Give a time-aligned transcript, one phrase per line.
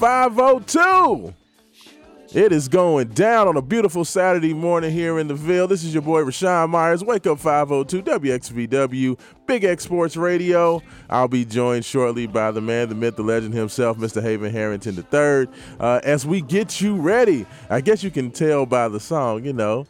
[0.00, 1.34] 502.
[2.32, 5.66] It is going down on a beautiful Saturday morning here in the Ville.
[5.66, 7.04] This is your boy Raashaan Myers.
[7.04, 10.80] Wake up 502 WXVW, Big X Sports Radio.
[11.10, 14.22] I'll be joined shortly by the man, the myth, the legend himself, Mr.
[14.22, 17.44] Haven Harrington III, uh, as we get you ready.
[17.68, 19.86] I guess you can tell by the song, you know,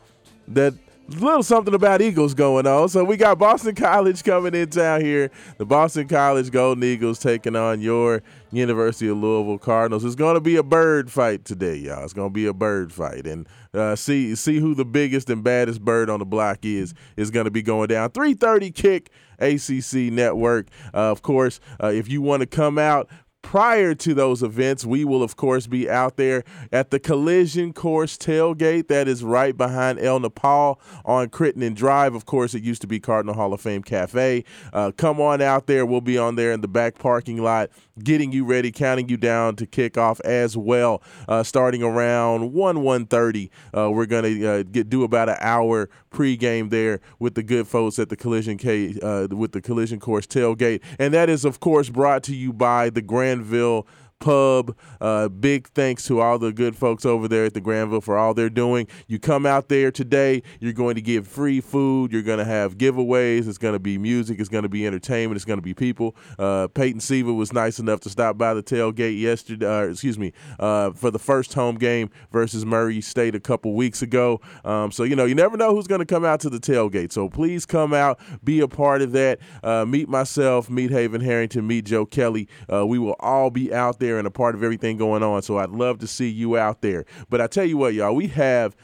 [0.49, 0.75] that
[1.11, 2.89] little something about Eagles going on.
[2.89, 5.31] So we got Boston College coming in town here.
[5.59, 8.23] The Boston College Golden Eagles taking on your
[8.53, 10.05] University of Louisville Cardinals.
[10.05, 12.05] It's going to be a bird fight today, y'all.
[12.05, 15.43] It's going to be a bird fight, and uh, see see who the biggest and
[15.43, 18.11] baddest bird on the block is is going to be going down.
[18.11, 19.11] 3:30 kick.
[19.41, 20.69] ACC Network.
[20.93, 23.09] Uh, of course, uh, if you want to come out
[23.43, 28.17] prior to those events, we will, of course, be out there at the Collision Course
[28.17, 32.15] tailgate that is right behind El Nepal on Crittenden Drive.
[32.15, 34.45] Of course, it used to be Cardinal Hall of Fame Cafe.
[34.73, 35.85] Uh, come on out there.
[35.85, 37.71] We'll be on there in the back parking lot
[38.03, 41.03] getting you ready, counting you down to kick off as well.
[41.29, 45.89] Uh, starting around 1 1.30, uh, we're going to uh, get do about an hour
[46.11, 50.27] pregame there with the good folks at the Collision K, uh, with the Collision Course
[50.27, 50.83] tailgate.
[50.99, 53.85] And that is, of course, brought to you by the Granville
[54.21, 54.77] Pub.
[55.01, 58.35] Uh, big thanks to all the good folks over there at the Granville for all
[58.35, 58.87] they're doing.
[59.09, 62.77] You come out there today, you're going to get free food, you're going to have
[62.77, 65.73] giveaways, it's going to be music, it's going to be entertainment, it's going to be
[65.73, 66.15] people.
[66.39, 70.33] Uh, Peyton Siva was nice enough to stop by the tailgate yesterday, uh, excuse me,
[70.59, 74.41] uh, for the first home game versus Murray State a couple weeks ago.
[74.67, 77.11] Um, so, you know, you never know who's going to come out to the tailgate.
[77.11, 79.39] So please come out, be a part of that.
[79.65, 82.49] Uh, meet myself, meet Haven Harrington, meet Joe Kelly.
[82.71, 85.43] Uh, we will all be out there and a part of everything going on.
[85.43, 87.05] So I'd love to see you out there.
[87.29, 88.77] But I tell you what, y'all, we have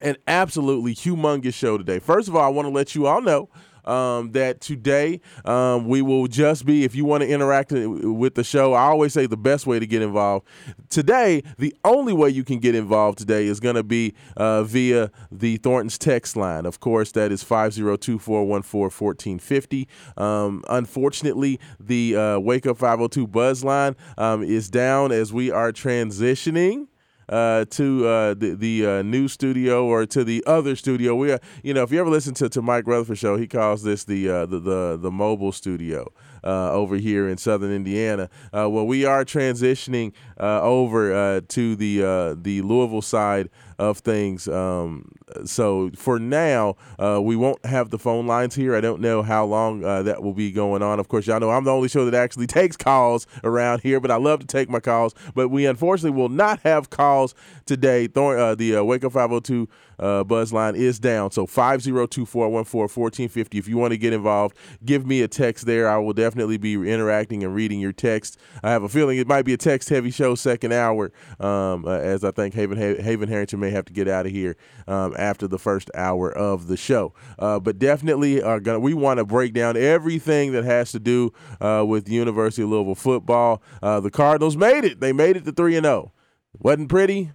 [0.00, 1.98] an absolutely humongous show today.
[1.98, 3.48] First of all, I want to let you all know
[3.88, 8.44] um, that today um, we will just be, if you want to interact with the
[8.44, 10.46] show, I always say the best way to get involved.
[10.90, 15.10] Today, the only way you can get involved today is going to be uh, via
[15.30, 16.66] the Thornton's text line.
[16.66, 19.88] Of course, that is 502 414 1450.
[20.16, 25.72] Um, unfortunately, the uh, Wake Up 502 buzz line um, is down as we are
[25.72, 26.88] transitioning
[27.28, 31.14] uh, to uh, the the uh, new studio or to the other studio.
[31.14, 33.82] We, are, you know, if you ever listen to, to Mike Rutherford show, he calls
[33.82, 36.12] this the uh, the, the the mobile studio.
[36.44, 41.74] Uh, over here in Southern Indiana, uh, well, we are transitioning uh, over uh, to
[41.74, 44.48] the uh, the Louisville side of things.
[44.48, 45.12] Um,
[45.44, 48.74] so for now, uh, we won't have the phone lines here.
[48.74, 50.98] I don't know how long uh, that will be going on.
[50.98, 54.10] Of course, y'all know I'm the only show that actually takes calls around here, but
[54.10, 55.14] I love to take my calls.
[55.34, 57.34] But we unfortunately will not have calls
[57.66, 58.08] today.
[58.14, 61.30] Uh, the Wake Up 502 uh, buzz line is down.
[61.30, 63.58] So 502 414 1450.
[63.58, 65.88] If you want to get involved, give me a text there.
[65.88, 68.38] I will definitely be interacting and reading your text.
[68.62, 71.98] I have a feeling it might be a text heavy show second hour, um, uh,
[71.98, 74.56] as I think Haven, Haven Harrington may have to get out of here
[74.86, 77.12] um, after the first hour of the show.
[77.38, 81.32] Uh, but definitely, are gonna, we want to break down everything that has to do
[81.60, 83.62] uh, with University of Louisville football.
[83.82, 85.00] Uh, the Cardinals made it.
[85.00, 86.12] They made it to 3 and 0.
[86.58, 87.32] Wasn't pretty.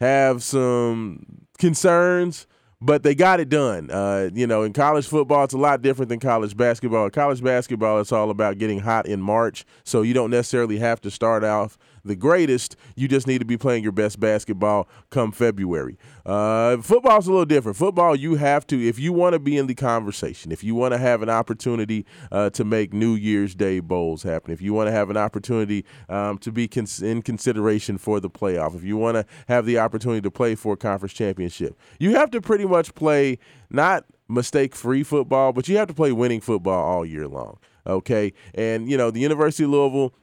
[0.00, 2.46] Have some concerns,
[2.80, 3.90] but they got it done.
[3.90, 7.08] Uh, you know, in college football, it's a lot different than college basketball.
[7.10, 11.10] College basketball, it's all about getting hot in March, so you don't necessarily have to
[11.10, 12.76] start off the greatest.
[12.96, 15.98] You just need to be playing your best basketball come February.
[16.24, 17.76] Uh, football's a little different.
[17.76, 20.92] Football, you have to, if you want to be in the conversation, if you want
[20.92, 24.88] to have an opportunity uh, to make New Year's Day bowls happen, if you want
[24.88, 28.96] to have an opportunity um, to be cons- in consideration for the playoff, if you
[28.96, 32.66] want to have the opportunity to play for a conference championship, you have to pretty
[32.66, 33.38] much play
[33.70, 37.58] not mistake free football, but you have to play winning football all year long.
[37.86, 38.32] Okay.
[38.54, 40.14] And, you know, the University of Louisville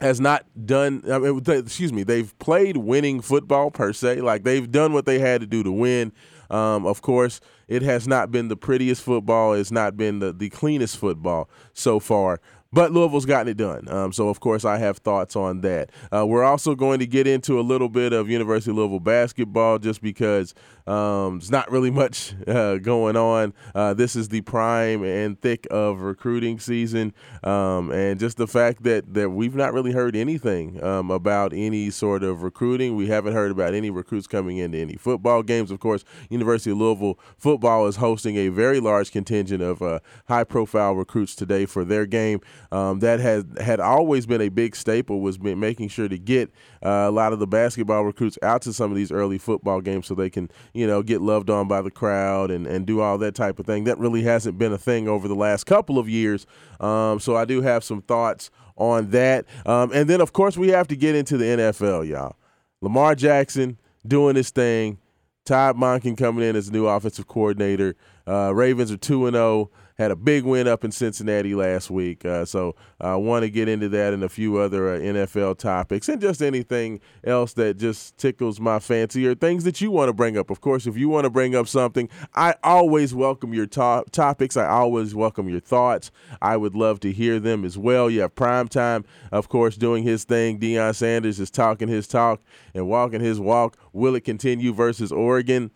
[0.00, 4.20] has not done I mean, excuse me they've played winning football per se.
[4.20, 6.12] Like they've done what they had to do to win.
[6.50, 9.54] Um, of course it has not been the prettiest football.
[9.54, 12.40] It's not been the, the cleanest football so far
[12.74, 13.88] but Louisville's gotten it done.
[13.88, 15.90] Um, so, of course, I have thoughts on that.
[16.12, 19.78] Uh, we're also going to get into a little bit of University of Louisville basketball
[19.78, 20.54] just because
[20.88, 23.54] um, there's not really much uh, going on.
[23.76, 27.14] Uh, this is the prime and thick of recruiting season.
[27.44, 31.90] Um, and just the fact that, that we've not really heard anything um, about any
[31.90, 32.96] sort of recruiting.
[32.96, 35.70] We haven't heard about any recruits coming into any football games.
[35.70, 40.44] Of course, University of Louisville football is hosting a very large contingent of uh, high
[40.44, 42.40] profile recruits today for their game
[42.72, 46.50] um, that has had always been a big staple was making sure to get
[46.84, 50.06] uh, a lot of the basketball recruits out to some of these early football games
[50.06, 53.18] so they can you know get loved on by the crowd and, and do all
[53.18, 53.84] that type of thing.
[53.84, 56.46] That really hasn't been a thing over the last couple of years.
[56.80, 59.46] Um, so I do have some thoughts on that.
[59.66, 62.36] Um, and then of course we have to get into the NFL, y'all.
[62.80, 64.98] Lamar Jackson doing his thing.
[65.44, 67.96] Todd Monken coming in as new offensive coordinator.
[68.26, 69.70] Uh, Ravens are two and zero.
[69.96, 72.24] Had a big win up in Cincinnati last week.
[72.24, 76.08] Uh, so I want to get into that and a few other uh, NFL topics
[76.08, 80.12] and just anything else that just tickles my fancy or things that you want to
[80.12, 80.50] bring up.
[80.50, 84.56] Of course, if you want to bring up something, I always welcome your to- topics.
[84.56, 86.10] I always welcome your thoughts.
[86.42, 88.10] I would love to hear them as well.
[88.10, 90.58] You have Prime Time, of course, doing his thing.
[90.58, 92.42] Deion Sanders is talking his talk
[92.74, 93.76] and walking his walk.
[93.92, 95.70] Will it continue versus Oregon?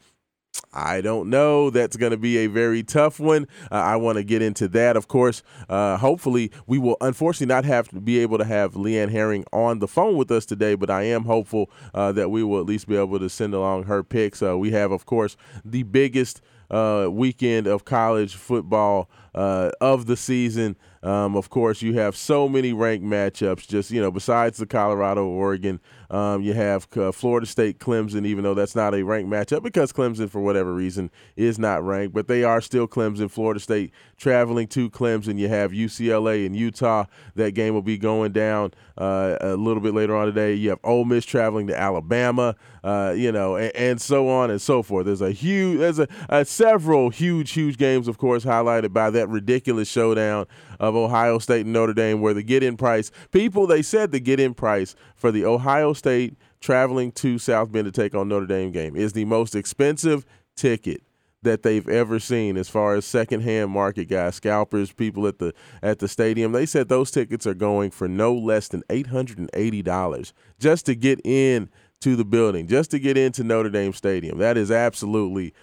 [0.72, 1.70] I don't know.
[1.70, 3.46] That's going to be a very tough one.
[3.70, 5.42] Uh, I want to get into that, of course.
[5.68, 9.78] Uh, hopefully, we will unfortunately not have to be able to have Leanne Herring on
[9.78, 12.86] the phone with us today, but I am hopeful uh, that we will at least
[12.86, 14.42] be able to send along her picks.
[14.42, 20.16] Uh, we have, of course, the biggest uh, weekend of college football uh, of the
[20.16, 20.76] season.
[21.02, 23.66] Um, of course, you have so many ranked matchups.
[23.66, 28.26] Just you know, besides the Colorado Oregon, um, you have uh, Florida State Clemson.
[28.26, 32.14] Even though that's not a ranked matchup because Clemson, for whatever reason, is not ranked,
[32.14, 33.30] but they are still Clemson.
[33.30, 35.38] Florida State traveling to Clemson.
[35.38, 37.04] You have UCLA and Utah.
[37.34, 40.54] That game will be going down uh, a little bit later on today.
[40.54, 42.56] You have Ole Miss traveling to Alabama.
[42.84, 45.04] Uh, you know, and, and, so on and so forth.
[45.04, 49.28] There's a huge, there's a, a several huge, huge games, of course, highlighted by that
[49.28, 50.46] ridiculous showdown
[50.78, 54.20] of Ohio State and Notre Dame, where the get in price, people, they said the
[54.20, 58.46] get in price for the Ohio State traveling to South Bend to take on Notre
[58.46, 60.24] Dame game is the most expensive
[60.56, 61.02] ticket
[61.42, 65.52] that they've ever seen as far as secondhand market guys, scalpers, people at the
[65.82, 66.52] at the stadium.
[66.52, 70.32] They said those tickets are going for no less than eight hundred and eighty dollars
[70.58, 71.68] just to get in
[72.00, 74.38] to the building, just to get into Notre Dame Stadium.
[74.38, 75.54] That is absolutely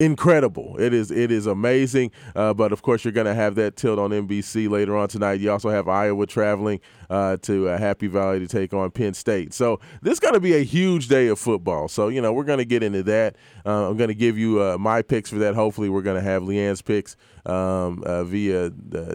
[0.00, 0.76] incredible.
[0.80, 2.10] It is it is amazing.
[2.34, 5.40] Uh, but of course, you're going to have that tilt on NBC later on tonight.
[5.40, 6.80] You also have Iowa traveling
[7.10, 9.54] uh, to uh, Happy Valley to take on Penn State.
[9.54, 11.86] So this is going to be a huge day of football.
[11.86, 13.36] So you know we're going to get into that.
[13.64, 15.54] Uh, I'm going to give you uh, my picks for that.
[15.54, 17.16] Hopefully, we're going to have Leanne's picks
[17.46, 18.70] um, uh, via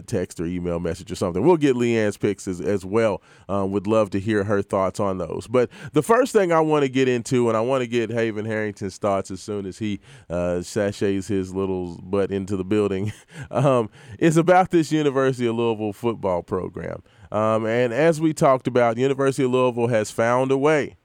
[0.06, 1.42] text or email message or something.
[1.44, 3.22] We'll get Leanne's picks as, as well.
[3.48, 5.46] Um, would love to hear her thoughts on those.
[5.46, 8.44] But the first thing I want to get into, and I want to get Haven
[8.44, 13.12] Harrington's thoughts as soon as he uh, his little butt into the building,
[13.50, 17.02] um, is about this University of Louisville football program.
[17.32, 20.96] Um, and as we talked about, University of Louisville has found a way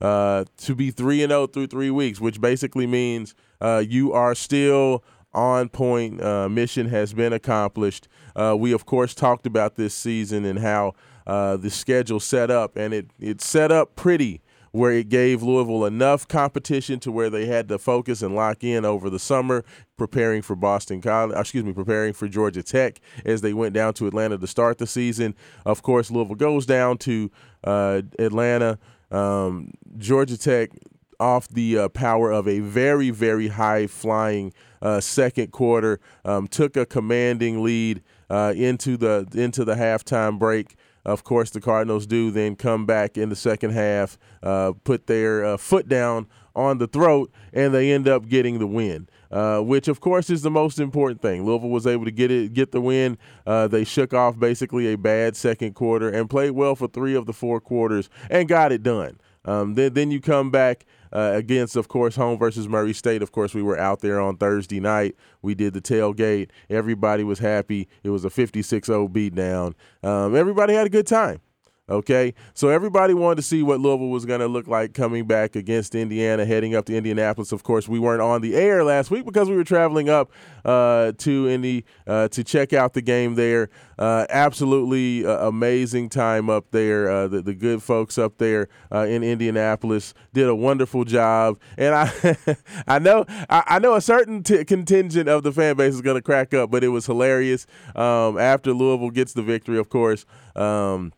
[0.00, 4.34] uh, to be 3 and 0 through three weeks, which basically means uh, you are
[4.34, 5.02] still
[5.34, 6.22] on point.
[6.22, 8.08] Uh, mission has been accomplished.
[8.36, 10.94] Uh, we, of course, talked about this season and how
[11.26, 14.40] uh, the schedule set up, and it, it set up pretty
[14.74, 18.84] where it gave Louisville enough competition to where they had to focus and lock in
[18.84, 19.64] over the summer,
[19.96, 24.08] preparing for Boston College, excuse me, preparing for Georgia Tech as they went down to
[24.08, 25.36] Atlanta to start the season.
[25.64, 27.30] Of course, Louisville goes down to
[27.62, 28.80] uh, Atlanta.
[29.12, 30.70] Um, Georgia Tech
[31.18, 34.52] off the uh, power of a very, very high flying
[34.82, 40.76] uh, second quarter, um, took a commanding lead uh, into the into the halftime break.
[41.04, 45.44] Of course, the Cardinals do then come back in the second half, uh, put their
[45.44, 49.08] uh, foot down on the throat, and they end up getting the win.
[49.30, 51.44] Uh, which of course is the most important thing.
[51.44, 53.18] Louisville was able to get it, get the win.
[53.44, 57.26] Uh, they shook off basically a bad second quarter and played well for three of
[57.26, 59.18] the four quarters and got it done.
[59.44, 63.22] Um, then, then you come back uh, against, of course, home versus Murray State.
[63.22, 65.14] Of course, we were out there on Thursday night.
[65.42, 66.50] We did the tailgate.
[66.68, 67.88] Everybody was happy.
[68.02, 69.74] It was a 56 0 beatdown.
[70.02, 71.40] Um, everybody had a good time.
[71.86, 75.54] Okay, so everybody wanted to see what Louisville was going to look like coming back
[75.54, 77.52] against Indiana, heading up to Indianapolis.
[77.52, 80.30] Of course, we weren't on the air last week because we were traveling up
[80.64, 83.68] uh, to Indy uh, to check out the game there.
[83.98, 87.10] Uh, absolutely uh, amazing time up there.
[87.10, 91.94] Uh, the, the good folks up there uh, in Indianapolis did a wonderful job, and
[91.94, 92.36] I
[92.86, 96.16] I know I, I know a certain t- contingent of the fan base is going
[96.16, 97.66] to crack up, but it was hilarious.
[97.94, 100.24] Um, after Louisville gets the victory, of course.
[100.56, 101.12] Um,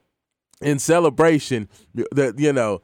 [0.62, 1.68] in celebration
[2.12, 2.80] that you know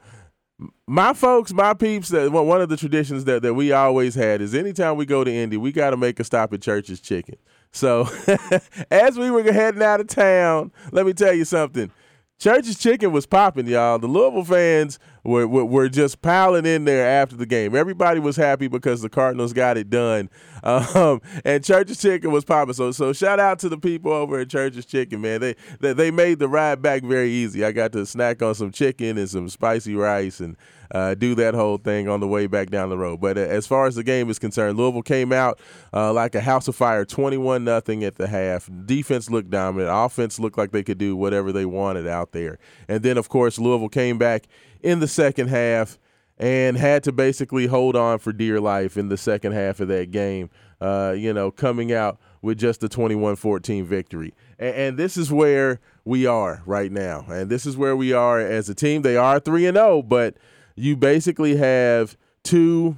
[0.87, 4.53] my folks, my peeps, that one of the traditions that, that we always had is
[4.53, 7.35] anytime we go to Indy, we got to make a stop at Church's Chicken.
[7.71, 8.07] So
[8.91, 11.91] as we were heading out of town, let me tell you something.
[12.39, 13.99] Church's Chicken was popping, y'all.
[13.99, 17.75] The Louisville fans were, were, were just piling in there after the game.
[17.75, 20.29] Everybody was happy because the Cardinals got it done,
[20.63, 22.73] um, and Church's Chicken was popping.
[22.73, 25.41] So so shout out to the people over at Church's Chicken, man.
[25.41, 27.63] They, they they made the ride back very easy.
[27.65, 30.57] I got to snack on some chicken and some spicy rice and
[30.93, 33.19] uh, do that whole thing on the way back down the road.
[33.19, 35.59] But uh, as far as the game is concerned, Louisville came out
[35.91, 38.69] uh, like a house of fire, 21 nothing at the half.
[38.85, 39.89] Defense looked dominant.
[39.91, 42.59] Offense looked like they could do whatever they wanted out there.
[42.87, 44.47] And then, of course, Louisville came back
[44.81, 45.97] in the second half
[46.37, 50.11] and had to basically hold on for dear life in the second half of that
[50.11, 50.49] game.
[50.81, 54.33] Uh, you know, coming out with just a 21-14 victory.
[54.59, 57.23] And, and, this is where we are right now.
[57.29, 59.01] And this is where we are as a team.
[59.01, 60.35] They are 3 and 0, but
[60.75, 62.97] you basically have two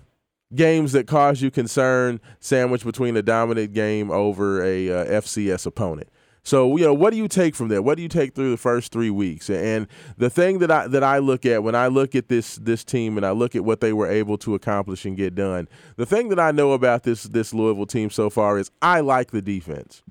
[0.53, 6.09] games that cause you concern sandwiched between a dominant game over a uh, FCS opponent.
[6.45, 7.83] So you know, what do you take from that?
[7.83, 9.49] What do you take through the first three weeks?
[9.49, 12.83] And the thing that I that I look at when I look at this this
[12.83, 15.67] team and I look at what they were able to accomplish and get done,
[15.97, 19.31] the thing that I know about this this Louisville team so far is I like
[19.31, 20.03] the defense.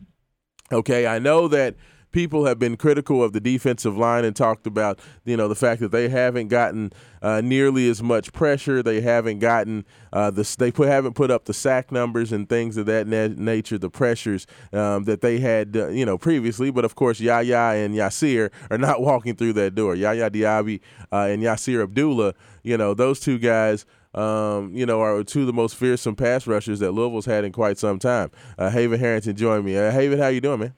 [0.72, 1.76] Okay, I know that
[2.14, 5.80] people have been critical of the defensive line and talked about you know the fact
[5.80, 8.82] that they haven't gotten uh, nearly as much pressure.
[8.84, 12.76] They haven't gotten uh, the they put haven't put up the sack numbers and things
[12.76, 16.70] of that na- nature, the pressures um, that they had uh, you know previously.
[16.70, 19.96] But of course, Yaya and Yasir are not walking through that door.
[19.96, 20.80] Yaya Diaby
[21.12, 23.84] uh, and Yasir Abdullah, you know those two guys.
[24.14, 27.50] Um, you know, are two of the most fearsome pass rushers that Louisville's had in
[27.50, 28.30] quite some time.
[28.56, 29.76] Uh, Haven Harrington joined me.
[29.76, 30.74] Uh, Haven, how you doing, man?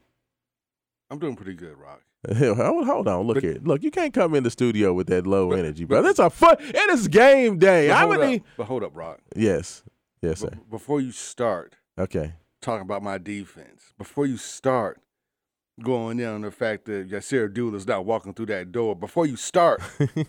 [1.11, 2.03] I'm doing pretty good, Rock.
[2.37, 3.59] Hold, hold on, look but, here.
[3.63, 6.05] Look, you can't come in the studio with that low but, energy, bro.
[6.07, 6.57] It's a fun.
[6.59, 7.91] It is game day.
[7.91, 8.43] I would need.
[8.57, 9.21] But hold up, Rock.
[9.37, 9.85] Yes,
[10.23, 10.51] yes, sir.
[10.69, 13.93] before you start, okay, talking about my defense.
[13.97, 15.01] Before you start
[15.83, 18.97] going in on the fact that Yasir Abdullah is not walking through that door.
[18.97, 19.81] Before you start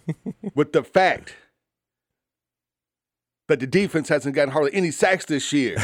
[0.54, 1.36] with the fact
[3.48, 5.78] that the defense hasn't gotten hardly any sacks this year,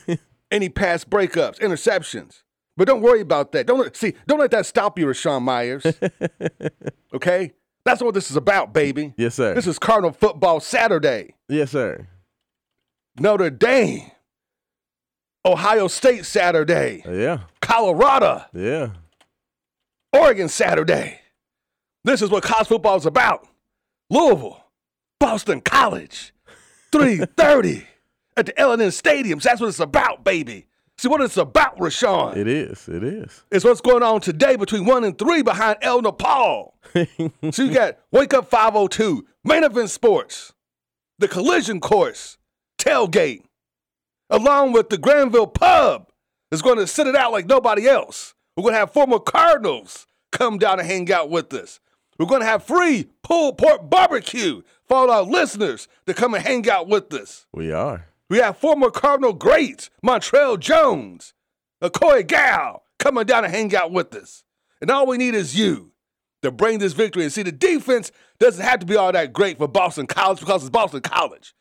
[0.50, 2.42] any pass breakups, interceptions.
[2.76, 3.66] But don't worry about that.
[3.66, 4.14] Don't see.
[4.26, 5.86] Don't let that stop you, Raashaan Myers.
[7.14, 7.52] okay,
[7.84, 9.14] that's what this is about, baby.
[9.16, 9.54] Yes, sir.
[9.54, 11.34] This is Cardinal football Saturday.
[11.48, 12.06] Yes, sir.
[13.18, 14.10] Notre Dame,
[15.44, 17.02] Ohio State Saturday.
[17.06, 17.38] Uh, yeah.
[17.62, 18.44] Colorado.
[18.52, 18.90] Yeah.
[20.12, 21.20] Oregon Saturday.
[22.04, 23.48] This is what college football is about.
[24.10, 24.62] Louisville,
[25.18, 26.32] Boston College,
[26.92, 27.86] 3:30
[28.36, 29.42] at the L&N Stadiums.
[29.42, 30.66] That's what it's about, baby.
[30.98, 32.36] See what it's about, Raashaan.
[32.36, 32.88] It is.
[32.88, 33.44] It is.
[33.50, 36.74] It's what's going on today between one and three behind El Nepal.
[36.94, 40.54] so you got Wake Up 502, Main Event Sports,
[41.18, 42.38] the Collision Course,
[42.78, 43.42] Tailgate,
[44.30, 46.08] along with the Granville Pub
[46.50, 48.34] is going to sit it out like nobody else.
[48.56, 51.78] We're going to have former Cardinals come down and hang out with us.
[52.18, 56.42] We're going to have free pulled pork barbecue for all our listeners to come and
[56.42, 57.46] hang out with us.
[57.52, 58.06] We are.
[58.28, 61.32] We have former Cardinal greats, Montrell Jones,
[61.82, 64.44] Akoy Agau, coming down to hang out with us.
[64.80, 65.92] And all we need is you
[66.42, 67.22] to bring this victory.
[67.22, 70.62] And see, the defense doesn't have to be all that great for Boston College because
[70.62, 71.54] it's Boston College.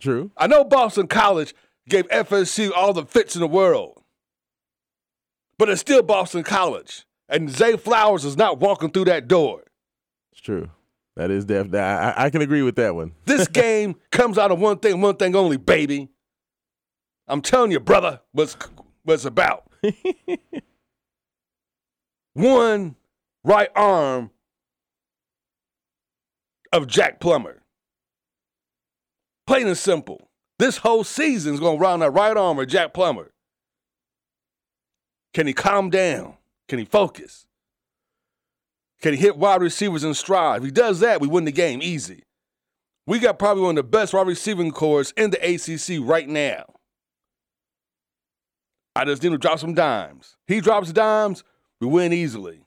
[0.00, 0.30] True.
[0.36, 1.54] I know Boston College
[1.88, 4.02] gave FSU all the fits in the world,
[5.58, 7.04] but it's still Boston College.
[7.28, 9.64] And Zay Flowers is not walking through that door.
[10.32, 10.70] It's true.
[11.18, 11.80] That is definitely.
[11.80, 13.12] I, I can agree with that one.
[13.24, 16.10] this game comes out of one thing, one thing only, baby.
[17.26, 18.56] I'm telling you, brother, what's
[19.02, 19.64] what's about.
[22.34, 22.94] one
[23.42, 24.30] right arm
[26.72, 27.62] of Jack Plummer.
[29.44, 30.30] Plain and simple.
[30.60, 33.32] This whole season's gonna run that right arm of Jack Plummer.
[35.34, 36.34] Can he calm down?
[36.68, 37.47] Can he focus?
[39.00, 40.58] Can he hit wide receivers in stride?
[40.58, 42.24] If he does that, we win the game easy.
[43.06, 46.64] We got probably one of the best wide receiving cores in the ACC right now.
[48.94, 50.36] I just need to drop some dimes.
[50.46, 51.44] He drops dimes,
[51.80, 52.64] we win easily.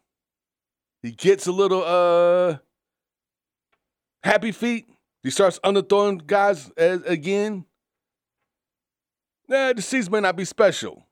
[1.03, 2.57] He gets a little uh
[4.23, 4.87] happy feet.
[5.23, 7.65] He starts underthrowing guys as, again.
[9.47, 11.05] Nah, the season may not be special,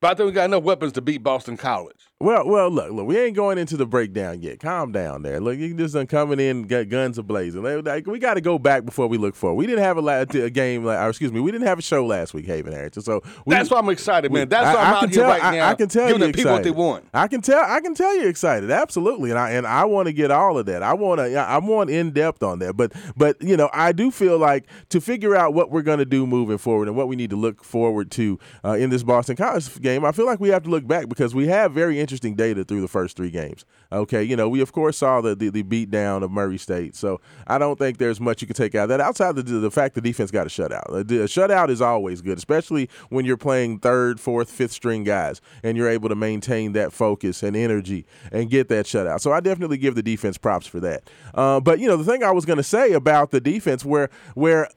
[0.00, 2.07] but I think we got enough weapons to beat Boston College.
[2.20, 4.58] Well, well, look, look, we ain't going into the breakdown yet.
[4.58, 5.38] Calm down there.
[5.38, 7.62] Look, you just done coming in, got guns ablazing.
[7.62, 9.54] Like, like, we got to go back before we look forward.
[9.54, 11.82] We didn't have a, la- a game, like, or excuse me, we didn't have a
[11.82, 13.02] show last week, Haven Harrington.
[13.04, 14.48] So we, That's why I'm excited, man.
[14.48, 15.68] That's I- why I I'm can out here tell- right I- now.
[15.68, 17.04] I can tell giving you the people what they want.
[17.14, 17.62] I can tell.
[17.64, 18.68] I can tell you excited.
[18.68, 20.82] Absolutely, and I and I want to get all of that.
[20.82, 21.36] I want to.
[21.36, 22.76] I want in depth on that.
[22.76, 26.04] But but you know, I do feel like to figure out what we're going to
[26.04, 29.36] do moving forward and what we need to look forward to uh, in this Boston
[29.36, 30.04] College game.
[30.04, 32.80] I feel like we have to look back because we have very interesting data through
[32.80, 33.66] the first three games.
[33.92, 36.96] Okay, you know, we of course saw the the, the beat down of Murray State,
[36.96, 39.70] so I don't think there's much you can take out of that outside the the
[39.70, 40.88] fact the defense got a shutout.
[40.88, 45.42] A, a shutout is always good, especially when you're playing third, fourth, fifth string guys,
[45.62, 49.20] and you're able to maintain that focus and energy and get that shutout.
[49.20, 51.10] So I definitely give the defense props for that.
[51.34, 54.08] Uh, but you know, the thing I was going to say about the defense, where
[54.34, 54.68] where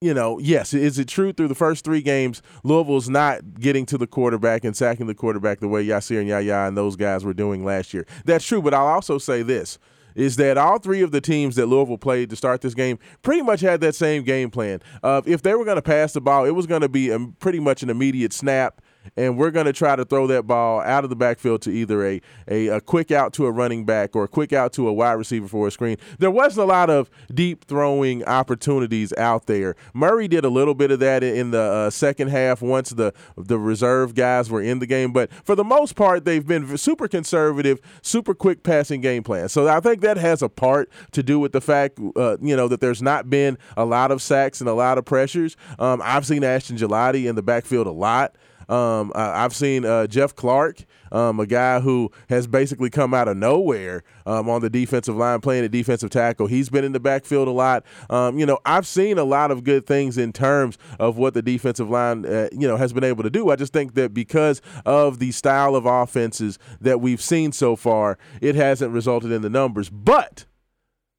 [0.00, 3.96] you know, yes, is it true through the first three games, Louisville's not getting to
[3.96, 7.32] the quarterback and sacking the quarterback the way Yasir and Yaya and those guys were
[7.32, 8.06] doing last year?
[8.26, 9.78] That's true, but I'll also say this
[10.14, 13.42] is that all three of the teams that Louisville played to start this game pretty
[13.42, 14.80] much had that same game plan.
[15.04, 17.60] If they were going to pass the ball, it was going to be a, pretty
[17.60, 18.80] much an immediate snap
[19.16, 22.04] and we're going to try to throw that ball out of the backfield to either
[22.04, 24.92] a, a, a quick out to a running back or a quick out to a
[24.92, 25.96] wide receiver for a screen.
[26.18, 29.76] There wasn't a lot of deep throwing opportunities out there.
[29.94, 33.58] Murray did a little bit of that in the uh, second half once the the
[33.58, 37.80] reserve guys were in the game, but for the most part, they've been super conservative,
[38.02, 39.48] super quick passing game plan.
[39.48, 42.68] So I think that has a part to do with the fact, uh, you know,
[42.68, 45.56] that there's not been a lot of sacks and a lot of pressures.
[45.78, 48.36] Um, I've seen Ashton Gillotte in the backfield a lot.
[48.68, 53.28] Um, I- I've seen uh, Jeff Clark, um, a guy who has basically come out
[53.28, 56.46] of nowhere um, on the defensive line, playing at defensive tackle.
[56.48, 57.84] He's been in the backfield a lot.
[58.10, 61.42] Um, you know, I've seen a lot of good things in terms of what the
[61.42, 63.50] defensive line, uh, you know, has been able to do.
[63.50, 68.18] I just think that because of the style of offenses that we've seen so far,
[68.40, 69.88] it hasn't resulted in the numbers.
[69.90, 70.46] But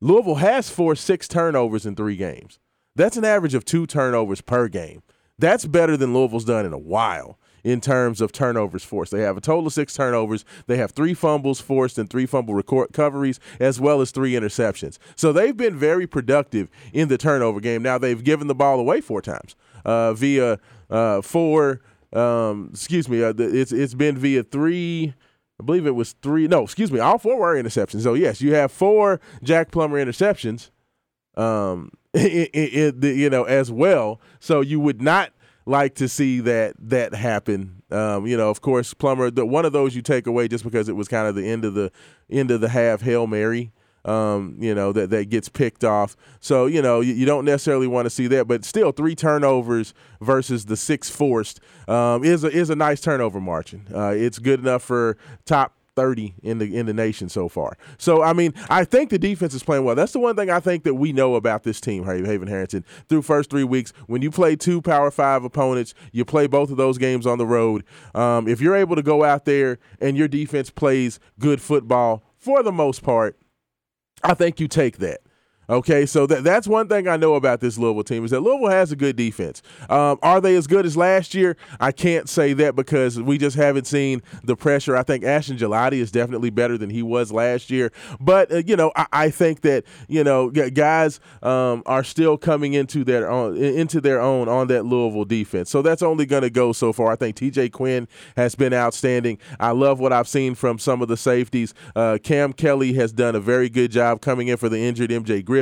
[0.02, 2.60] Louisville has forced six turnovers in three games.
[2.96, 5.02] That's an average of two turnovers per game.
[5.39, 9.12] That's better than Louisville's done in a while in terms of turnovers forced.
[9.12, 10.43] They have a total of six turnovers.
[10.65, 14.97] They have three fumbles forced and three fumble recoveries, as well as three interceptions.
[15.15, 17.84] So they've been very productive in the turnover game.
[17.84, 21.82] Now they've given the ball away four times uh, via uh, four.
[22.13, 23.23] Um, excuse me.
[23.23, 25.13] Uh, it's it's been via three.
[25.60, 26.47] I believe it was three.
[26.47, 27.00] No, excuse me.
[27.00, 28.02] All four were interceptions.
[28.02, 30.71] So yes, you have four Jack Plummer interceptions
[31.38, 34.19] um, it, it, it, you know, as well.
[34.39, 35.32] So you would not
[35.65, 37.84] like to see that that happen.
[37.91, 39.30] Um, you know, of course, Plummer.
[39.30, 41.63] The, one of those you take away just because it was kind of the end
[41.63, 41.91] of the
[42.30, 43.71] end of the half hail mary.
[44.06, 46.15] Um, you know that that gets picked off.
[46.39, 49.93] So you know you, you don't necessarily want to see that, but still three turnovers
[50.21, 53.86] versus the six forced um, is a is a nice turnover margin.
[53.93, 57.76] Uh, it's good enough for top 30 in the in the nation so far.
[57.98, 59.96] So I mean, I think the defense is playing well.
[59.96, 62.86] That's the one thing I think that we know about this team, Haven Harrington.
[63.10, 66.78] Through first three weeks, when you play two Power Five opponents, you play both of
[66.78, 67.84] those games on the road.
[68.14, 72.62] Um, if you're able to go out there and your defense plays good football for
[72.62, 73.40] the most part,
[74.24, 75.22] I think you take that.
[75.69, 78.69] Okay, so that, that's one thing I know about this Louisville team is that Louisville
[78.69, 79.62] has a good defense.
[79.89, 81.58] Um, are they as good as last year?
[81.82, 84.95] I can't say that because we just haven't seen the pressure.
[84.95, 87.91] I think Ashton Gillotte is definitely better than he was last year.
[88.21, 92.38] But uh, you know, I, I think that you know g- guys um, are still
[92.38, 95.69] coming into their own into their own on that Louisville defense.
[95.69, 97.12] So that's only going to go so far.
[97.12, 97.69] I think T.J.
[97.69, 99.38] Quinn has been outstanding.
[99.60, 101.73] I love what I've seen from some of the safeties.
[101.93, 105.43] Uh, Cam Kelly has done a very good job coming in for the injured MJ
[105.43, 105.57] Griffin.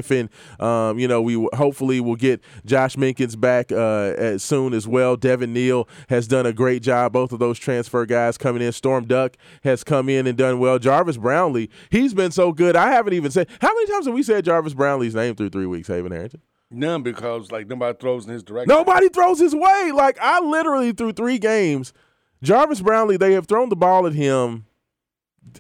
[0.60, 4.88] Um, you know, we w- hopefully will get Josh Minkins back uh, as soon as
[4.88, 5.16] well.
[5.16, 7.14] Devin Neal has done a great job.
[7.14, 8.72] Both of those transfer guys coming in.
[8.72, 10.80] Storm Duck has come in and done well.
[10.80, 12.76] Jarvis Brownlee, he's been so good.
[12.76, 15.66] I haven't even said how many times have we said Jarvis Brownlee's name through three
[15.66, 16.42] weeks, Haven Harrington?
[16.72, 18.76] None because like nobody throws in his direction.
[18.76, 19.92] Nobody throws his way.
[19.94, 21.94] Like I literally through three games,
[22.42, 24.66] Jarvis Brownlee, they have thrown the ball at him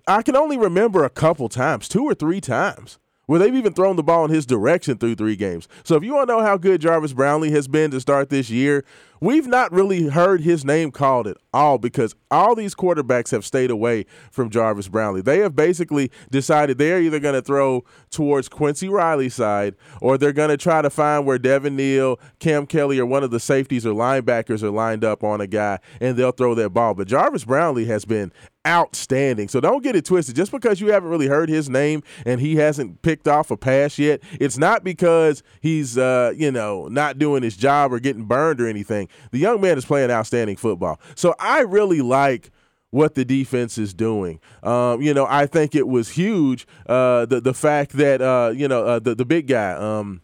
[0.07, 3.95] I can only remember a couple times, two or three times, where they've even thrown
[3.95, 5.67] the ball in his direction through three games.
[5.83, 8.49] So if you want to know how good Jarvis Brownlee has been to start this
[8.49, 8.83] year,
[9.19, 13.71] we've not really heard his name called at all because all these quarterbacks have stayed
[13.71, 15.21] away from Jarvis Brownlee.
[15.21, 20.33] They have basically decided they're either going to throw towards Quincy Riley's side or they're
[20.33, 23.85] going to try to find where Devin Neal, Cam Kelly, or one of the safeties
[23.85, 26.93] or linebackers are lined up on a guy and they'll throw that ball.
[26.93, 28.31] But Jarvis Brownlee has been
[28.65, 29.47] outstanding.
[29.47, 30.35] So don't get it twisted.
[30.35, 33.97] Just because you haven't really heard his name and he hasn't picked off a pass
[33.99, 38.61] yet, it's not because he's uh, you know not doing his job or getting burned
[38.61, 39.07] or anything.
[39.31, 40.99] The young man is playing outstanding football.
[41.15, 42.51] So I really like
[42.91, 44.39] what the defense is doing.
[44.63, 48.67] Um, you know, I think it was huge uh, the the fact that uh, you
[48.67, 50.21] know uh, the the big guy um,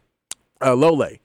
[0.62, 1.18] uh, Lole.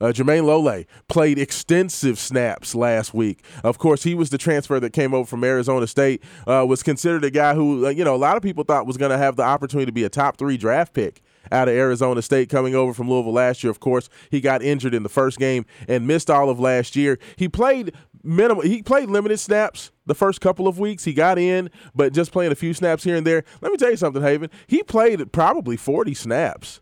[0.00, 3.44] Uh, Jermaine Lole played extensive snaps last week.
[3.62, 6.22] Of course, he was the transfer that came over from Arizona State.
[6.46, 8.96] Uh, was considered a guy who, uh, you know, a lot of people thought was
[8.96, 12.22] going to have the opportunity to be a top three draft pick out of Arizona
[12.22, 13.70] State coming over from Louisville last year.
[13.70, 17.18] Of course, he got injured in the first game and missed all of last year.
[17.36, 18.66] He played minimum.
[18.66, 21.04] He played limited snaps the first couple of weeks.
[21.04, 23.44] He got in, but just playing a few snaps here and there.
[23.60, 24.50] Let me tell you something, Haven.
[24.66, 26.80] He played probably 40 snaps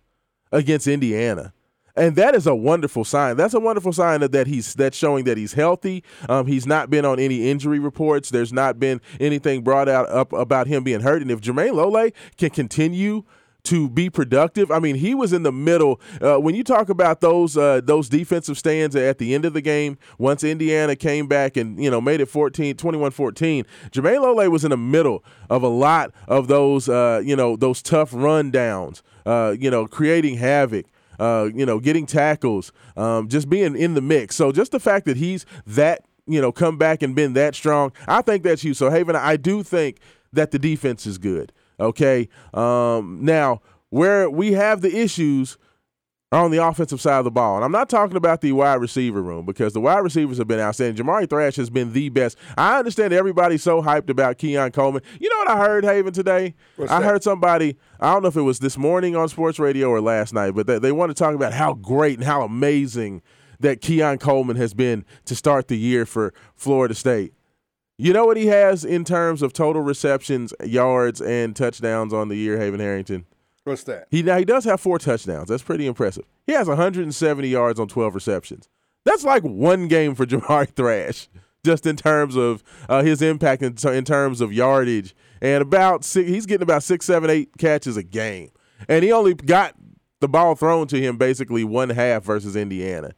[0.51, 1.53] against Indiana.
[1.95, 3.37] And that is a wonderful sign.
[3.37, 6.03] That's a wonderful sign that, that he's that's showing that he's healthy.
[6.29, 8.31] Um, he's not been on any injury reports.
[8.31, 11.23] There's not been anything brought out up about him being hurt.
[11.23, 13.25] And if Jermaine Lole can continue
[13.65, 14.71] to be productive.
[14.71, 16.01] I mean, he was in the middle.
[16.21, 19.61] Uh, when you talk about those uh, those defensive stands at the end of the
[19.61, 24.65] game, once Indiana came back and you know made it 14, 21-14, Jermaine Lole was
[24.65, 29.03] in the middle of a lot of those uh, you know those tough rundowns.
[29.25, 30.87] Uh, you know, creating havoc.
[31.23, 34.35] Uh, you know, getting tackles, um, just being in the mix.
[34.35, 37.93] So just the fact that he's that, you know, come back and been that strong,
[38.09, 38.77] I think that's huge.
[38.77, 39.99] So Haven, I do think
[40.33, 41.53] that the defense is good.
[41.79, 42.29] Okay.
[42.53, 45.59] Um, now, where we have the issues
[46.33, 47.57] are on the offensive side of the ball.
[47.57, 50.59] And I'm not talking about the wide receiver room because the wide receivers have been
[50.59, 51.05] outstanding.
[51.05, 52.39] Jamari Thrash has been the best.
[52.57, 55.03] I understand everybody's so hyped about Keon Coleman.
[55.21, 56.55] You know what I heard, Haven, today?
[56.77, 57.07] What's I that?
[57.07, 60.33] heard somebody, I don't know if it was this morning on sports radio or last
[60.33, 63.21] night, but they, they want to talk about how great and how amazing
[63.61, 67.35] that Keon Coleman has been to start the year for Florida State.
[67.99, 72.37] You know what he has in terms of total receptions, yards, and touchdowns on the
[72.37, 73.27] year, Haven Harrington?
[73.65, 74.09] What's that?
[74.11, 75.49] He now he does have four touchdowns.
[75.49, 76.25] That's pretty impressive.
[76.47, 78.69] He has 170 yards on 12 receptions.
[79.05, 81.29] That's like one game for Jamari Thrash,
[81.65, 86.29] just in terms of uh, his impact in, in terms of yardage, and about six,
[86.29, 88.51] he's getting about six, seven, eight catches a game,
[88.89, 89.75] and he only got
[90.21, 93.13] the ball thrown to him basically one half versus Indiana.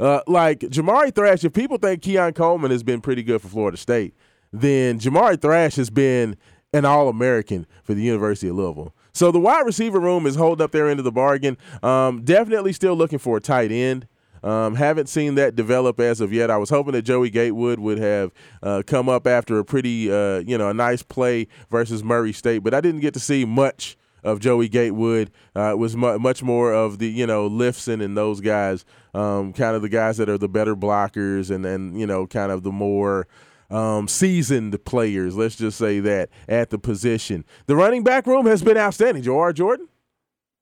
[0.00, 3.76] Uh, like Jamari Thrash, if people think Keon Coleman has been pretty good for Florida
[3.76, 4.14] State,
[4.52, 6.36] then Jamari Thrash has been
[6.72, 8.94] an All American for the University of Louisville.
[9.14, 11.56] So the wide receiver room is holding up their end of the bargain.
[11.82, 14.08] Um, definitely still looking for a tight end.
[14.42, 16.50] Um, haven't seen that develop as of yet.
[16.50, 18.30] I was hoping that Joey Gatewood would have
[18.62, 22.58] uh, come up after a pretty, uh, you know, a nice play versus Murray State,
[22.58, 25.30] but I didn't get to see much of Joey Gatewood.
[25.56, 29.52] Uh, it was mu- much more of the, you know, Lifson and those guys, um,
[29.54, 32.64] kind of the guys that are the better blockers and, and you know, kind of
[32.64, 33.26] the more
[33.74, 37.44] um, seasoned players, let's just say that, at the position.
[37.66, 39.22] The running back room has been outstanding.
[39.24, 39.88] Jawhar Jordan,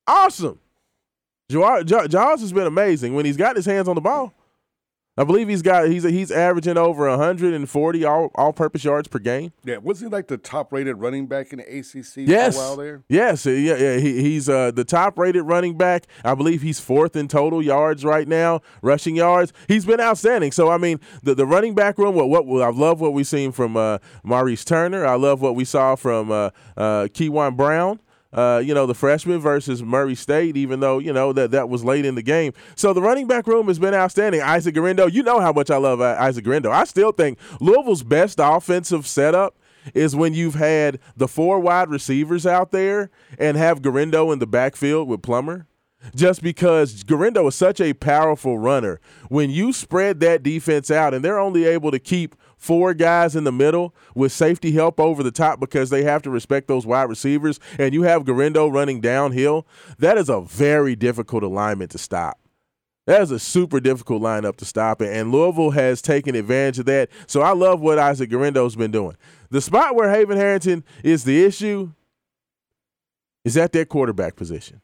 [0.06, 0.58] awesome.
[1.50, 4.32] Joar, J- Jaws has been amazing when he's got his hands on the ball.
[5.18, 9.52] I believe he's got he's he's averaging over 140 all all purpose yards per game.
[9.62, 12.56] Yeah, was he like the top rated running back in the ACC Yes.
[12.56, 13.02] for a while there?
[13.10, 13.96] Yes, yeah, yeah.
[13.98, 16.06] He, he's uh, the top rated running back.
[16.24, 19.52] I believe he's fourth in total yards right now, rushing yards.
[19.68, 20.50] He's been outstanding.
[20.50, 22.14] So I mean, the, the running back room.
[22.14, 25.04] What what I love what we've seen from uh, Maurice Turner.
[25.06, 28.00] I love what we saw from uh, uh, Keyjuan Brown.
[28.32, 31.84] Uh, you know, the freshman versus Murray State, even though, you know, that, that was
[31.84, 32.52] late in the game.
[32.76, 34.40] So the running back room has been outstanding.
[34.40, 36.70] Isaac Guerendo, you know how much I love Isaac Guerendo.
[36.70, 39.58] I still think Louisville's best offensive setup
[39.94, 44.46] is when you've had the four wide receivers out there and have Guerendo in the
[44.46, 45.66] backfield with Plummer.
[46.16, 51.24] Just because Guerendo is such a powerful runner, when you spread that defense out and
[51.24, 55.32] they're only able to keep four guys in the middle with safety help over the
[55.32, 59.66] top because they have to respect those wide receivers, and you have Guerendo running downhill,
[59.98, 62.38] that is a very difficult alignment to stop.
[63.06, 66.86] That is a super difficult lineup to stop, it, and Louisville has taken advantage of
[66.86, 67.10] that.
[67.26, 69.16] So I love what Isaac Guerendo's been doing.
[69.50, 71.90] The spot where Haven Harrington is the issue
[73.44, 74.82] is at that quarterback position.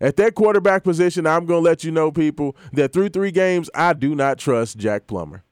[0.00, 3.70] At that quarterback position, I'm going to let you know, people, that through three games,
[3.74, 5.42] I do not trust Jack Plummer.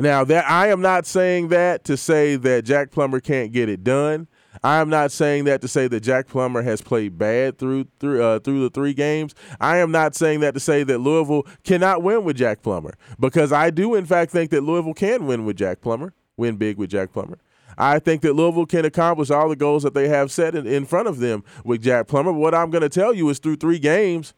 [0.00, 3.84] Now that I am not saying that to say that Jack Plummer can't get it
[3.84, 4.28] done.
[4.64, 8.22] I am not saying that to say that Jack Plummer has played bad through through
[8.22, 9.34] uh, through the three games.
[9.60, 13.52] I am not saying that to say that Louisville cannot win with Jack Plummer because
[13.52, 16.90] I do in fact think that Louisville can win with Jack Plummer, win big with
[16.90, 17.38] Jack Plummer.
[17.76, 20.86] I think that Louisville can accomplish all the goals that they have set in, in
[20.86, 22.32] front of them with Jack Plummer.
[22.32, 24.34] What I'm going to tell you is through three games,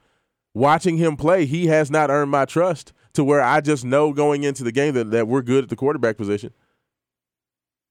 [0.54, 4.42] watching him play, he has not earned my trust to where I just know going
[4.42, 6.52] into the game that, that we're good at the quarterback position.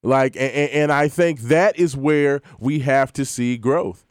[0.04, 4.06] Like, and, and I think that is where we have to see growth.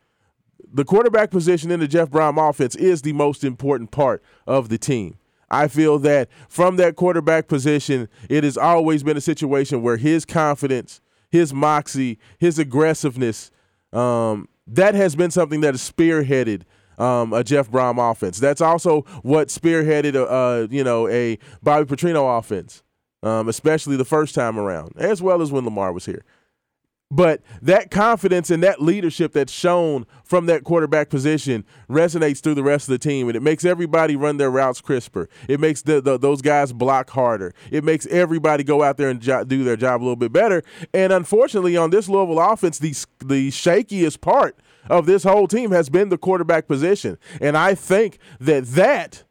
[0.72, 4.78] The quarterback position in the Jeff Brohm offense is the most important part of the
[4.78, 5.16] team.
[5.50, 10.24] I feel that from that quarterback position, it has always been a situation where his
[10.24, 13.50] confidence, his moxie, his aggressiveness,
[13.92, 16.62] um, that has been something that has spearheaded
[17.00, 18.38] um, a Jeff Brohm offense.
[18.38, 22.82] That's also what spearheaded, a, uh, you know, a Bobby Petrino offense,
[23.22, 26.24] um, especially the first time around, as well as when Lamar was here.
[27.12, 32.62] But that confidence and that leadership that's shown from that quarterback position resonates through the
[32.62, 35.28] rest of the team, and it makes everybody run their routes crisper.
[35.48, 37.52] It makes the, the, those guys block harder.
[37.72, 40.62] It makes everybody go out there and jo- do their job a little bit better.
[40.94, 44.56] And unfortunately, on this Louisville offense, the the shakiest part
[44.88, 49.24] of this whole team has been the quarterback position, and I think that that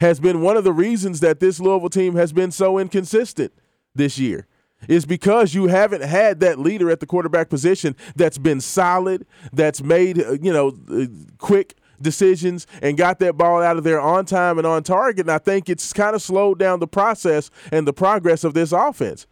[0.00, 3.52] has been one of the reasons that this Louisville team has been so inconsistent
[3.94, 4.46] this year
[4.88, 9.82] is because you haven't had that leader at the quarterback position that's been solid, that's
[9.82, 11.06] made, uh, you know, uh,
[11.38, 15.20] quick decisions and got that ball out of there on time and on target.
[15.20, 18.72] And I think it's kind of slowed down the process and the progress of this
[18.72, 19.26] offense.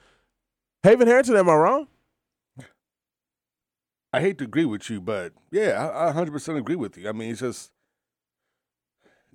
[0.83, 1.89] Haven Harrington, am I wrong?
[4.13, 7.09] I hate to agree with you, but yeah, I, I 100% agree with you.
[7.09, 7.71] I mean, it's just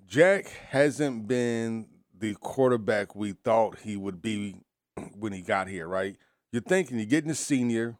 [0.06, 1.88] Jack hasn't been
[2.18, 4.58] the quarterback we thought he would be
[5.18, 6.16] when he got here, right?
[6.52, 7.98] You're thinking you're getting a senior,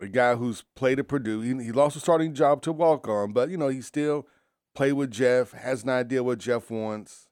[0.00, 1.40] a guy who's played at Purdue.
[1.40, 4.26] He, he lost a starting job to walk on, but you know he still
[4.74, 7.28] played with Jeff, has an idea what Jeff wants.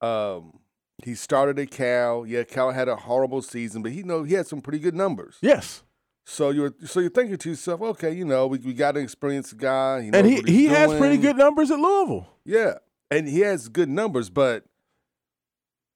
[0.00, 0.60] Um,
[1.04, 2.26] he started at Cal.
[2.26, 5.36] Yeah, Cal had a horrible season, but he know he had some pretty good numbers.
[5.40, 5.82] Yes.
[6.30, 9.56] So you're so you're thinking to yourself, okay, you know, we, we got an experienced
[9.56, 10.02] guy.
[10.02, 12.28] He And he, he has pretty good numbers at Louisville.
[12.44, 12.74] Yeah,
[13.10, 14.64] and he has good numbers, but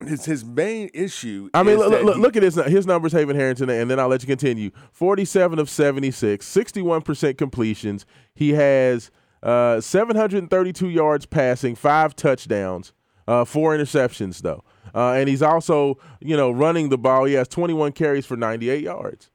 [0.00, 1.50] his his main issue.
[1.52, 4.08] I mean, look, look, he- look at his his numbers, Haven Harrington, and then I'll
[4.08, 4.70] let you continue.
[4.90, 8.06] Forty-seven of seventy-six, 61 percent completions.
[8.34, 9.10] He has
[9.42, 12.94] uh, seven hundred and thirty-two yards passing, five touchdowns,
[13.28, 14.64] uh, four interceptions though,
[14.94, 17.24] uh, and he's also you know running the ball.
[17.24, 19.28] He has twenty-one carries for ninety-eight yards.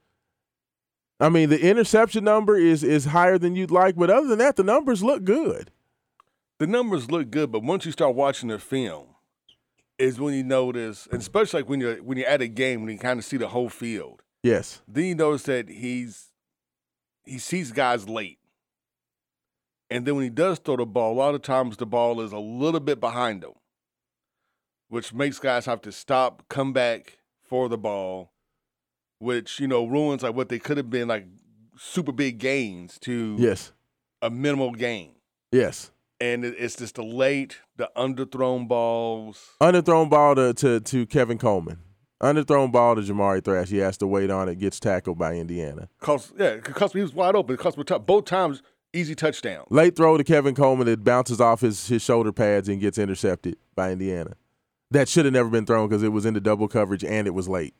[1.20, 4.56] I mean, the interception number is is higher than you'd like, but other than that,
[4.56, 5.72] the numbers look good.
[6.60, 9.08] the numbers look good, but once you start watching the film,
[9.98, 12.92] is when you notice, and especially like when you're when you're at a game when
[12.92, 14.82] you kind of see the whole field, Yes.
[14.88, 16.32] then you notice that he's
[17.26, 18.38] he sees guys late,
[19.90, 22.32] and then when he does throw the ball, a lot of times the ball is
[22.32, 23.54] a little bit behind him,
[24.88, 28.32] which makes guys have to stop, come back for the ball,
[29.20, 31.26] which you know ruins like what they could have been like
[31.78, 33.72] super big gains to Yes.
[34.22, 35.12] a minimal gain.
[35.52, 35.92] Yes.
[36.20, 39.52] and it- it's just the late, the underthrown balls.
[39.62, 41.78] Underthrown ball to, to, to Kevin Coleman.
[42.24, 43.70] Underthrown ball to Jamari Thrash.
[43.70, 45.88] He has to wait on it, gets tackled by Indiana.
[46.00, 47.56] Cause yeah, cause he was wide open.
[47.58, 49.66] Cause t- both times easy touchdown.
[49.70, 53.56] Late throw to Kevin Coleman it bounces off his, his shoulder pads and gets intercepted
[53.76, 54.34] by Indiana.
[54.90, 57.48] That should have never been thrown because it was into double coverage and it was
[57.48, 57.76] late.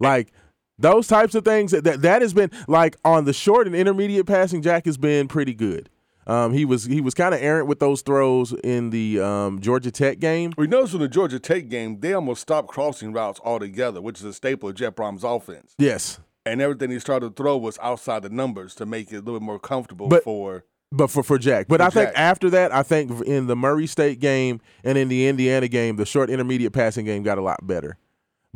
[0.00, 0.32] like
[0.78, 4.62] those types of things that that has been like on the short and intermediate passing.
[4.62, 5.88] Jack has been pretty good.
[6.26, 9.92] Um, he was he was kind of errant with those throws in the um, Georgia
[9.92, 10.52] Tech game.
[10.58, 14.24] We noticed in the Georgia Tech game, they almost stopped crossing routes altogether, which is
[14.24, 15.74] a staple of Jeff Brohm's offense.
[15.78, 19.20] Yes, And everything he started to throw was outside the numbers to make it a
[19.20, 20.64] little bit more comfortable But- for.
[20.92, 21.66] But for, for Jack.
[21.68, 25.08] But For I think after that, I think in the Murray State game and in
[25.08, 27.98] the Indiana game, the short intermediate passing game got a lot better.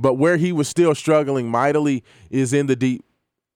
[0.00, 3.04] But where he was still struggling mightily is in the deep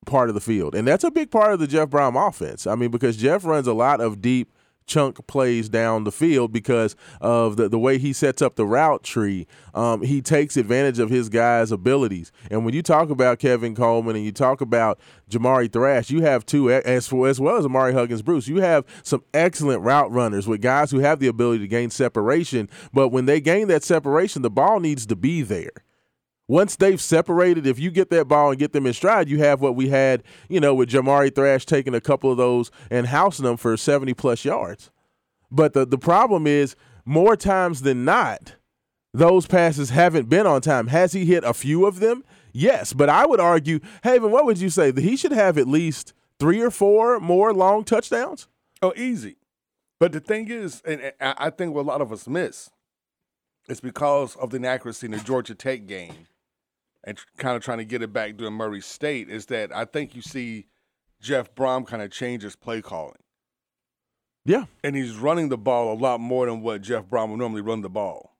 [0.04, 0.74] part of the field.
[0.74, 2.66] And that's a big part of the Jeff Brohm offense.
[2.66, 4.52] I mean, because Jeff runs a lot of deep
[4.86, 9.02] chunk plays down the field because of the, the way he sets up the route
[9.02, 9.46] tree.
[9.72, 12.30] Um, he takes advantage of his guys' abilities.
[12.50, 16.44] And when you talk about Kevin Coleman and you talk about Jamari Thrash, you have
[16.44, 20.46] two, as, for, as well as Ahmari Huggins Bruce, you have some excellent route runners
[20.46, 22.68] with guys who have the ability to gain separation.
[22.92, 25.72] But when they gain that separation, the ball needs to be there
[26.46, 29.60] once they've separated, if you get that ball and get them in stride, you have
[29.60, 33.44] what we had, you know, with Jamari Thrash taking a couple of those and housing
[33.44, 34.90] them for 70 plus yards.
[35.50, 36.76] But the, the problem is,
[37.06, 38.56] more times than not,
[39.12, 40.88] those passes haven't been on time.
[40.88, 42.24] Has he hit a few of them?
[42.52, 44.90] Yes, but I would argue, Haven, what would you say?
[44.90, 48.48] That he should have at least three or four more long touchdowns?
[48.82, 49.36] Oh, easy.
[50.00, 52.70] But the thing is, and I I think what a lot of us miss,
[53.68, 56.26] it's because of the inaccuracy in the Georgia Tech game,
[57.04, 59.28] and kind of trying to get it back during Murray State.
[59.30, 60.66] Is that I think you see
[61.20, 63.16] Jeff Brohm kind of change his play calling,
[64.44, 64.64] Yeah.
[64.82, 67.80] and he's running the ball a lot more than what Jeff Brohm would normally run
[67.80, 68.32] the ball.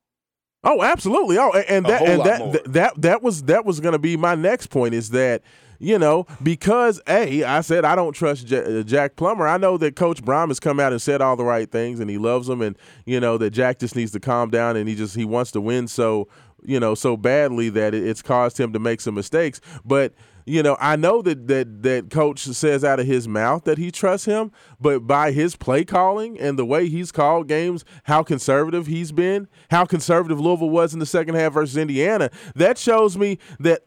[0.63, 1.37] Oh, absolutely.
[1.37, 4.33] Oh, and that and that, th- that that was that was going to be my
[4.33, 5.43] next point is that
[5.77, 9.47] you know because a I said I don't trust J- uh, Jack Plummer.
[9.47, 12.09] I know that Coach Brohm has come out and said all the right things and
[12.09, 12.75] he loves him and
[13.05, 15.61] you know that Jack just needs to calm down and he just he wants to
[15.61, 16.27] win so
[16.67, 19.61] you know so badly that it's caused him to make some mistakes.
[19.83, 20.13] But
[20.45, 23.91] you know, I know that that that coach says out of his mouth that he
[23.91, 28.87] trusts him, but by his play calling and the way he's called games, how conservative
[28.87, 33.39] he's been, how conservative Louisville was in the second half versus Indiana, that shows me
[33.59, 33.85] that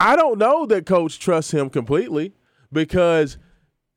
[0.00, 2.34] I don't know that coach trusts him completely
[2.72, 3.38] because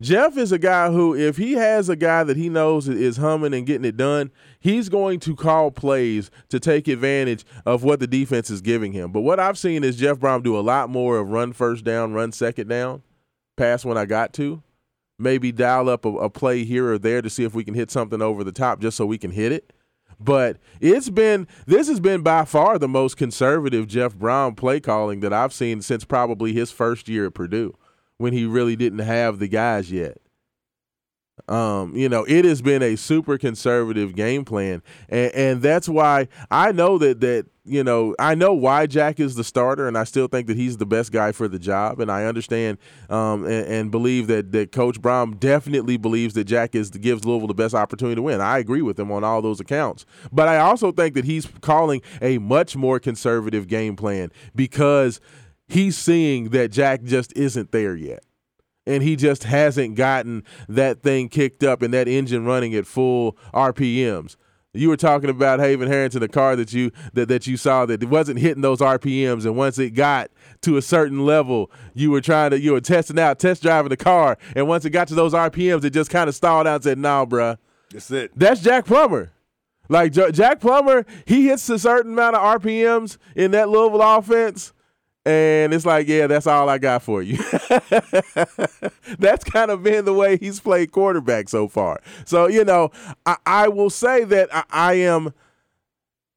[0.05, 3.55] Jeff is a guy who, if he has a guy that he knows is humming
[3.55, 8.05] and getting it done, he's going to call plays to take advantage of what the
[8.05, 9.11] defense is giving him.
[9.11, 12.13] But what I've seen is Jeff Brohm do a lot more of run first down,
[12.13, 13.01] run second down,
[13.57, 14.61] pass when I got to,
[15.17, 17.89] maybe dial up a, a play here or there to see if we can hit
[17.89, 19.73] something over the top just so we can hit it.
[20.19, 25.21] But it's been this has been by far the most conservative Jeff Brohm play calling
[25.21, 27.73] that I've seen since probably his first year at Purdue
[28.17, 30.17] when he really didn't have the guys yet.
[31.49, 36.27] Um, you know, it has been a super conservative game plan, and, and that's why
[36.49, 40.05] I know that that you know I know why Jack is the starter, and I
[40.05, 42.77] still think that he's the best guy for the job, and I understand
[43.09, 47.47] um, and, and believe that that Coach Brohm definitely believes that Jack is gives Louisville
[47.47, 48.39] the best opportunity to win.
[48.39, 52.01] I agree with him on all those accounts, but I also think that he's calling
[52.21, 55.19] a much more conservative game plan because
[55.67, 58.23] he's seeing that Jack just isn't there yet
[58.87, 63.35] and he just hasn't gotten that thing kicked up and that engine running at full
[63.53, 64.35] RPMs.
[64.73, 68.03] You were talking about Haven Harrington, the car that you that, that you saw that
[68.03, 70.29] it wasn't hitting those RPMs, and once it got
[70.63, 73.95] to a certain level, you were trying to you were testing out, test driving the
[73.95, 76.83] car, and once it got to those RPMs, it just kind of stalled out and
[76.83, 77.57] said, "Nah, bruh,
[77.89, 78.31] That's it.
[78.35, 79.31] that's Jack Plummer."
[79.87, 84.73] Like J- Jack Plummer, he hits a certain amount of RPMs in that Louisville offense,
[85.25, 87.37] and it's like, yeah, that's all I got for you.
[89.17, 91.99] that's kind of been the way he's played quarterback so far.
[92.25, 92.91] So you know,
[93.25, 95.33] I, I will say that I, I am,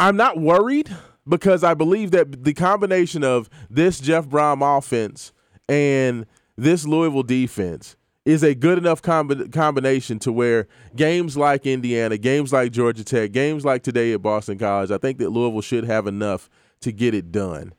[0.01, 0.89] I'm not worried
[1.29, 5.33] because I believe that the combination of this Jeff Brohm offense
[5.69, 6.25] and
[6.57, 12.53] this Louisville defense is a good enough combi- combination to where games like Indiana, games
[12.53, 16.07] like Georgia Tech, games like today at Boston College, I think that Louisville should have
[16.07, 17.73] enough to get it done.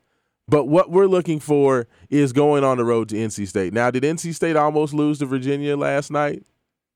[0.50, 3.72] But what we're looking for is going on the road to NC State.
[3.72, 6.42] Now, did NC State almost lose to Virginia last night?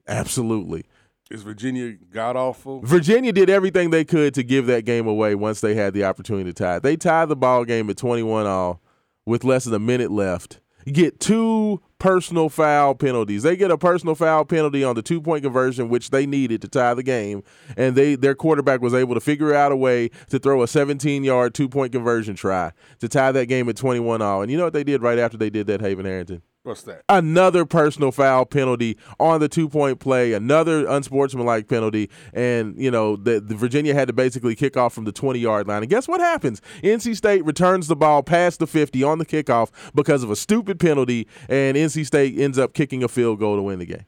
[0.09, 0.85] Absolutely.
[1.31, 2.81] Is Virginia god awful?
[2.83, 6.53] Virginia did everything they could to give that game away once they had the opportunity
[6.53, 6.79] to tie.
[6.81, 8.83] They tied the ball game at 21 all
[9.25, 10.61] with less than a minute left.
[10.87, 13.43] Get two personal foul penalties.
[13.43, 16.69] They get a personal foul penalty on the two point conversion, which they needed to
[16.69, 17.43] tie the game,
[17.77, 21.25] and they their quarterback was able to figure out a way to throw a 17
[21.25, 24.43] yard two point conversion try to tie that game at 21 all.
[24.43, 26.43] And you know what they did right after they did that, Haven Harrington?
[26.65, 27.03] What's that?
[27.11, 33.17] another personal foul penalty on the two point play, another unsportsmanlike penalty, and you know
[33.17, 35.83] the, the Virginia had to basically kick off from the twenty yard line.
[35.83, 36.63] And guess what happens?
[36.83, 40.81] NC State returns the ball past the fifty on the kickoff because of a stupid
[40.81, 44.07] penalty, and NC State ends up kicking a field goal to win the game.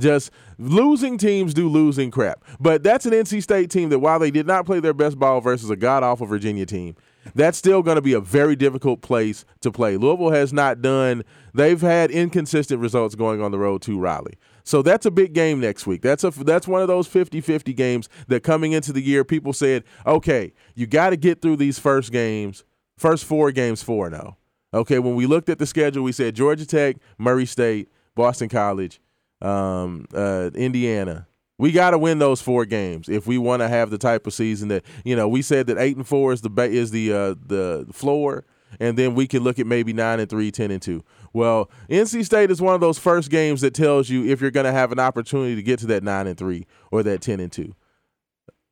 [0.00, 2.42] Just losing teams do losing crap.
[2.58, 5.40] But that's an NC State team that while they did not play their best ball
[5.40, 6.94] versus a god awful Virginia team,
[7.34, 9.96] that's still going to be a very difficult place to play.
[9.96, 14.38] Louisville has not done, they've had inconsistent results going on the road to Raleigh.
[14.64, 16.02] So that's a big game next week.
[16.02, 19.84] That's a that's one of those 50-50 games that coming into the year people said,
[20.06, 22.64] "Okay, you got to get through these first games,
[22.98, 24.36] first 4 games 4-0."
[24.74, 29.00] Okay, when we looked at the schedule, we said Georgia Tech, Murray State, Boston College,
[29.40, 31.27] um, uh, Indiana.
[31.58, 34.32] We got to win those four games if we want to have the type of
[34.32, 35.28] season that you know.
[35.28, 38.44] We said that eight and four is the ba- is the uh, the floor,
[38.78, 41.02] and then we can look at maybe nine and three, 10 and two.
[41.32, 44.66] Well, NC State is one of those first games that tells you if you're going
[44.66, 47.50] to have an opportunity to get to that nine and three or that ten and
[47.50, 47.74] two.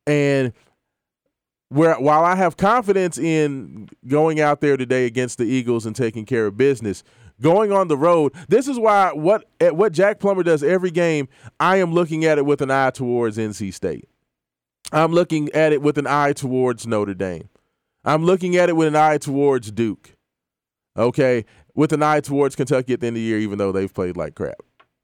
[0.05, 0.53] And
[1.69, 6.25] where while I have confidence in going out there today against the Eagles and taking
[6.25, 7.03] care of business,
[7.41, 11.27] going on the road, this is why what what Jack Plummer does every game,
[11.59, 14.07] I am looking at it with an eye towards NC State.
[14.91, 17.49] I'm looking at it with an eye towards Notre Dame.
[18.05, 20.15] I'm looking at it with an eye towards Duke.
[20.97, 23.93] Okay, with an eye towards Kentucky at the end of the year, even though they've
[23.93, 24.55] played like crap.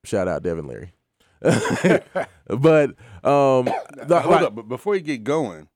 [0.05, 0.93] Shout out Devin Leary.
[1.41, 2.89] but
[3.23, 3.65] um,
[4.07, 5.67] the- Hold like- up, but before you get going,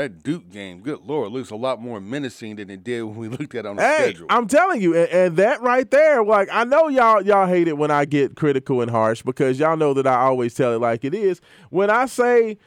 [0.00, 3.28] that Duke game, good lord, looks a lot more menacing than it did when we
[3.38, 4.26] looked at it on the Hey, schedule.
[4.30, 7.76] I'm telling you, and, and that right there, like I know y'all y'all hate it
[7.76, 11.04] when I get critical and harsh because y'all know that I always tell it like
[11.04, 11.40] it is.
[11.70, 12.58] When I say,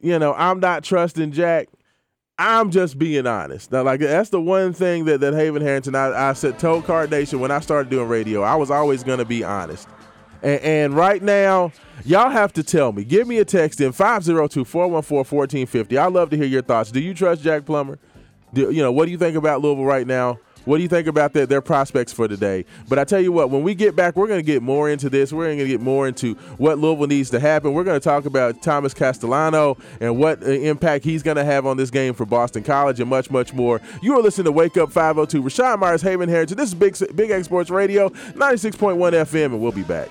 [0.00, 1.68] you know, I'm not trusting Jack,
[2.38, 3.70] I'm just being honest.
[3.72, 7.10] Now, like that's the one thing that that Haven Harrington I, I said told Card
[7.10, 9.88] Nation when I started doing radio, I was always gonna be honest.
[10.44, 11.72] And, and right now,
[12.04, 13.02] y'all have to tell me.
[13.02, 15.98] Give me a text in 502-414-1450.
[15.98, 16.92] I love to hear your thoughts.
[16.92, 17.98] Do you trust Jack Plummer?
[18.52, 20.38] Do, you know, what do you think about Louisville right now?
[20.66, 22.64] What do you think about their, their prospects for today?
[22.88, 25.10] But I tell you what, when we get back, we're going to get more into
[25.10, 25.32] this.
[25.32, 27.74] We're going to get more into what Louisville needs to happen.
[27.74, 31.66] We're going to talk about Thomas Castellano and what uh, impact he's going to have
[31.66, 33.80] on this game for Boston College and much, much more.
[34.00, 35.42] You are listening to Wake Up 502.
[35.42, 36.56] Raashaan Myers, Haven Harrington.
[36.56, 40.08] This is Big, Big X Sports Radio, 96.1 FM, and we'll be back.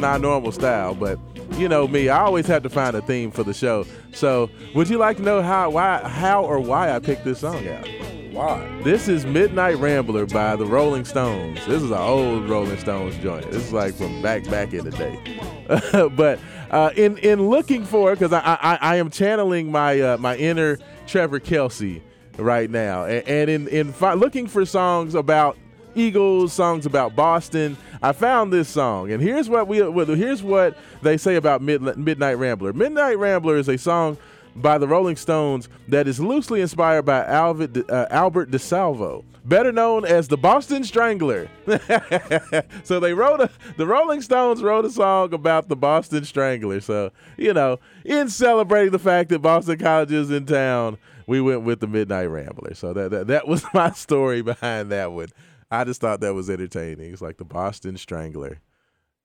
[0.00, 1.18] this isn't our normal style, but
[1.58, 3.86] you know me, I always have to find a theme for the show.
[4.12, 7.66] So, would you like to know how, why, how, or why I picked this song
[7.68, 7.86] out?
[8.32, 8.80] Why?
[8.82, 11.58] This is Midnight Rambler by the Rolling Stones.
[11.66, 13.50] This is an old Rolling Stones joint.
[13.50, 16.08] This is like from back back in the day.
[16.16, 16.38] but
[16.70, 20.78] uh, in in looking for, because I, I I am channeling my uh, my inner
[21.06, 22.02] Trevor Kelsey
[22.38, 25.58] right now, and, and in in fi- looking for songs about
[25.94, 31.16] Eagles, songs about Boston, I found this song, and here's what we here's what they
[31.16, 32.72] say about Mid- Midnight Rambler.
[32.72, 34.16] Midnight Rambler is a song
[34.56, 40.04] by the Rolling Stones that is loosely inspired by Alvin, uh, Albert DeSalvo, better known
[40.04, 41.48] as the Boston Strangler.
[42.84, 46.80] so they wrote a the Rolling Stones wrote a song about the Boston Strangler.
[46.80, 51.62] So you know, in celebrating the fact that Boston College is in town, we went
[51.62, 52.74] with the Midnight Rambler.
[52.74, 55.28] So that that, that was my story behind that one.
[55.70, 57.12] I just thought that was entertaining.
[57.12, 58.60] It's like the Boston Strangler,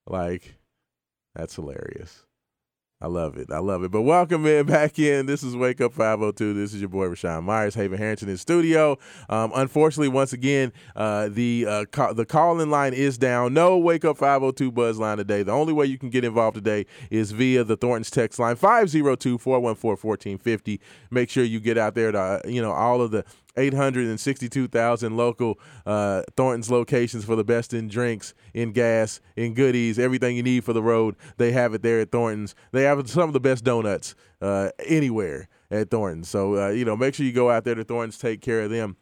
[0.07, 0.59] like
[1.33, 2.23] that's hilarious.
[3.01, 3.51] I love it.
[3.51, 3.91] I love it.
[3.91, 5.25] But welcome in back in.
[5.25, 6.53] This is Wake Up 502.
[6.53, 8.97] This is your boy Raashaan Myers, Haven Harrington in studio.
[9.27, 13.53] Um, unfortunately, once again, uh, the uh, ca- the call in line is down.
[13.53, 15.43] No Wake Up 502 buzz line today.
[15.43, 20.79] The only way you can get involved today is via the Thornton's text line 502-414-1450.
[21.11, 23.25] Make sure you get out there to uh, you know all of the
[23.57, 30.35] 862,000 local uh, Thornton's locations for the best in drinks, in gas, in goodies, everything
[30.35, 31.15] you need for the road.
[31.37, 32.55] They have it there at Thornton's.
[32.71, 36.29] They have some of the best donuts uh, anywhere at Thornton's.
[36.29, 38.69] So, uh, you know, make sure you go out there to Thornton's, take care of
[38.69, 38.97] them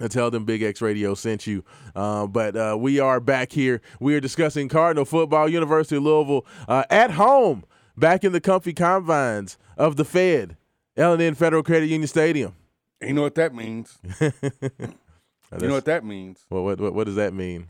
[0.00, 1.64] and tell them Big X Radio sent you.
[1.94, 3.80] Uh, but uh, we are back here.
[4.00, 7.64] We are discussing Cardinal football, University of Louisville uh, at home,
[7.96, 10.56] back in the comfy confines of the Fed,
[10.96, 12.54] L&N Federal Credit Union Stadium.
[13.00, 13.98] And you know what that means?
[15.58, 16.44] You know what that means?
[16.48, 17.68] What, what, what, what does that mean?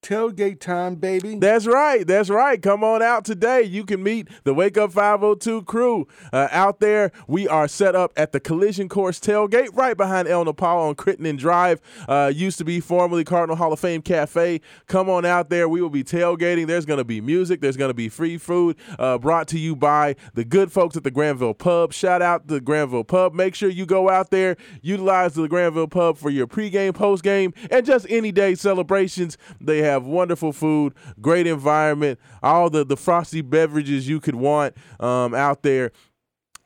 [0.00, 1.34] Tailgate time, baby.
[1.34, 2.06] That's right.
[2.06, 2.62] That's right.
[2.62, 3.62] Come on out today.
[3.62, 7.10] You can meet the Wake Up 502 crew uh, out there.
[7.26, 11.36] We are set up at the Collision Course tailgate right behind El Nopal on Crittenden
[11.36, 11.80] Drive.
[12.08, 14.60] Uh, used to be formerly Cardinal Hall of Fame Cafe.
[14.86, 15.68] Come on out there.
[15.68, 16.68] We will be tailgating.
[16.68, 17.60] There's going to be music.
[17.60, 21.02] There's going to be free food uh, brought to you by the good folks at
[21.02, 21.92] the Granville Pub.
[21.92, 23.34] Shout out to the Granville Pub.
[23.34, 27.84] Make sure you go out there, utilize the Granville Pub for your pregame, postgame, and
[27.84, 29.36] just any day celebrations.
[29.60, 35.34] They have wonderful food, great environment, all the, the frosty beverages you could want um,
[35.34, 35.92] out there.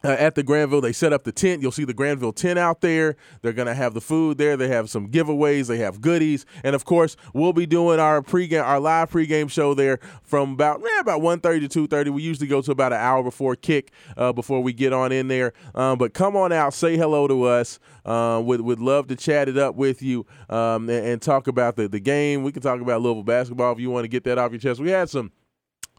[0.04, 0.80] Uh, at the Granville.
[0.80, 1.62] They set up the tent.
[1.62, 3.16] You'll see the Granville tent out there.
[3.40, 4.56] They're going to have the food there.
[4.56, 5.66] They have some giveaways.
[5.68, 9.74] They have goodies, and of course, we'll be doing our pregame, our live pregame show
[9.74, 12.10] there from about yeah, about 1.30 to 2.30.
[12.10, 15.28] We usually go to about an hour before kick, uh, before we get on in
[15.28, 15.52] there.
[15.74, 17.78] Um, but come on out, say hello to us.
[18.04, 21.76] Uh, would would love to chat it up with you um, and, and talk about
[21.76, 22.42] the the game.
[22.42, 24.80] We can talk about Louisville basketball if you want to get that off your chest.
[24.80, 25.30] We had some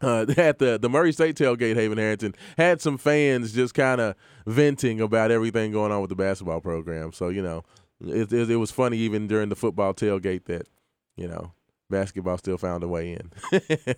[0.28, 4.14] uh, at the the Murray State tailgate, Haven Harrington had some fans just kind of
[4.46, 7.12] venting about everything going on with the basketball program.
[7.12, 7.64] So you know,
[8.00, 10.68] it, it, it was funny even during the football tailgate that
[11.16, 11.52] you know
[11.90, 13.30] basketball still found a way in.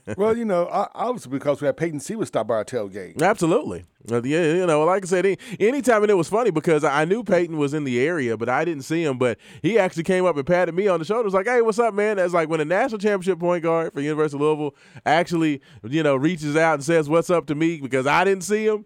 [0.16, 3.20] Well, you know, I- obviously because we had Peyton Siva stop by our tailgate.
[3.20, 3.84] Absolutely.
[4.10, 7.02] Uh, yeah, you know, like I said, any- anytime, and it was funny because I
[7.02, 9.18] I knew Peyton was in the area, but I didn't see him.
[9.18, 11.24] But he actually came up and patted me on the shoulder.
[11.24, 14.00] Was like, "Hey, what's up, man?" That's like when a national championship point guard for
[14.00, 14.74] University of Louisville
[15.04, 18.66] actually, you know, reaches out and says, "What's up?" to me because I didn't see
[18.66, 18.84] him.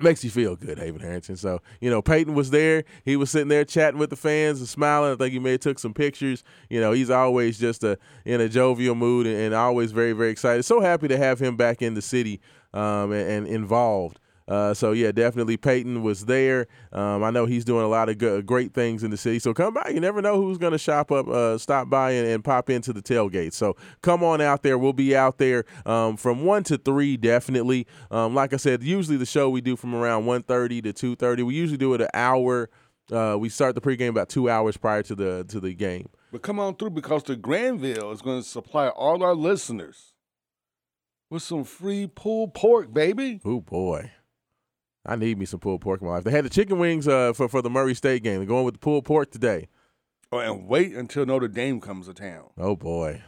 [0.00, 1.36] Makes you feel good, Haven Harrington.
[1.36, 2.84] So, you know, Peyton was there.
[3.04, 5.12] He was sitting there chatting with the fans and smiling.
[5.12, 6.44] I think he may have took some pictures.
[6.70, 10.30] You know, he's always just a in a jovial mood and, and always very, very
[10.30, 10.62] excited.
[10.62, 12.40] So happy to have him back in the city
[12.72, 14.20] um, and, and involved.
[14.48, 16.66] Uh, so yeah, definitely Peyton was there.
[16.92, 19.38] Um, I know he's doing a lot of good, great things in the city.
[19.38, 19.90] So come by.
[19.92, 22.92] You never know who's going to shop up, uh, stop by, and, and pop into
[22.92, 23.52] the tailgate.
[23.52, 24.78] So come on out there.
[24.78, 27.86] We'll be out there um, from one to three, definitely.
[28.10, 31.42] Um, like I said, usually the show we do from around 1.30 to two thirty.
[31.42, 32.70] We usually do it an hour.
[33.12, 36.08] Uh, we start the pregame about two hours prior to the to the game.
[36.30, 40.12] But come on through because the Granville is going to supply all our listeners
[41.30, 43.40] with some free pulled pork, baby.
[43.44, 44.10] Oh boy.
[45.06, 46.24] I need me some pulled pork in my life.
[46.24, 48.38] They had the chicken wings uh, for for the Murray State game.
[48.38, 49.68] They're going with the pulled pork today.
[50.30, 52.50] Oh, and wait until Notre Dame comes to town.
[52.58, 53.22] Oh boy,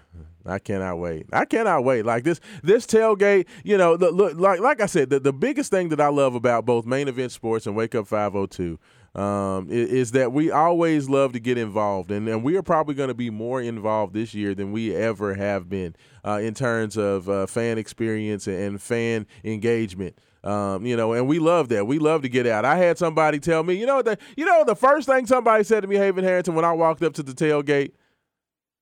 [0.44, 1.26] I cannot wait.
[1.32, 2.04] I cannot wait.
[2.04, 3.46] Like this, this tailgate.
[3.64, 6.66] You know, look, like like I said, the, the biggest thing that I love about
[6.66, 8.78] both main event sports and Wake Up Five Hundred Two.
[9.12, 13.08] Um, is, that we always love to get involved, and, and we are probably going
[13.08, 17.28] to be more involved this year than we ever have been uh, in terms of
[17.28, 20.16] uh, fan experience and, and fan engagement.
[20.42, 21.86] Um, you know, and we love that.
[21.86, 22.64] We love to get out.
[22.64, 25.80] I had somebody tell me, you know, the you know the first thing somebody said
[25.80, 27.92] to me, Haven Harrington, when I walked up to the tailgate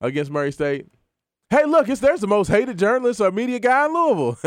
[0.01, 0.87] against Murray State.
[1.51, 4.39] Hey, look, it's there's the most hated journalist or media guy in Louisville.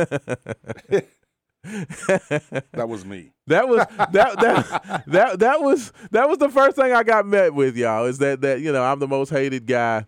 [1.63, 3.31] That was me.
[3.47, 7.53] That was that that that that was that was the first thing I got met
[7.53, 8.05] with, y'all.
[8.05, 10.05] Is that that you know I'm the most hated guy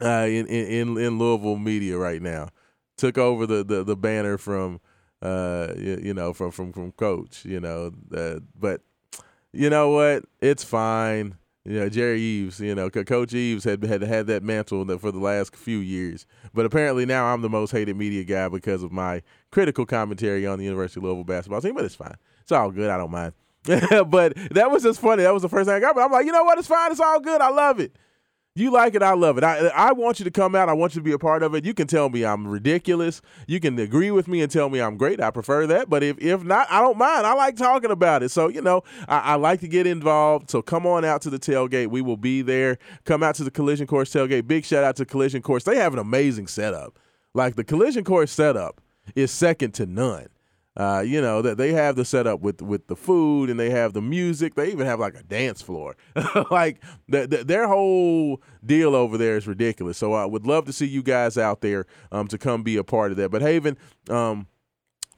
[0.00, 2.48] uh, in in in Louisville media right now.
[2.96, 4.80] Took over the the, the banner from
[5.22, 7.44] uh you, you know from from from coach.
[7.44, 8.82] You know, uh, but
[9.52, 10.24] you know what?
[10.40, 11.36] It's fine.
[11.64, 15.18] You know, Jerry Eaves, you know, Coach Eaves had had had that mantle for the
[15.18, 19.22] last few years, but apparently now I'm the most hated media guy because of my
[19.50, 21.74] critical commentary on the University of Louisville basketball team.
[21.74, 22.16] But it's fine.
[22.40, 22.88] It's all good.
[22.88, 23.34] I don't mind.
[23.64, 25.24] but that was just funny.
[25.24, 25.94] That was the first thing I got.
[25.94, 26.58] But I'm like, you know what?
[26.58, 26.90] It's fine.
[26.90, 27.42] It's all good.
[27.42, 27.94] I love it.
[28.58, 29.44] You like it, I love it.
[29.44, 30.68] I I want you to come out.
[30.68, 31.64] I want you to be a part of it.
[31.64, 33.22] You can tell me I'm ridiculous.
[33.46, 35.20] You can agree with me and tell me I'm great.
[35.20, 35.88] I prefer that.
[35.88, 37.24] But if if not, I don't mind.
[37.24, 38.30] I like talking about it.
[38.30, 40.50] So you know, I, I like to get involved.
[40.50, 41.88] So come on out to the tailgate.
[41.88, 42.78] We will be there.
[43.04, 44.48] Come out to the Collision Course tailgate.
[44.48, 45.62] Big shout out to Collision Course.
[45.62, 46.98] They have an amazing setup.
[47.34, 48.80] Like the Collision Course setup
[49.14, 50.26] is second to none.
[50.78, 53.92] Uh, you know that they have the setup with with the food and they have
[53.94, 54.54] the music.
[54.54, 55.96] They even have like a dance floor.
[56.52, 59.98] like the, the, their whole deal over there is ridiculous.
[59.98, 62.84] So I would love to see you guys out there um, to come be a
[62.84, 63.30] part of that.
[63.30, 63.76] But Haven,
[64.08, 64.46] um,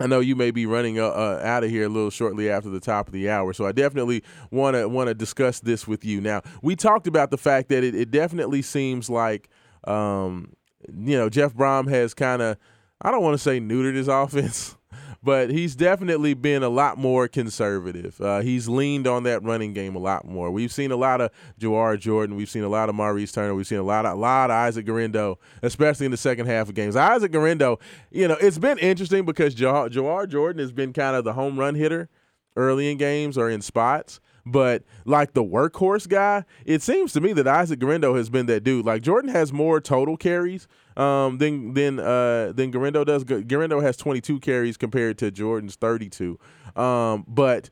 [0.01, 2.71] I know you may be running uh, uh, out of here a little shortly after
[2.71, 6.07] the top of the hour, so I definitely want to want to discuss this with
[6.07, 6.23] you.
[6.23, 9.51] Now, we talked about the fact that it, it definitely seems like
[9.85, 10.55] um,
[10.89, 12.57] you know Jeff Brohm has kind of
[13.03, 14.75] I don't want to say neutered his offense,
[15.23, 18.21] but he's definitely been a lot more conservative.
[18.21, 20.51] Uh, he's leaned on that running game a lot more.
[20.51, 22.37] We've seen a lot of Jawhar Jordan.
[22.37, 23.55] We've seen a lot of Maurice Turner.
[23.55, 26.69] We've seen a lot of a lot of Isaac Guerendo, especially in the second half
[26.69, 26.97] of games.
[26.97, 27.79] Isaac Guerendo,
[28.11, 31.59] you know, it's been interesting because Ja- Jawhar Jordan has been kind of the home
[31.59, 32.09] run hitter
[32.57, 34.21] early in games or in spots.
[34.47, 38.65] But like the workhorse guy, it seems to me that Isaac Guerendo has been that
[38.65, 38.87] dude.
[38.87, 40.67] Like Jordan has more total carries
[40.97, 43.25] um, than than uh, than Guerendo does.
[43.25, 46.39] G- Guerendo has 22 carries compared to Jordan's 32.
[46.77, 47.71] Um, but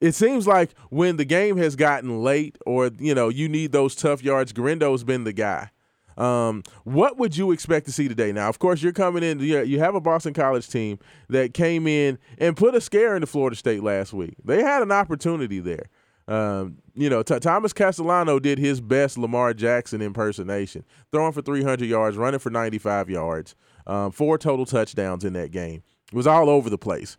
[0.00, 3.94] it seems like when the game has gotten late, or you know, you need those
[3.94, 5.70] tough yards, Guerendo's been the guy.
[6.16, 8.30] Um, what would you expect to see today?
[8.30, 9.40] Now, of course, you're coming in.
[9.40, 10.98] You, you have a Boston College team
[11.28, 14.34] that came in and put a scare into Florida State last week.
[14.44, 15.86] They had an opportunity there.
[16.30, 21.84] Um, you know, T- Thomas Castellano did his best Lamar Jackson impersonation, throwing for 300
[21.88, 23.56] yards, running for 95 yards,
[23.88, 25.82] um, four total touchdowns in that game.
[26.12, 27.16] It was all over the place.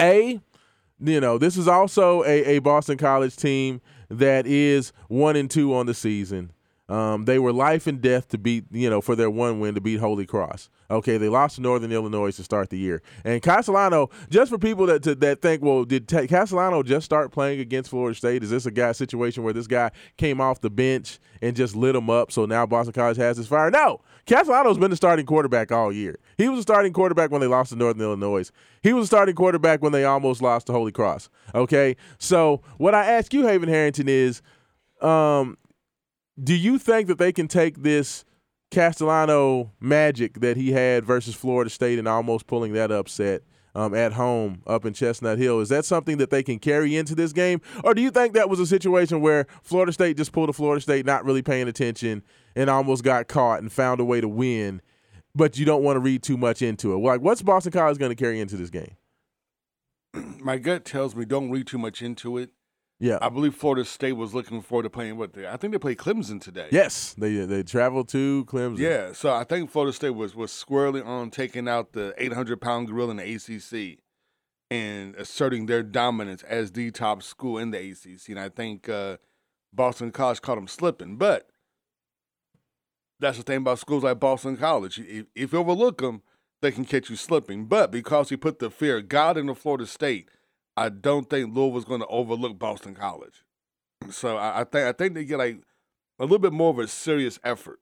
[0.00, 0.40] A,
[1.00, 5.74] you know, this is also a, a Boston College team that is one and two
[5.74, 6.52] on the season.
[6.88, 9.80] Um, they were life and death to beat, you know, for their one win to
[9.80, 10.68] beat Holy Cross.
[10.90, 13.00] Okay, they lost to Northern Illinois to start the year.
[13.24, 17.60] And Castellano, just for people that to, that think, well, did Castellano just start playing
[17.60, 18.42] against Florida State?
[18.42, 21.94] Is this a guy situation where this guy came off the bench and just lit
[21.94, 22.30] them up?
[22.30, 23.70] So now Boston College has his fire?
[23.70, 26.18] No, Castellano's been the starting quarterback all year.
[26.36, 28.50] He was a starting quarterback when they lost to Northern Illinois.
[28.82, 31.30] He was a starting quarterback when they almost lost to Holy Cross.
[31.54, 34.42] Okay, so what I ask you, Haven Harrington, is.
[35.00, 35.58] Um,
[36.42, 38.24] do you think that they can take this
[38.70, 43.42] Castellano magic that he had versus Florida State and almost pulling that upset
[43.74, 45.60] um, at home up in Chestnut Hill?
[45.60, 47.60] Is that something that they can carry into this game?
[47.84, 50.80] Or do you think that was a situation where Florida State just pulled a Florida
[50.80, 52.22] State not really paying attention
[52.56, 54.82] and almost got caught and found a way to win,
[55.34, 56.98] but you don't want to read too much into it?
[56.98, 58.96] Like, what's Boston College going to carry into this game?
[60.40, 62.50] My gut tells me don't read too much into it.
[63.00, 63.18] Yeah.
[63.20, 65.98] I believe Florida State was looking forward to playing what they I think they played
[65.98, 66.68] Clemson today.
[66.70, 68.78] yes, they they traveled to Clemson.
[68.78, 72.88] Yeah, so I think Florida State was was squarely on taking out the 800 pound
[72.88, 73.98] gorilla in the ACC
[74.70, 78.30] and asserting their dominance as the top school in the ACC.
[78.30, 79.18] And I think uh,
[79.72, 81.16] Boston College caught them slipping.
[81.16, 81.48] But
[83.20, 84.98] that's the thing about schools like Boston College.
[84.98, 86.22] If, if you overlook them,
[86.62, 87.66] they can catch you slipping.
[87.66, 90.28] But because he put the fear of God into Florida State,
[90.76, 93.44] I don't think Louisville's going to overlook Boston College.
[94.10, 95.60] So I, I think I think they get like
[96.18, 97.80] a little bit more of a serious effort.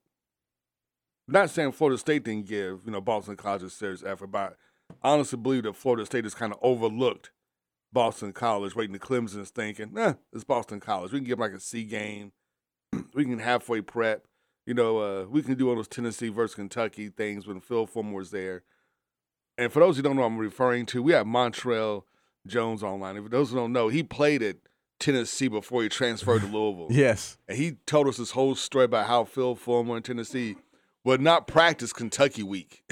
[1.27, 4.57] Not saying Florida State didn't give you know Boston College a serious effort, but
[5.03, 7.31] I honestly believe that Florida State has kind of overlooked
[7.93, 11.13] Boston College, waiting to Clemson's thinking, eh, it's Boston College.
[11.13, 12.33] We can give like a C game.
[13.15, 14.27] we can halfway prep.
[14.67, 18.15] You know, uh, we can do all those Tennessee versus Kentucky things when Phil Fulmer
[18.15, 18.63] was there.
[19.59, 21.03] And for those who don't know, I'm referring to.
[21.03, 22.07] We have Montreal
[22.47, 23.17] Jones online.
[23.17, 24.57] If those who don't know, he played at
[24.99, 26.89] Tennessee before he transferred to Louisville.
[26.91, 27.37] Yes.
[27.49, 30.57] And he told us this whole story about how Phil Fulmer in Tennessee
[31.05, 32.83] would not practice Kentucky week.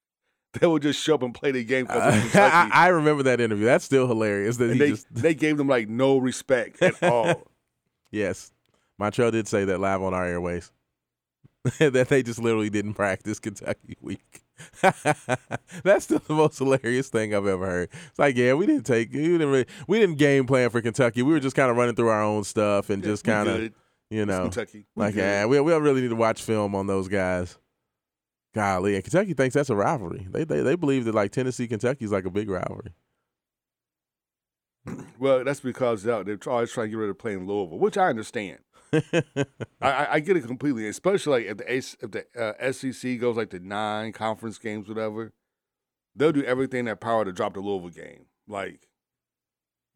[0.60, 2.38] they would just show up and play the game because Uh, Kentucky.
[2.72, 3.66] I, I remember that interview.
[3.66, 4.56] That's still hilarious.
[4.56, 7.46] That they, just they gave them like no respect at all.
[8.10, 8.52] Yes.
[8.98, 10.72] Montreal did say that live on our airways.
[11.78, 14.42] that they just literally didn't practice Kentucky week.
[15.82, 17.88] That's still the most hilarious thing I've ever heard.
[18.08, 21.22] It's like, yeah, we didn't take we didn't really, we didn't game plan for Kentucky.
[21.22, 23.60] We were just kind of running through our own stuff and just kind of
[24.10, 24.86] you It's know Kentucky.
[24.94, 25.20] We like good.
[25.20, 27.56] yeah, we we don't really need to watch film on those guys.
[28.52, 30.26] Golly, and Kentucky thinks that's a rivalry.
[30.28, 32.92] They they they believe that like Tennessee Kentucky is like a big rivalry.
[35.18, 37.98] Well, that's because uh, they're they're always trying to get rid of playing Louisville, which
[37.98, 38.60] I understand.
[39.80, 43.50] I, I, get it completely, especially like if the if the uh, SEC goes like
[43.50, 45.32] the nine conference games, whatever.
[46.16, 48.26] They'll do everything in their power to drop the Louisville game.
[48.48, 48.88] Like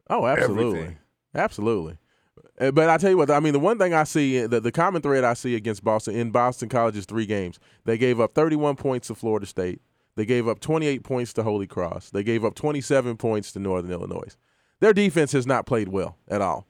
[0.09, 0.97] Oh, absolutely, Everything.
[1.33, 1.97] absolutely.
[2.59, 4.71] Uh, But I tell you what, I mean, the one thing I see, the, the
[4.71, 8.75] common thread I see against Boston in Boston College's three games, they gave up 31
[8.75, 9.81] points to Florida State.
[10.15, 12.11] They gave up 28 points to Holy Cross.
[12.11, 14.37] They gave up 27 points to Northern Illinois.
[14.79, 16.67] Their defense has not played well at all.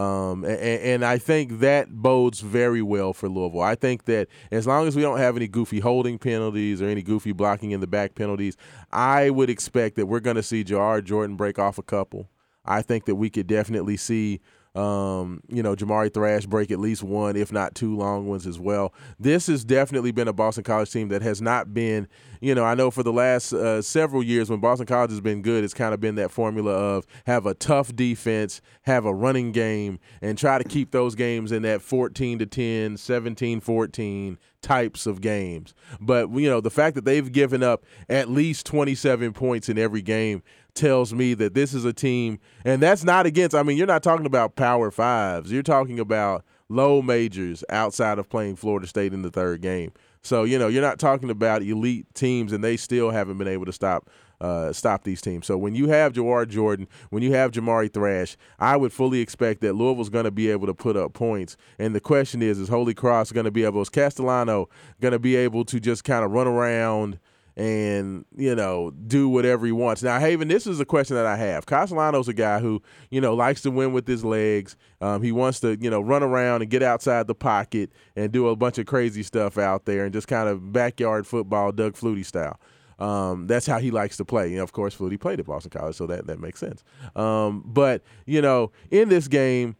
[0.00, 3.60] Um, and, and I think that bodes very well for Louisville.
[3.60, 7.02] I think that as long as we don't have any goofy holding penalties or any
[7.02, 8.56] goofy blocking in the back penalties,
[8.90, 12.30] I would expect that we're going to see Jawhar Jordan break off a couple.
[12.64, 14.40] I think that we could definitely see,
[14.74, 18.58] um, you know, Jamari Thrash break at least one, if not two long ones as
[18.58, 18.94] well.
[19.18, 22.06] This has definitely been a Boston College team that has not been,
[22.40, 25.42] you know, I know for the last uh, several years when Boston College has been
[25.42, 29.50] good, it's kind of been that formula of have a tough defense, have a running
[29.50, 35.06] game, and try to keep those games in that 14 to 10, 17 14 types
[35.06, 35.74] of games.
[36.00, 40.02] But, you know, the fact that they've given up at least 27 points in every
[40.02, 40.42] game
[40.74, 44.02] tells me that this is a team, and that's not against, I mean, you're not
[44.02, 45.50] talking about power fives.
[45.50, 49.92] You're talking about low majors outside of playing Florida State in the third game.
[50.22, 53.64] So, you know, you're not talking about elite teams, and they still haven't been able
[53.66, 54.08] to stop.
[54.40, 55.46] Uh, stop these teams.
[55.46, 59.60] So when you have Jawhar Jordan, when you have Jamari Thrash, I would fully expect
[59.60, 61.58] that Louisville's going to be able to put up points.
[61.78, 64.68] And the question is, is Holy Cross going to be able, is Castellano
[65.00, 67.18] going to be able to just kind of run around
[67.56, 70.02] and you know do whatever he wants.
[70.02, 71.66] Now, Haven, this is a question that I have.
[71.66, 74.76] Castellano's a guy who you know likes to win with his legs.
[75.02, 78.48] Um, he wants to you know run around and get outside the pocket and do
[78.48, 82.24] a bunch of crazy stuff out there and just kind of backyard football, Doug Flutie
[82.24, 82.58] style.
[83.00, 84.50] Um, that's how he likes to play.
[84.50, 86.84] Know, of course, Flutie played at Boston College, so that that makes sense.
[87.16, 89.76] Um, but you know, in this game.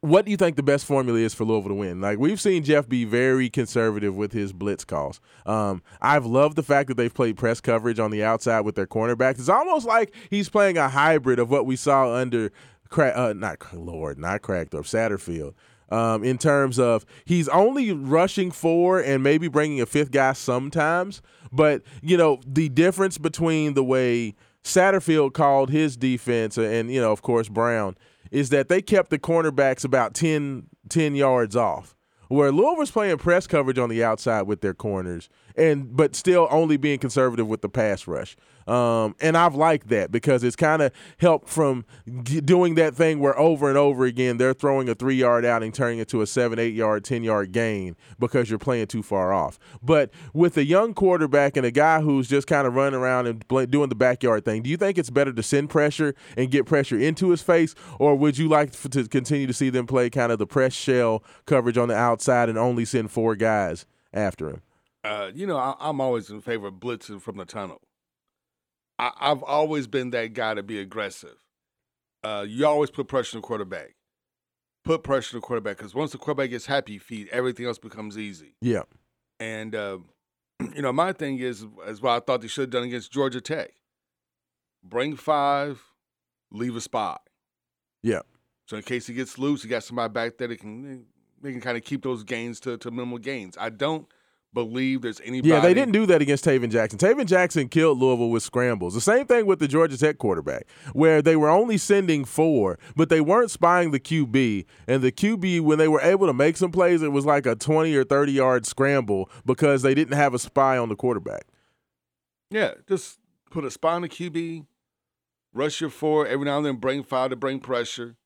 [0.00, 2.00] what do you think the best formula is for Louisville to win?
[2.00, 5.20] Like we've seen Jeff be very conservative with his blitz calls.
[5.46, 8.86] Um, I've loved the fact that they've played press coverage on the outside with their
[8.86, 9.38] cornerbacks.
[9.40, 12.52] It's almost like he's playing a hybrid of what we saw under,
[12.88, 15.54] Cra- uh, not Lord, not Crackthorpe, Satterfield.
[15.88, 21.22] Um, in terms of he's only rushing four and maybe bringing a fifth guy sometimes,
[21.52, 24.34] but you know the difference between the way
[24.64, 27.94] Satterfield called his defense and you know of course Brohm
[28.30, 31.94] is that they kept the cornerbacks about 10, 10 yards off.
[32.28, 36.76] Where Louisville's playing press coverage on the outside with their corners, and but still only
[36.76, 38.36] being conservative with the pass rush.
[38.66, 41.84] Um, and I've liked that because it's kind of helped from
[42.24, 45.62] g- doing that thing where over and over again they're throwing a three yard out
[45.62, 49.02] and turning it to a seven, eight yard, 10 yard gain because you're playing too
[49.02, 49.58] far off.
[49.82, 53.46] But with a young quarterback and a guy who's just kind of running around and
[53.46, 56.66] bl- doing the backyard thing, do you think it's better to send pressure and get
[56.66, 60.10] pressure into his face, or would you like f- to continue to see them play
[60.10, 64.50] kind of the press shell coverage on the outside and only send four guys after
[64.50, 64.62] him?
[65.04, 67.80] Uh, you know, I, I'm always in favor of blitzing from the tunnel.
[68.98, 71.36] I, I've always been that guy to be aggressive.
[72.24, 73.94] Uh, you always put pressure on the quarterback.
[74.84, 78.16] Put pressure on the quarterback because once the quarterback gets happy feet, everything else becomes
[78.18, 78.54] easy.
[78.60, 78.82] Yeah.
[79.38, 79.98] And uh,
[80.74, 83.40] you know, my thing is is what I thought they should have done against Georgia
[83.40, 83.72] Tech.
[84.82, 85.82] Bring five,
[86.50, 87.22] leave a spot.
[88.02, 88.22] Yeah.
[88.66, 91.06] So in case he gets loose, you got somebody back there that can
[91.42, 93.56] they can kind of keep those gains to, to minimal gains.
[93.58, 94.06] I don't
[94.56, 95.50] believe there's anybody.
[95.50, 96.98] Yeah, they didn't do that against Tayven Jackson.
[96.98, 98.94] Tayven Jackson killed Louisville with scrambles.
[98.94, 103.10] The same thing with the Georgia Tech quarterback, where they were only sending four, but
[103.10, 104.64] they weren't spying the QB.
[104.88, 107.54] And the QB, when they were able to make some plays, it was like a
[107.54, 111.44] 20 or 30 yard scramble because they didn't have a spy on the quarterback.
[112.50, 113.18] Yeah, just
[113.50, 114.64] put a spy on the QB,
[115.52, 118.16] rush your four every now and then, bring five to bring pressure,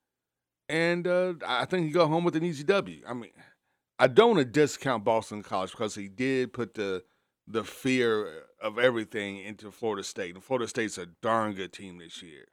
[0.69, 3.03] and uh, I think you go home with an easy W.
[3.05, 3.33] I mean,
[4.01, 7.05] I don't want to discount Boston College because he did put the
[7.47, 12.23] the fear of everything into Florida State, and Florida State's a darn good team this
[12.23, 12.47] year,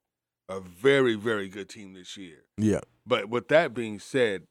[0.50, 2.44] a very very good team this year.
[2.58, 2.82] Yeah.
[3.06, 4.44] But with that being said,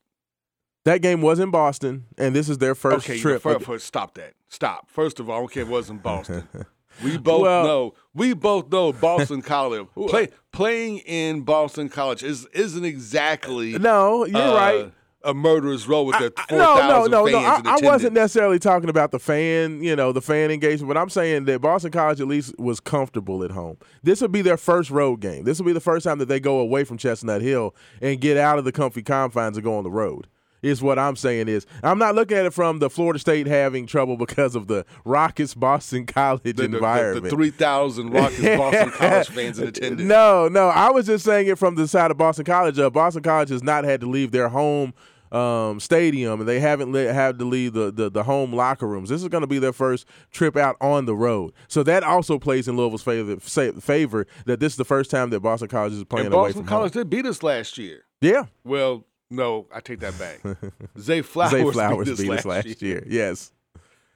[0.85, 3.43] That game was in Boston, and this is their first okay, trip.
[3.43, 4.33] First, first, stop that.
[4.49, 4.89] Stop.
[4.89, 6.49] First of all, I don't care if it was in Boston.
[7.05, 7.95] We both Well- know.
[8.15, 14.41] We both know Boston College play, playing in Boston College is isn't exactly no, you're
[14.41, 14.93] uh, right.
[15.27, 17.39] A murderer's row with their four no, no, thousand no, no.
[17.39, 21.11] I, I wasn't necessarily talking about the fan, you know, the fan engagement, but I'm
[21.11, 23.77] saying that Boston College at least was comfortable at home.
[24.03, 25.45] This will be their first road game.
[25.45, 28.37] This will be the first time that they go away from Chestnut Hill and get
[28.37, 30.29] out of the comfy confines and go on the road.
[30.63, 33.87] Is what I'm saying is I'm not looking at it from the Florida State having
[33.87, 37.25] trouble because of the raucous Boston College The- the, the, environment.
[37.25, 40.09] the three thousand Rockets Boston College fans in attendance.
[40.09, 40.69] No, no.
[40.69, 42.79] I was just saying it from the side of Boston College.
[42.81, 44.95] Uh, Boston College has not had to leave their home
[45.33, 49.09] um, stadium, and they haven't le- had to leave the, the, the home locker rooms.
[49.09, 51.53] This is going to be their first trip out on the road.
[51.69, 53.37] So that also plays in Louisville's favor,
[53.81, 56.63] favor that this is the first time that Boston College is playing and away Boston
[56.63, 57.01] from College home.
[57.03, 58.05] did beat us last year.
[58.21, 60.41] Yeah, Well, no, I take that back.
[60.99, 63.05] Zay Flowers, Zay Flowers beat us last, year.
[63.09, 63.53] Yes,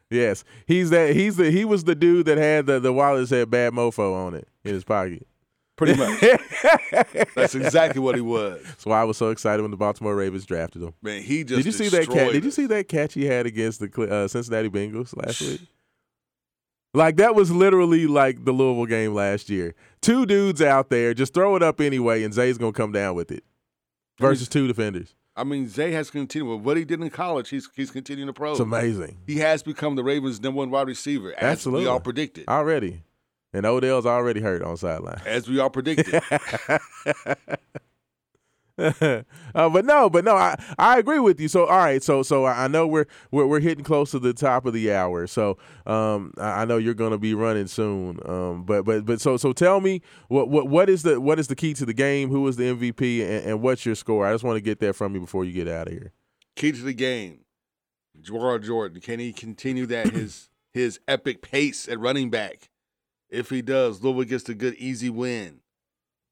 [0.09, 0.45] yes.
[0.67, 1.15] He's that.
[1.17, 1.51] He's the.
[1.51, 4.47] He was the dude that had the the wallet that said "bad mofo" on it
[4.65, 5.27] in his pocket.
[5.81, 6.21] Pretty much.
[7.35, 8.63] That's exactly what he was.
[8.63, 10.93] That's why I was so excited when the Baltimore Ravens drafted him.
[11.01, 12.33] Man, he just Did you see that catch?
[12.33, 15.63] Did you see that catch he had against the uh, Cincinnati Bengals last week?
[16.93, 19.75] Like that was literally like the Louisville game last year.
[20.03, 23.33] Two dudes out there, just throw it up anyway, and Zay's gonna come down with
[23.33, 23.43] it.
[24.19, 25.15] Versus two defenders.
[25.35, 27.49] I mean, Zay has continued with what he did in college.
[27.49, 28.51] He's he's continuing to pro.
[28.51, 31.87] It's amazing He has become the Ravens' number one wide receiver, as Absolutely.
[31.87, 32.47] we all predicted.
[32.49, 33.01] already.
[33.53, 35.21] And Odell's already hurt on sideline.
[35.27, 36.23] As we all predicted.
[38.81, 39.23] uh,
[39.55, 41.49] but no, but no, I, I agree with you.
[41.49, 44.65] So all right, so so I know we're we're, we're hitting close to the top
[44.67, 45.27] of the hour.
[45.27, 48.21] So um, I I know you're going to be running soon.
[48.25, 51.49] Um, but but but so so tell me what what what is the what is
[51.49, 52.31] the key to the game?
[52.31, 54.27] Who is the MVP and, and what's your score?
[54.27, 56.13] I just want to get that from you before you get out of here.
[56.57, 57.41] Key to the game.
[58.21, 59.01] Jawhar Jordan.
[59.01, 62.70] Can he continue that his his epic pace at running back?
[63.31, 65.61] If he does, Louisville gets a good easy win.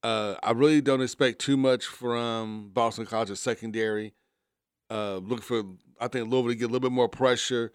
[0.03, 4.15] Uh, I really don't expect too much from Boston College's secondary.
[4.91, 5.63] Uh, look for
[6.01, 7.73] I think Louisville to get a little bit more pressure.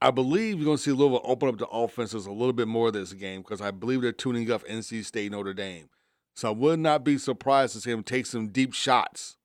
[0.00, 2.90] I believe you're going to see Louisville open up the offenses a little bit more
[2.90, 5.88] this game because I believe they're tuning up NC State Notre Dame.
[6.36, 9.36] So I would not be surprised to see him take some deep shots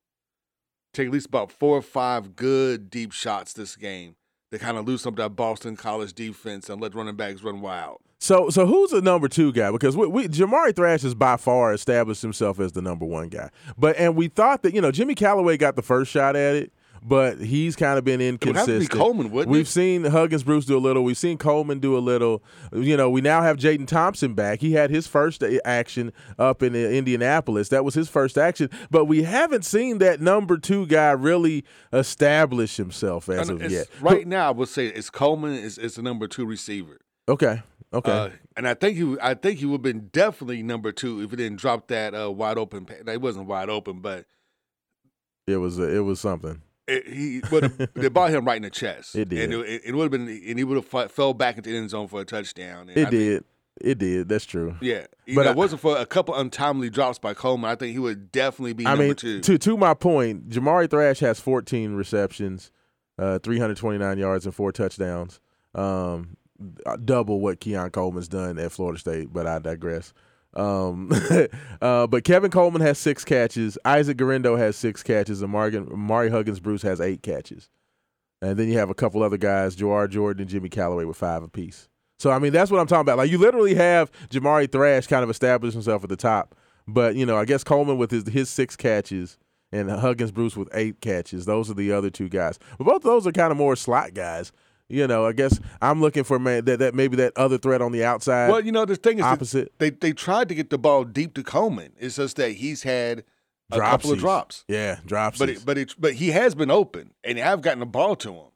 [0.92, 4.16] take at least about four or five good deep shots this game
[4.50, 8.00] to kind of loosen up that Boston College defense and let running backs run wild.
[8.22, 9.70] So, so who's the number two guy?
[9.70, 13.48] Because we, we Jamari Thrash has by far established himself as the number one guy.
[13.78, 16.70] But and we thought that you know Jimmy Calloway got the first shot at it,
[17.02, 18.90] but he's kind of been would have to be inconsistent.
[18.90, 19.70] Coleman, wouldn't We've it?
[19.70, 21.02] seen Huggins Bruce do a little.
[21.02, 22.42] We've seen Coleman do a little.
[22.74, 24.60] You know, we now have Jaden Thompson back.
[24.60, 27.70] He had his first action up in uh, Indianapolis.
[27.70, 32.76] That was his first action, but we haven't seen that number two guy really establish
[32.76, 33.86] himself as And of yet.
[34.02, 36.98] Right now, I would say it's Coleman is, is the number two receiver.
[37.26, 37.62] Okay.
[37.92, 38.10] Okay.
[38.12, 41.30] Uh, and I think he, I think he would have been definitely number two if
[41.30, 42.84] he didn't drop that uh, wide open.
[42.86, 44.26] pa- It wasn't wide open, but
[45.46, 46.62] it was uh, it was something.
[46.86, 49.16] it, he would they bought him right in the chest.
[49.16, 49.52] It did.
[49.52, 51.90] and it, it would have been, and he would have fell back into the end
[51.90, 52.88] zone for a touchdown.
[52.88, 53.44] And It I think- did.
[53.80, 54.28] It did.
[54.28, 54.76] That's true.
[54.82, 55.06] yeah.
[55.26, 57.70] But But I- it wasn't for a couple untimely drops by Coleman.
[57.70, 59.40] I think he would definitely be I number mean, two.
[59.40, 62.70] to to my point, Jamari Thrash has 14 receptions,
[63.18, 65.40] uh, 329 yards, and four touchdowns.
[65.74, 66.36] Um,
[67.04, 70.12] double what Keon Coleman's done at Florida State, but I digress.
[70.54, 71.12] Um,
[71.82, 73.78] uh, but Kevin Coleman has six catches.
[73.84, 75.42] Isaac Guerendo has six catches.
[75.42, 77.70] And Morgan, Mari Huggins Bruce has eight catches.
[78.42, 81.42] And then you have a couple other guys, Jawhar Jordan and Jimmy Calloway with five
[81.42, 81.88] apiece.
[82.18, 83.18] So I mean, that's what I'm talking about.
[83.18, 86.54] Like you literally have Jamari Thrash kind of establish himself at the top,
[86.86, 89.38] but you know, I guess Coleman with his his six catches
[89.72, 91.46] and Huggins Bruce with eight catches.
[91.46, 92.58] Those are the other two guys.
[92.76, 94.52] But both of those are kind of more slot guys.
[94.90, 97.92] You know, I guess I'm looking for man that, that maybe that other threat on
[97.92, 98.50] the outside.
[98.50, 99.72] well, you know, the thing is, opposite.
[99.78, 101.92] they they tried to get the ball deep to Coleman.
[101.98, 103.24] It's just that he's had
[103.70, 104.64] a couple of drops.
[104.68, 105.38] Yeah, drops.
[105.38, 108.32] But it, but it, but he has been open, and I've gotten the ball to
[108.34, 108.46] him.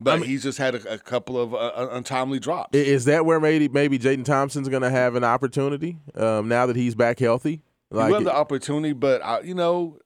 [0.00, 2.76] But I mean- he's just had a, a couple of uh, untimely drops.
[2.76, 6.76] is that where maybe maybe Jaden Thompson's going to have an opportunity um, now that
[6.76, 7.62] he's back healthy?
[7.92, 9.98] he had the opportunity, but I, you know,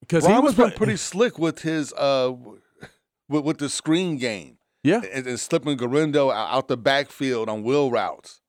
[0.00, 2.32] because he was was been pretty slick with his uh
[3.28, 5.00] with, with the screen game yeah.
[5.12, 8.40] and, and slipping Guerendo out, the backfield on wheel routes.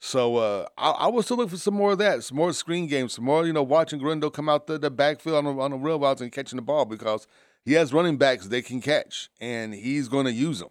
[0.00, 2.88] So uh, I, I was still looking for some more of that, some more screen
[2.88, 5.70] games, some more you know watching Guerendo come out the, the backfield on the, on
[5.70, 7.26] the wheel routes and catching the ball because
[7.64, 10.70] he has running backs they can catch and he's going to use them.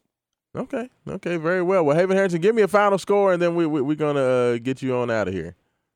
[0.55, 0.89] Okay.
[1.07, 1.37] Okay.
[1.37, 1.85] Very well.
[1.85, 4.57] Well, Haven Harrington, give me a final score, and then we, we we're gonna uh,
[4.57, 5.55] get you on out of here.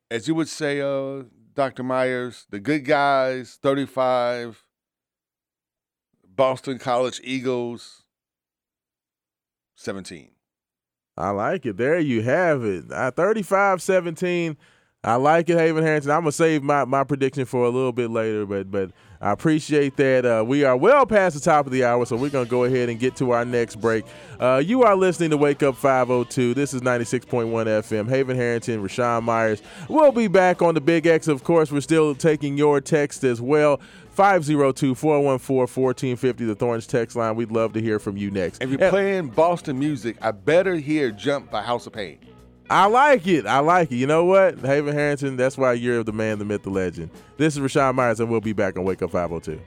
[0.09, 1.23] as you would say, uh,
[1.55, 1.83] Dr.
[1.83, 4.63] Myers, the good guys, 35,
[6.25, 8.04] Boston College Eagles,
[9.75, 10.29] 17.
[11.17, 11.77] I like it.
[11.77, 12.85] There you have it.
[12.91, 14.57] Uh, 35-17.
[15.05, 16.09] I like it, Haven Harrington.
[16.09, 18.89] I'm gonna save my, my prediction for a little bit later, but but
[19.21, 20.25] I appreciate that.
[20.25, 22.89] Uh, we are well past the top of the hour, so we're gonna go ahead
[22.89, 24.03] and get to our next break.
[24.39, 26.55] Uh, you are listening to Wake Up 502.
[26.55, 28.09] This is 96.1 FM.
[28.09, 29.61] Haven Harrington, Raashaan Myers.
[29.89, 31.27] We'll be back on the Big X.
[31.27, 33.79] Of course, we're still taking your text as well.
[34.15, 37.35] 502-414-1450, the Thorns text line.
[37.35, 38.61] We'd love to hear from you next.
[38.63, 42.17] If you're And- playing Boston music, I better hear Jump by House of Pain.
[42.69, 43.45] I like it.
[43.45, 43.97] I like it.
[43.97, 44.57] You know what?
[44.59, 47.11] Haven Harrington, that's why you're the man, the myth, the legend.
[47.37, 49.59] This is Raashaan Myers, and we'll be back on Wake Up 502.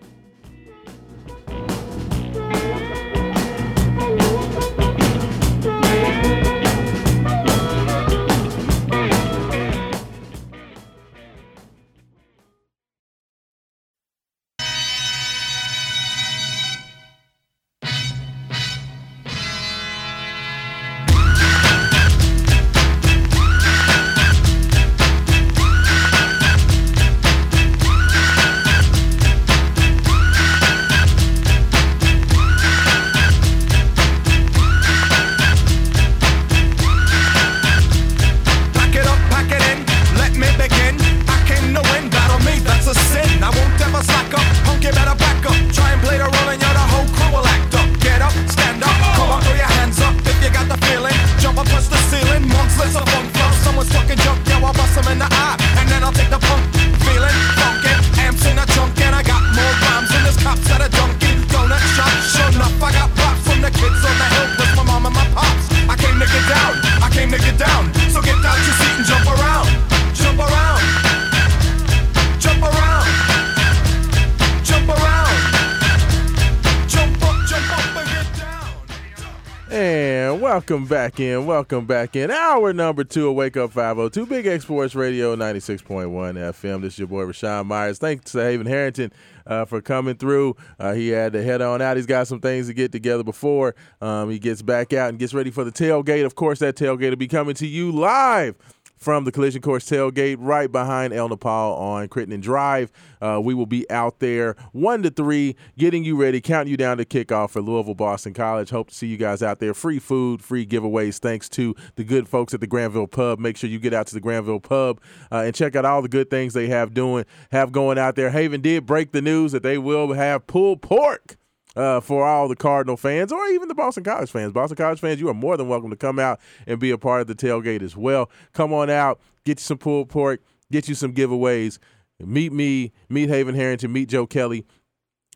[80.69, 81.47] Welcome back in.
[81.47, 82.31] Welcome back in.
[82.31, 86.83] Hour number two of Wake Up 502, Big X Sports Radio 96.1 FM.
[86.83, 87.97] This is your boy Raashaan Myers.
[87.97, 89.11] Thanks to Haven Harrington
[89.47, 90.57] uh, for coming through.
[90.79, 91.97] Uh, he had to head on out.
[91.97, 95.33] He's got some things to get together before um, he gets back out and gets
[95.33, 96.27] ready for the tailgate.
[96.27, 98.55] Of course, that tailgate will be coming to you live
[98.99, 102.91] from the Collision Course tailgate right behind El Nopal on Crittenden Drive.
[103.23, 106.99] Uh, we will be out there one to three, getting you ready, counting you down
[106.99, 108.71] to kickoff for Louisville Boston College.
[108.71, 109.75] Hope to see you guys out there.
[109.75, 113.39] Free food, free giveaways, thanks to the good folks at the Granville Pub.
[113.39, 115.01] Make sure you get out to the Granville Pub
[115.33, 118.31] uh, and check out all the good things they have doing, have going out there.
[118.31, 121.37] Haven did break the news that they will have pulled pork
[121.77, 124.53] uh, for all the Cardinal fans or even the Boston College fans.
[124.53, 127.21] Boston College fans, you are more than welcome to come out and be a part
[127.21, 128.31] of the tailgate as well.
[128.53, 130.41] Come on out, get you some pulled pork,
[130.71, 131.79] get you some giveaways.
[132.21, 134.67] Meet me, meet Haven Harrington, meet Joe Kelly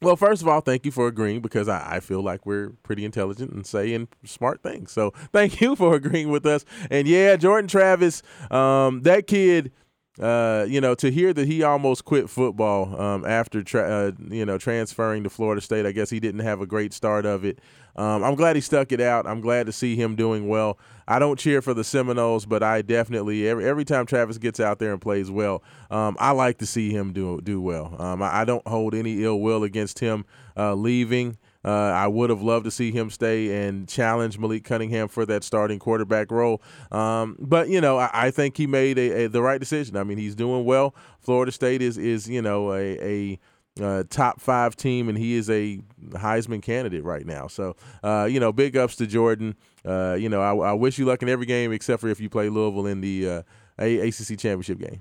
[0.02, 3.04] Well, first of all, thank you for agreeing because I, I feel like we're pretty
[3.04, 4.92] intelligent and saying smart things.
[4.92, 6.64] So thank you for agreeing with us.
[6.90, 9.74] And yeah, Jordan Travis, um, that kid,
[10.18, 14.46] uh, you know, to hear that he almost quit football um, after, tra- uh, you
[14.46, 17.60] know, transferring to Florida State, I guess he didn't have a great start of it.
[18.00, 19.28] Um, I'm glad he stuck it out.
[19.28, 20.80] I'm glad to see him doing well.
[21.06, 24.80] I don't cheer for the Seminoles, but I definitely every every time Travis gets out
[24.80, 27.94] there and plays well, um, I like to see him do do well.
[28.00, 30.24] Um, I, I, don't hold any ill will against him
[30.56, 31.38] uh, leaving.
[31.66, 35.44] Uh, I would have loved to see him stay and challenge Malik Cunningham for that
[35.44, 36.62] starting quarterback role.
[36.90, 39.98] Um, but you know, I, I think he made a, a, the right decision.
[39.98, 40.96] I mean, he's doing well.
[41.20, 43.40] Florida State is is you know a, a
[43.80, 45.80] uh, top five team, and he is a
[46.12, 47.48] Heisman candidate right now.
[47.48, 49.56] So, uh, you know, big ups to Jordan.
[49.86, 52.30] Uh, you know, I, I, wish you luck in every game except for if you
[52.30, 53.42] play Louisville in the uh,
[53.78, 55.00] ACC championship game.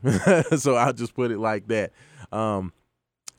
[0.59, 1.93] so I'll just put it like that.
[2.31, 2.72] Um,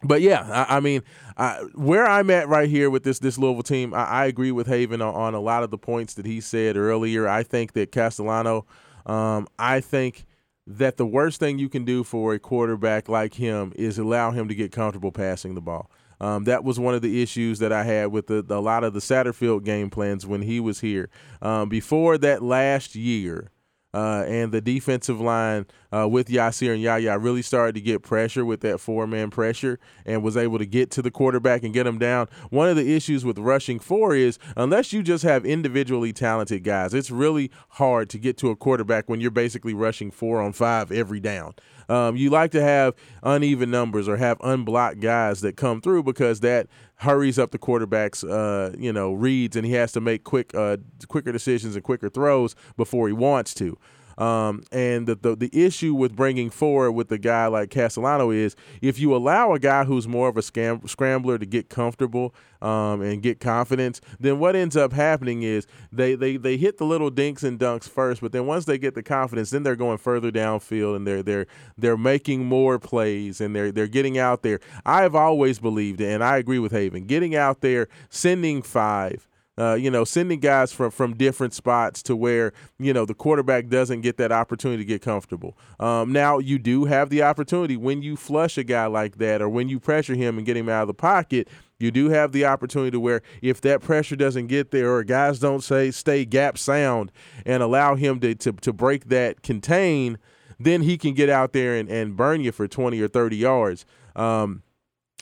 [0.03, 1.01] but yeah, I, I mean,
[1.37, 4.67] I, where I'm at right here with this this Louisville team, I, I agree with
[4.67, 7.27] Haven on, on, a lot of the points that he said earlier.
[7.27, 8.65] I think that Castellano,
[9.05, 10.25] um, I think
[10.69, 14.47] that the worst thing you can do for a quarterback like him is allow him
[14.47, 15.89] to get comfortable passing the ball.
[16.21, 18.83] Um, that was one of the issues that I had with the, the, a lot
[18.83, 21.09] of the Satterfield game plans when he was here.
[21.41, 23.51] Um, before that last year,
[23.93, 28.45] uh, and the defensive line uh, with Yasir and Yaya really started to get pressure
[28.45, 31.87] with that four man pressure and was able to get to the quarterback and get
[31.87, 32.27] him down.
[32.49, 36.93] One of the issues with rushing four is unless you just have individually talented guys,
[36.93, 40.91] it's really hard to get to a quarterback when you're basically rushing four on five
[40.91, 41.53] every down.
[41.89, 46.39] Um, you like to have uneven numbers or have unblocked guys that come through because
[46.41, 50.53] that hurries up the quarterback's uh, you know reads and he has to make quick
[50.53, 50.77] uh,
[51.07, 53.77] quicker decisions and quicker throws before he wants to.
[54.19, 58.53] Um, and the, the, the issue with bringing forward with a guy like Castellano is
[58.81, 63.01] if you allow a guy who's more of a scam, scrambler to get comfortable um,
[63.01, 67.09] and get confidence, then what ends up happening is they, they they hit the little
[67.09, 70.31] dinks and dunks first, but then once they get the confidence, then they're going further
[70.31, 71.47] downfield and they're they're
[71.77, 74.59] they're making more plays and they're they're getting out there.
[74.85, 79.28] I've always believed, and I agree with Haven, getting out there, sending five
[79.59, 83.67] uh, you know, sending guys from from different spots to where you know the quarterback
[83.67, 85.57] doesn't get that opportunity to get comfortable.
[85.79, 89.49] Um, now you do have the opportunity when you flush a guy like that, or
[89.49, 91.49] when you pressure him and get him out of the pocket.
[91.77, 95.39] You do have the opportunity to where if that pressure doesn't get there, or guys
[95.39, 97.11] don't say stay gap sound
[97.45, 100.17] and allow him to to, to break that contain,
[100.57, 103.85] then he can get out there and, and burn you for 20 or 30 yards.
[104.15, 104.63] Um,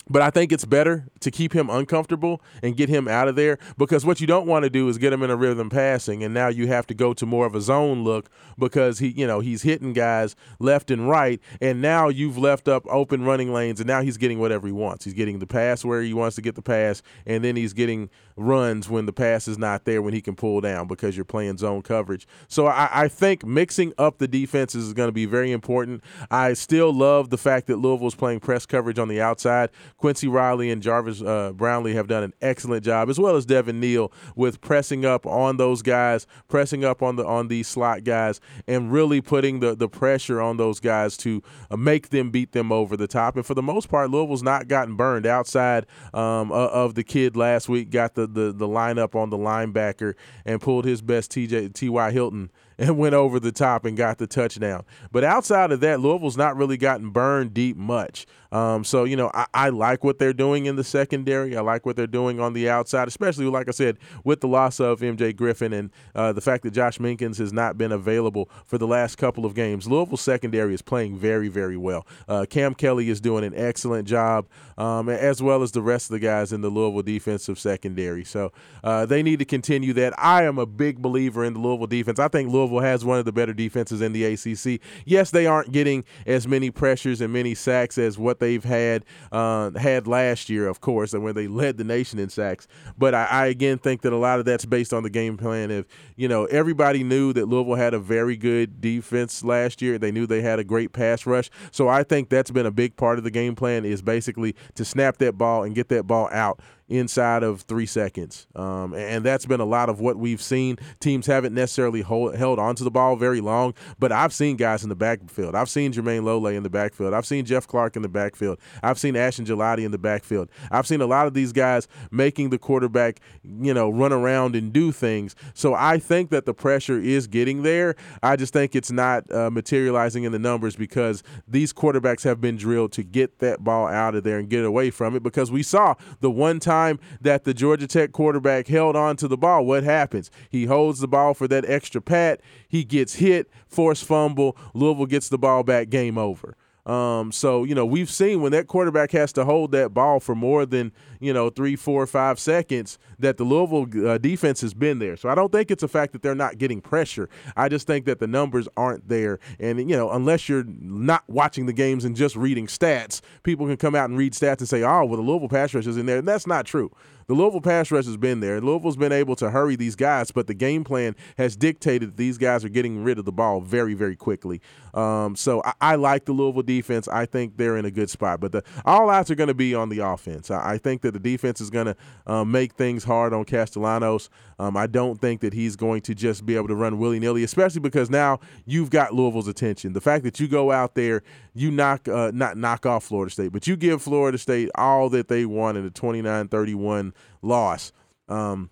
[0.10, 3.58] but I think it's better to keep him uncomfortable and get him out of there
[3.78, 6.34] because what you don't want to do is get him in a rhythm passing, and
[6.34, 9.40] now you have to go to more of a zone look because he, you know,
[9.40, 13.88] he's hitting guys left and right, and now you've left up open running lanes, and
[13.88, 15.06] now he's getting whatever he wants.
[15.06, 18.10] He's getting the pass where he wants to get the pass, and then he's getting
[18.38, 21.58] runs when the pass is not there when he can pull down because you're playing
[21.58, 22.28] zone coverage.
[22.48, 26.04] So I, I think mixing up the defenses is going to be very important.
[26.30, 29.70] I still love the fact that Louisville's playing press coverage on the outside.
[29.98, 33.80] Quincy Riley and Jarvis uh, Brownlee have done an excellent job, as well as Devin
[33.80, 38.40] Neal, with pressing up on those guys, pressing up on the on these slot guys,
[38.68, 42.72] and really putting the the pressure on those guys to uh, make them beat them
[42.72, 43.36] over the top.
[43.36, 47.68] And for the most part, Louisville's not gotten burned outside um, of the kid last
[47.70, 47.90] week.
[47.90, 50.14] Got the, the the lineup on the linebacker
[50.46, 52.12] and pulled his best TJ T.Y.
[52.12, 54.84] Hilton and went over the top and got the touchdown.
[55.12, 58.26] But outside of that, Louisville's not really gotten burned deep much.
[58.52, 61.58] Um, so you know, I, I like what they're doing in the secondary.
[61.58, 64.80] I like what they're doing on the outside, especially like I said, with the loss
[64.80, 68.78] of MJ Griffin and uh, the fact that Josh Minkins has not been available for
[68.78, 69.88] the last couple of games.
[69.88, 72.06] Louisville secondary is playing very, very well.
[72.28, 74.48] Uh, Cam Kelly is doing an excellent job,
[74.78, 78.24] um, as well as the rest of the guys in the Louisville defensive secondary.
[78.24, 78.52] So
[78.84, 80.18] uh, they need to continue that.
[80.18, 82.20] I am a big believer in the Louisville defense.
[82.20, 84.82] I think Louisville has one of the better defenses in the ACC.
[85.06, 89.72] Yes, they aren't getting as many pressures and many sacks as what they've had uh,
[89.72, 92.68] had last year, of course, and when they led the nation in sacks.
[92.98, 95.72] But I, I again think that a lot of that's based on the game plan.
[95.72, 99.98] If you know, everybody knew that Louisville had a very good defense last year.
[99.98, 101.50] They knew they had a great pass rush.
[101.72, 104.86] So I think that's been a big part of the game plan is basically to
[104.86, 106.60] snap that ball and get that ball out
[106.90, 108.48] inside of three seconds.
[108.56, 110.78] Um, and that's been a lot of what we've seen.
[111.00, 114.90] Teams haven't necessarily hold, held onto the ball very long, but I've seen guys in
[114.90, 115.54] the backfield.
[115.54, 117.14] I've seen Jermayne Lole in the backfield.
[117.14, 118.60] I've seen Jeff Clark in the backfield.
[118.82, 120.50] I've seen Ashton Gillotte in the backfield.
[120.72, 124.72] I've seen a lot of these guys making the quarterback, you know, run around and
[124.72, 125.36] do things.
[125.54, 127.96] So I think that the pressure is getting there.
[128.24, 132.56] I just think it's not uh, materializing in the numbers because these quarterbacks have been
[132.56, 135.64] drilled to get that ball out of there and get away from it because we
[135.64, 136.77] saw the one time
[137.22, 140.30] that the Georgia Tech quarterback held on to the ball, what happens?
[140.50, 145.30] He holds the ball for that extra pat, he gets hit, forced fumble, Louisville gets
[145.30, 146.56] the ball back, game over.
[146.88, 150.34] Um, so you know we've seen when that quarterback has to hold that ball for
[150.34, 155.00] more than you know three, four, five seconds that the Louisville uh, defense has been
[155.00, 155.18] there.
[155.18, 157.30] So I don't think it's a fact that they're not getting pressure.
[157.58, 161.66] I just think that the numbers aren't there, and you know unless you're not watching
[161.66, 164.84] the games and just reading stats, people can come out and read stats and say,
[164.84, 166.90] oh, well the Louisville pass rush is in there, and that's not true.
[167.28, 168.62] The Louisville pass rush has been there.
[168.62, 172.38] Louisville's been able to hurry these guys, but the game plan has dictated that these
[172.38, 174.62] guys are getting rid of the ball very, very quickly.
[174.94, 177.10] Um, so I, I, like the Louisville defense.
[177.10, 179.76] I think they're in a good spot, but the all outs are going to be
[179.76, 180.50] on the offense.
[180.50, 181.98] I, I, think that the defense is going to
[182.28, 184.30] um, make things hard on Castellanos.
[184.58, 187.44] Um, I don't think that he's going to just be able to run willy nilly,
[187.44, 189.92] especially because now you've got Louisville's attention.
[189.92, 191.24] The fact that you go out there,
[191.58, 195.28] you knock uh, not knock off Florida State, but you give Florida State all that
[195.28, 197.92] they want in a 29-31 loss.
[198.28, 198.70] Um,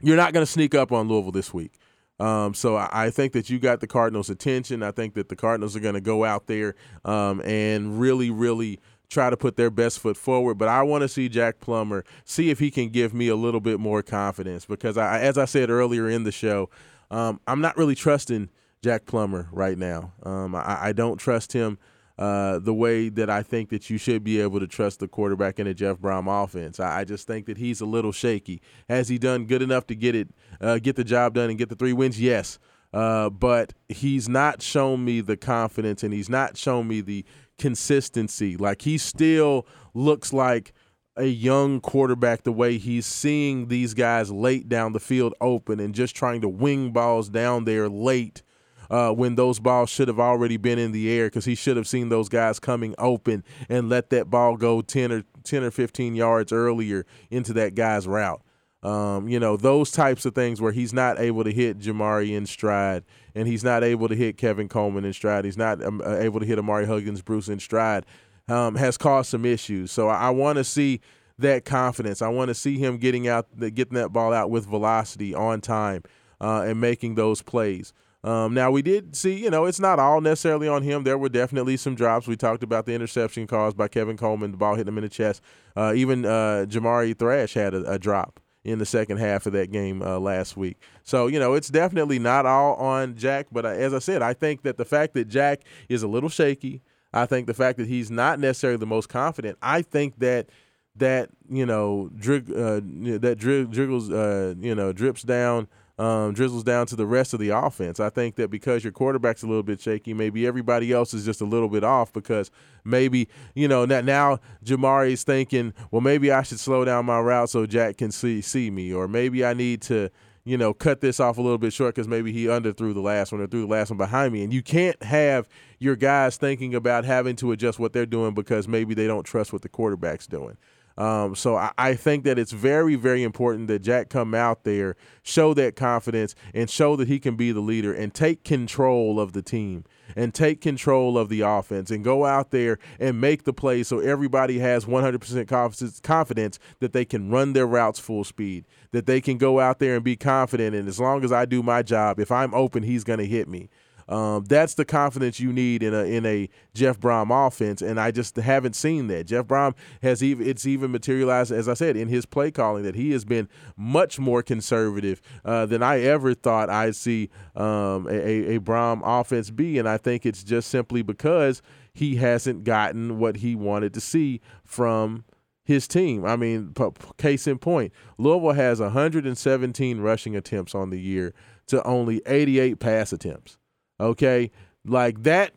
[0.00, 1.72] you're not going to sneak up on Louisville this week.
[2.18, 4.82] Um, so I, I, think that you got the Cardinals' attention.
[4.82, 6.74] I think that the Cardinals are going to go out there
[7.06, 10.58] um, and really, really try to put their best foot forward.
[10.58, 13.60] But I want to see Jack Plummer see if he can give me a little
[13.60, 16.68] bit more confidence because, I, as I said earlier in the show,
[17.10, 18.50] um, I'm not really trusting
[18.82, 20.12] Jack Plummer right now.
[20.22, 21.78] Um, I, I, don't trust him.
[22.20, 25.58] Uh, the way that I think that you should be able to trust the quarterback
[25.58, 26.78] in a Jeff Brohm offense.
[26.78, 28.60] I, I, just think that he's a little shaky.
[28.90, 30.28] Has he done good enough to get it,
[30.60, 32.20] uh, get the job done, and get the three wins?
[32.20, 32.58] Yes,
[32.92, 37.24] uh, but he's not shown me the confidence, and he's not shown me the
[37.56, 38.54] consistency.
[38.54, 40.74] Like he still looks like
[41.16, 45.94] a young quarterback the way he's seeing these guys late down the field open and
[45.94, 48.42] just trying to wing balls down there late
[48.90, 51.86] uh, when those balls should have already been in the air because he should have
[51.86, 56.14] seen those guys coming open and let that ball go 10 or 10 or 15
[56.14, 58.42] yards earlier into that guy's route.
[58.82, 62.46] Um, you know, those types of things where he's not able to hit Jamari in
[62.46, 65.44] stride and he's not able to hit Kevin Coleman in stride.
[65.44, 68.06] He's not um, uh, able to hit Ahmari Huggins Bruce in stride
[68.48, 69.92] um, has caused some issues.
[69.92, 71.00] So I, I want to see
[71.38, 72.22] that confidence.
[72.22, 76.02] I want to see him getting out, getting that ball out with velocity on time
[76.40, 77.92] uh, and making those plays.
[78.22, 81.04] Um, now we did see, you know, it's not all necessarily on him.
[81.04, 82.26] There were definitely some drops.
[82.26, 85.10] We talked about the interception caused by Kevin Coleman, the ball hitting him in the
[85.10, 85.40] chest.
[85.74, 89.72] Uh, even uh, Jamari Thrash had a, a, drop in the second half of that
[89.72, 90.76] game uh, last week.
[91.02, 93.46] So you know, it's definitely not all on Jack.
[93.50, 96.28] But uh, as I said, I think that the fact that Jack is a little
[96.28, 96.82] shaky,
[97.14, 100.50] I think the fact that he's not necessarily the most confident, I think that
[100.96, 102.80] that you know drig, uh,
[103.20, 105.68] that dri- driggles, uh, you know, drips down
[106.00, 108.00] um, drizzles down to the rest of the offense.
[108.00, 111.42] I think that because your quarterback's a little bit shaky, maybe everybody else is just
[111.42, 112.50] a little bit off because
[112.84, 117.66] maybe, you know, now, Jamari's thinking, well, maybe I should slow down my route so
[117.66, 120.08] Jack can see, see me, or maybe I need to,
[120.44, 123.30] you know, cut this off a little bit short because maybe he underthrew the last
[123.30, 124.42] one or threw the last one behind me.
[124.42, 125.46] And you can't have
[125.78, 129.52] your guys thinking about having to adjust what they're doing because maybe they don't trust
[129.52, 130.56] what the quarterback's doing.
[131.00, 134.96] Um, so I, I think that it's very, very important that Jack come out there,
[135.22, 139.32] show that confidence, and show that he can be the leader and take control of
[139.32, 143.52] the team and take control of the offense and go out there and make the
[143.54, 148.66] play so everybody has 100% confidence, confidence that they can run their routes full speed,
[148.90, 150.76] that they can go out there and be confident.
[150.76, 153.48] And as long as I do my job, if I'm open, he's going to hit
[153.48, 153.70] me.
[154.10, 158.10] Um, that's the confidence you need in a in a Jeff Brohm offense, and I
[158.10, 159.28] just haven't seen that.
[159.28, 162.96] Jeff Brohm has even it's even materialized, as I said, in his play calling that
[162.96, 168.56] he has been much more conservative uh, than I ever thought I'd see um, a,
[168.56, 171.62] a Brohm offense be, and I think it's just simply because
[171.94, 175.24] he hasn't gotten what he wanted to see from
[175.62, 176.24] his team.
[176.24, 181.32] I mean, p- case in point, Louisville has 117 rushing attempts on the year
[181.68, 183.56] to only 88 pass attempts.
[184.00, 184.50] Okay,
[184.84, 185.52] like that,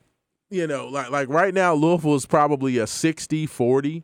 [0.49, 4.03] you know, like like right now, Louisville is probably a 60-40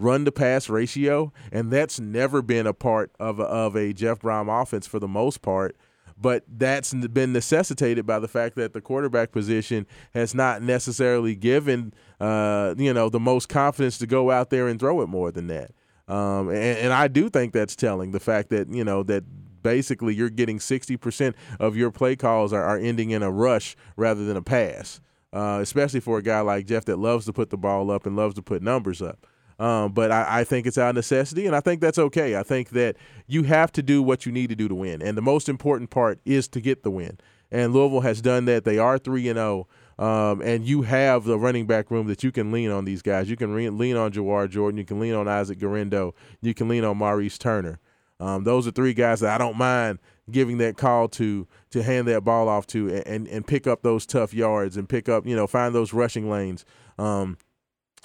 [0.00, 4.20] run to pass ratio, and that's never been a part of a, of a Jeff
[4.20, 5.76] Brohm offense for the most part.
[6.16, 9.84] But that's been necessitated by the fact that the quarterback position
[10.14, 14.78] has not necessarily given, uh, you know, the most confidence to go out there and
[14.78, 15.72] throw it more than that.
[16.06, 19.24] Um, and, and I do think that's telling the fact that you know that
[19.64, 24.24] basically you're getting 60% of your play calls are, are ending in a rush rather
[24.24, 25.00] than a pass,
[25.32, 28.14] uh, especially for a guy like Jeff that loves to put the ball up and
[28.14, 29.26] loves to put numbers up.
[29.58, 32.36] Um, but I, I think it's out of necessity, and I think that's okay.
[32.36, 32.96] I think that
[33.26, 35.90] you have to do what you need to do to win, and the most important
[35.90, 37.18] part is to get the win.
[37.50, 38.64] And Louisville has done that.
[38.64, 39.68] They are three and zero.
[39.96, 43.30] Um, and you have the running back room that you can lean on these guys.
[43.30, 44.76] You can re- lean on Jawhar Jordan.
[44.76, 46.16] You can lean on Isaac Guerendo.
[46.42, 47.78] You can lean on Maurice Turner.
[48.20, 49.98] Um, those are three guys that I don't mind
[50.30, 54.06] giving that call to to hand that ball off to and, and, pick up those
[54.06, 56.64] tough yards and pick up, you know, find those rushing lanes.
[56.98, 57.36] Um,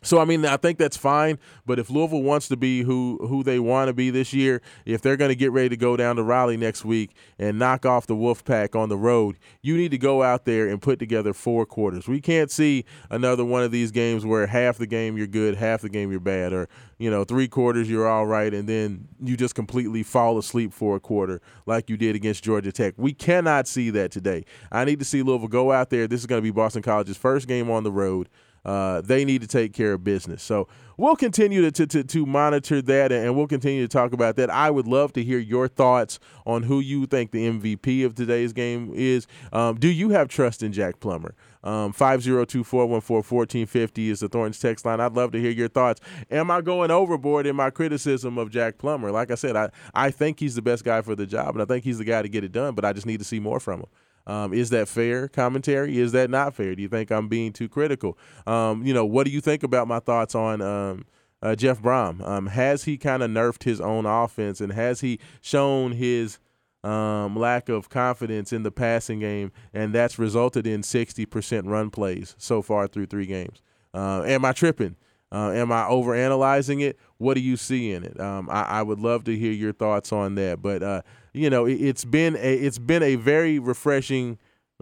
[0.02, 1.40] so I mean, I think that's fine.
[1.66, 5.02] But if Louisville wants to be who who they want to be this year, if
[5.02, 8.08] they're going to get ready to go down to Raleigh next week and knock off
[8.08, 11.66] the Wolfpack on the road, you need to go out there and put together four
[11.66, 12.08] quarters.
[12.08, 15.82] We can't see another one of these games where half the game you're good, half
[15.82, 19.36] the game you're bad, or you know three quarters you're all right, and then you
[19.36, 22.94] just completely fall asleep for a quarter like you did against Georgia Tech.
[22.98, 24.46] We cannot see that today.
[24.72, 26.08] I need to see Louisville go out there.
[26.08, 28.30] This is going to be Boston College's first game on the road
[28.66, 30.44] uh, they need to take care of business.
[30.44, 30.68] So
[30.98, 34.50] we'll continue to, to, to, to monitor that and we'll continue to talk about that.
[34.50, 38.54] I would love to hear your thoughts on who you think the MVP of today's
[38.54, 39.28] game is.
[39.54, 41.36] Um, do you have trust in Jack Plummer?
[41.64, 45.02] Um, 502-414-1450 is the Thornton's text line.
[45.02, 46.00] I'd love to hear your thoughts.
[46.32, 49.12] Am I going overboard in my criticism of Jack Plummer?
[49.12, 51.66] Like I said, I, I think he's the best guy for the job, and I
[51.66, 53.60] think he's the guy to get it done, but I just need to see more
[53.60, 53.88] from him.
[54.28, 55.98] Um, is that fair commentary?
[55.98, 56.76] Is that not fair?
[56.76, 58.18] Do you think I'm being too critical?
[58.46, 61.06] Um, you know, what do you think about my thoughts on um,
[61.42, 62.26] uh, Jeff Brohm?
[62.28, 66.40] Um, has he kind of nerfed his own offense and has he shown his
[66.84, 72.36] um, lack of confidence in the passing game, and that's resulted in 60% run plays
[72.38, 73.62] so far through three games?
[73.94, 74.96] Uh, am I tripping?
[75.32, 76.98] Uh, am I overanalyzing it?
[77.18, 78.20] What do you see in it?
[78.20, 80.62] Um, I, I, would love to hear your thoughts on that.
[80.62, 81.02] But uh,
[81.40, 84.38] you know, it, has been a it's been a very refreshing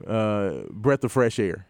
[0.06, 1.68] uh, breath of fresh air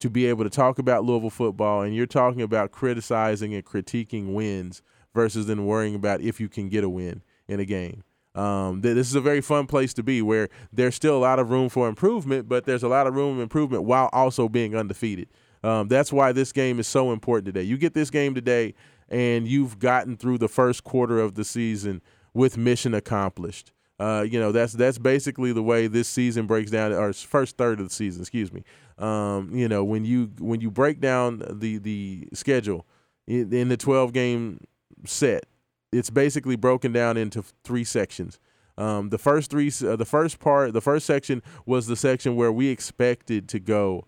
[0.00, 4.34] to be able to talk about Louisville football, and you're talking about criticizing and critiquing
[4.34, 4.82] wins
[5.14, 8.02] versus then worrying about if you can get a win in a game.
[8.34, 11.50] Um, this is a very fun place to be where there's still a lot of
[11.50, 15.28] room for improvement, but there's a lot of room for improvement while also being undefeated.
[15.62, 17.62] Um, that's why this game is so important today.
[17.62, 18.74] You get this game today,
[19.08, 22.02] and you've gotten through the first quarter of the season
[22.34, 23.72] with mission accomplished.
[23.98, 27.80] Uh, you know that's that's basically the way this season breaks down, or first third
[27.80, 28.22] of the season.
[28.22, 28.64] Excuse me.
[28.98, 32.86] Um, you know when you when you break down the the schedule
[33.26, 34.64] in, in the twelve game
[35.04, 35.46] set,
[35.92, 38.40] it's basically broken down into three sections.
[38.76, 42.50] Um, the first three, uh, the first part, the first section was the section where
[42.50, 44.06] we expected to go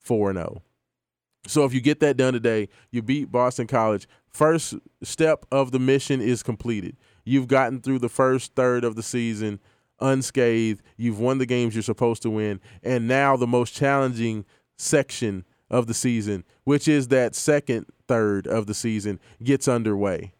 [0.00, 0.62] four and zero.
[1.46, 4.08] So if you get that done today, you beat Boston College.
[4.28, 6.96] First step of the mission is completed.
[7.24, 9.60] You've gotten through the first third of the season
[10.00, 10.82] unscathed.
[10.96, 12.60] You've won the games you're supposed to win.
[12.82, 14.44] And now the most challenging
[14.76, 20.32] section of the season, which is that second third of the season, gets underway.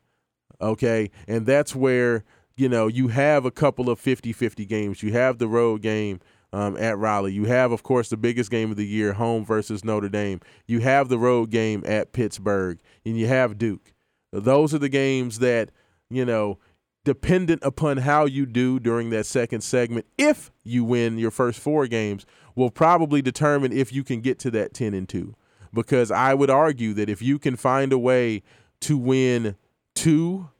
[0.60, 1.10] Okay?
[1.26, 2.24] And that's where
[2.56, 5.02] you know, you have a couple of 50-50 games.
[5.02, 6.20] You have the road game
[6.52, 7.32] um, at Raleigh.
[7.32, 10.40] You have, of course, the biggest game of the year, home versus Notre Dame.
[10.66, 13.92] You have the road game at Pittsburgh, and you have Duke.
[14.32, 15.70] Those are the games that,
[16.10, 16.58] you know,
[17.04, 21.86] dependent upon how you do during that second segment, if you win your first four
[21.86, 25.34] games, will probably determine if you can get to that 10 and 2.
[25.72, 28.42] Because I would argue that if you can find a way
[28.80, 29.56] to win
[29.94, 30.50] two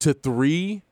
[0.00, 0.82] to three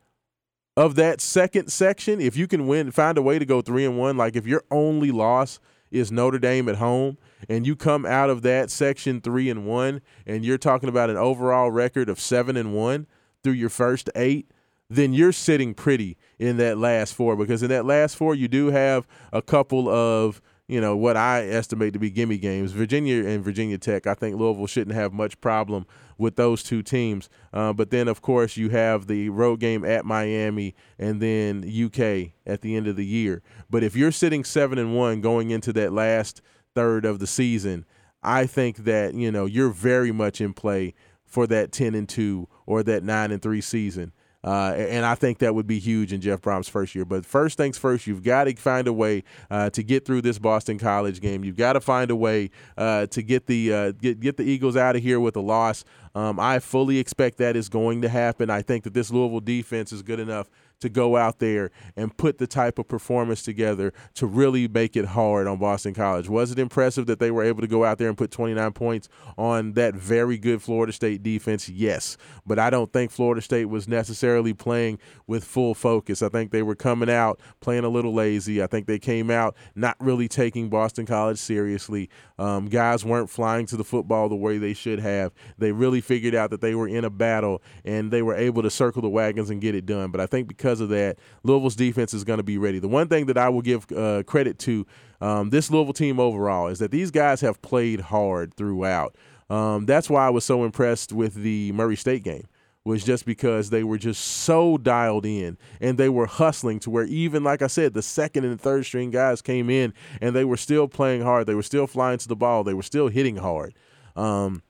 [0.77, 3.98] of that second section, if you can win, find a way to go three and
[3.98, 5.60] one, like if your only loss
[5.90, 10.01] is Notre Dame at home, and you come out of that section three and one,
[10.27, 13.06] and you're talking about an overall record of seven and one
[13.44, 14.51] through your first eight,
[14.97, 18.69] then you're sitting pretty in that last four because in that last four you do
[18.69, 22.73] have a couple of you know what I estimate to be gimme games.
[22.73, 24.06] Virginia and Virginia Tech.
[24.06, 25.86] I think Louisville shouldn't have much problem
[26.16, 27.28] with those two teams.
[27.52, 32.32] Uh, but then of course you have the road game at Miami and then UK
[32.47, 33.43] at the end of the year.
[33.69, 36.40] But if you're sitting seven and one going into that last
[36.74, 37.85] third of the season,
[38.23, 40.94] I think that you know you're very much in play
[41.24, 44.12] for that ten and two or that nine and three season.
[44.44, 47.05] Uh, and I think that would be huge in Jeff Brohm's first year.
[47.05, 50.39] But first things first, you've got to find a way uh, to get through this
[50.39, 51.44] Boston College game.
[51.44, 54.77] You've got to find a way uh, to get the uh, get get the Eagles
[54.77, 55.85] out of here with a loss.
[56.14, 58.51] Um, I fully expect that is going to happen.
[58.51, 60.48] I think that this Louisville defense is good enough
[60.82, 65.06] to go out there and put the type of performance together to really make it
[65.06, 66.28] hard on Boston College.
[66.28, 69.09] Was it impressive that they were able to go out there and put 29 points
[69.38, 71.68] on that very good Florida State defense?
[71.68, 72.16] Yes.
[72.46, 76.22] But I don't think Florida State was necessarily playing with full focus.
[76.22, 78.62] I think they were coming out playing a little lazy.
[78.62, 82.10] I think they came out not really taking Boston College seriously.
[82.38, 85.32] Um, guys weren't flying to the football the way they should have.
[85.59, 88.70] They really figured out that they were in a battle and they were able to
[88.70, 90.10] circle the wagons and get it done.
[90.10, 92.78] But I think because of that, Louisville's defense is going to be ready.
[92.78, 94.86] The one thing that I will give uh, credit to
[95.20, 99.16] um, this Louisville team overall is that these guys have played hard throughout.
[99.51, 102.47] Um, that's why I was so impressed with the Murray State game
[102.85, 107.05] was just because they were just so dialed in and they were hustling to where
[107.05, 110.57] even like I said, the second and third string guys came in and they were
[110.57, 111.47] still playing hard.
[111.47, 112.65] They were still flying to the ball.
[112.65, 113.74] They were still hitting hard.
[114.16, 114.62] Um,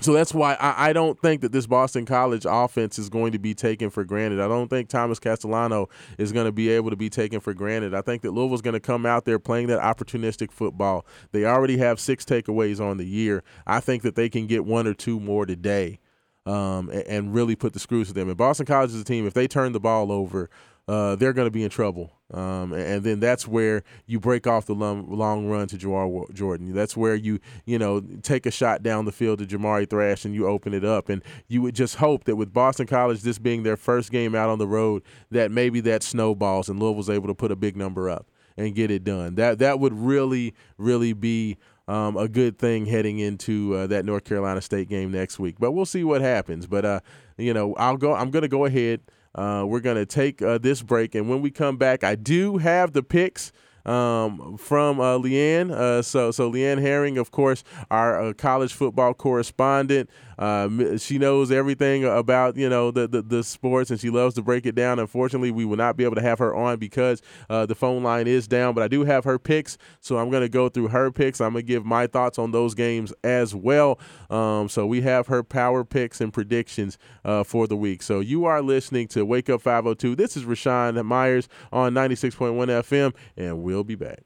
[0.00, 3.38] so that's why I, I, don't think that this Boston College offense is going to
[3.38, 4.40] be taken for granted.
[4.40, 7.94] I don't think Thomas Castellano is going to be able to be taken for granted.
[7.94, 11.06] I think that Louisville's going to come out there playing that opportunistic football.
[11.32, 13.42] They already have six takeaways on the year.
[13.66, 15.98] I think that they can get one or two more today
[16.44, 18.28] um, and, and, really put the screws to them.
[18.28, 20.48] And Boston College is a team, if they turn the ball over,
[20.88, 22.12] uh, they're going to be in trouble.
[22.32, 26.72] Um, and then that's where you break off the long, long run to Jawhar Jordan.
[26.74, 30.34] That's where you, you know, take a shot down the field to Jamari Thrash and
[30.34, 31.08] you open it up.
[31.08, 34.48] And you would just hope that with Boston College, this being their first game out
[34.48, 38.10] on the road, that maybe that snowballs and Louisville's able to put a big number
[38.10, 38.26] up
[38.56, 39.36] and get it done.
[39.36, 41.58] That that would really, really be
[41.88, 45.56] um, a good thing heading into uh, that North Carolina State game next week.
[45.58, 46.66] But we'll see what happens.
[46.66, 47.00] But uh,
[47.36, 48.14] you know, I'll go.
[48.14, 49.00] I'm going to go ahead.
[49.36, 52.56] Uh, we're going to take uh, this break, and when we come back, I do
[52.56, 53.52] have the picks
[53.86, 55.70] um, from uh, Leanne.
[55.70, 60.10] Uh, so, so Leanne Herring, of course, our uh, college football correspondent.
[60.38, 64.42] Uh, she knows everything about you know the, the, the sports, and she loves to
[64.42, 64.98] break it down.
[64.98, 68.26] Unfortunately, we will not be able to have her on because uh, the phone line
[68.26, 68.74] is down.
[68.74, 71.40] But I do have her picks, so I'm going to go through her picks.
[71.40, 73.98] I'm going to give my thoughts on those games as well.
[74.30, 78.02] Um, so we have her power picks and predictions uh, for the week.
[78.02, 80.16] So you are listening to Wake Up 502.
[80.16, 84.20] This is Raashaan Myers on 96.1 FM, and we'll be back.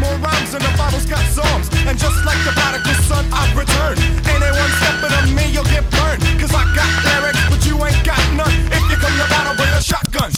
[0.00, 1.68] More rhymes than the Bible's got psalms.
[1.84, 4.00] And just like the prodigal son, I've returned.
[4.24, 6.24] Anyone stepping on me, you'll get burned.
[6.40, 8.54] Cause I got lyrics, but you ain't got none.
[8.72, 10.32] If you come to battle, bring a shotgun.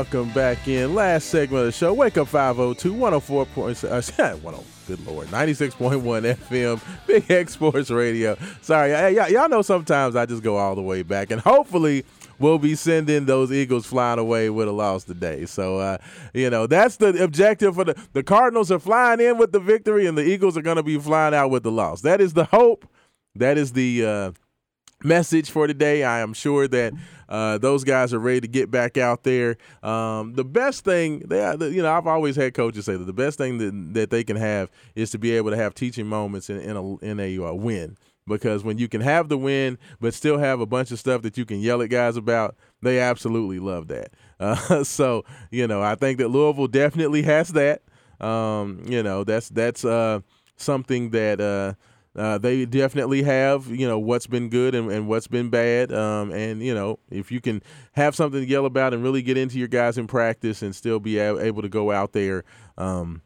[0.00, 0.94] Welcome back in.
[0.94, 1.92] Last segment of the show.
[1.92, 3.84] Wake up 502 104 points.
[3.84, 4.40] Uh, 10,
[4.86, 5.28] good lord.
[5.28, 6.00] 96.1
[6.36, 6.80] FM.
[7.06, 8.34] Big X Sports Radio.
[8.62, 8.92] Sorry.
[9.14, 11.30] Y'all, y'all know sometimes I just go all the way back.
[11.30, 12.06] And hopefully
[12.38, 15.44] we'll be sending those Eagles flying away with a loss today.
[15.44, 15.98] So, uh,
[16.32, 20.06] you know, that's the objective for the the Cardinals are flying in with the victory,
[20.06, 22.00] and the Eagles are going to be flying out with the loss.
[22.00, 22.88] That is the hope.
[23.34, 24.32] That is the uh,
[25.04, 26.04] message for today.
[26.04, 26.92] I am sure that
[27.28, 29.56] uh, those guys are ready to get back out there.
[29.82, 33.38] Um, the best thing, they, you know, I've always had coaches say that the best
[33.38, 36.60] thing that, that they can have is to be able to have teaching moments in,
[36.60, 37.96] in a in a uh, win.
[38.26, 41.36] Because when you can have the win, but still have a bunch of stuff that
[41.36, 44.12] you can yell at guys about, they absolutely love that.
[44.40, 47.82] Uh, so, you know, I think that Louisville definitely has that.
[48.22, 50.20] Um, you know, that's that's uh,
[50.56, 51.42] something that
[52.16, 55.92] uh, they definitely have, you know, what's been good and, and what's been bad.
[55.92, 57.62] Um, and, you know, if you can
[57.92, 60.98] have something to yell about and really get into your guys in practice and still
[60.98, 62.44] be able to go out there,
[62.76, 63.22] um,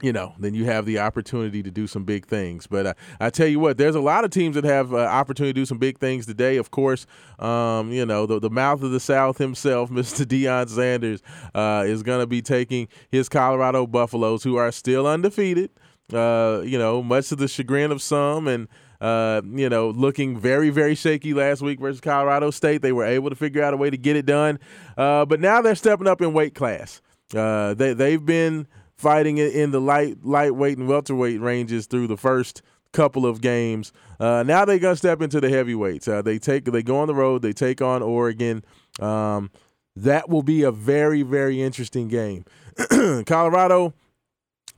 [0.00, 2.66] you know, then you have the opportunity to do some big things.
[2.66, 5.52] But uh, I tell you what, there's a lot of teams that have uh, opportunity
[5.52, 6.56] to do some big things today.
[6.56, 7.06] Of course,
[7.38, 10.24] um, you know, the, the mouth of the South himself, Mr.
[10.24, 11.22] Deion Sanders,
[11.54, 15.70] uh, is going to be taking his Colorado Buffaloes, who are still undefeated.
[16.12, 18.68] Uh, you know, much to the chagrin of some, and
[19.00, 22.82] uh, you know, looking very, very shaky last week versus Colorado State.
[22.82, 24.58] They were able to figure out a way to get it done,
[24.96, 27.00] uh, but now they're stepping up in weight class.
[27.34, 28.66] Uh, they they've been
[28.96, 32.62] fighting it in the light lightweight and welterweight ranges through the first
[32.92, 33.92] couple of games.
[34.20, 36.06] Uh, now they're gonna step into the heavyweights.
[36.06, 37.42] Uh, they take they go on the road.
[37.42, 38.64] They take on Oregon.
[39.00, 39.50] Um,
[39.96, 42.44] that will be a very very interesting game.
[43.26, 43.94] Colorado.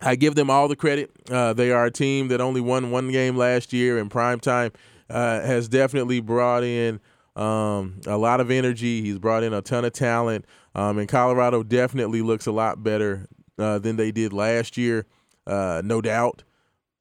[0.05, 1.11] I give them all the credit.
[1.31, 4.73] Uh, they are a team that only won one game last year in prime time.
[5.11, 6.99] Uh, has definitely brought in
[7.37, 9.03] um, a lot of energy.
[9.03, 10.47] He's brought in a ton of talent.
[10.75, 13.29] Um, and Colorado definitely looks a lot better
[13.59, 15.07] uh, than they did last year,
[15.47, 16.43] uh, no doubt.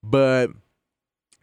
[0.03, 0.49] But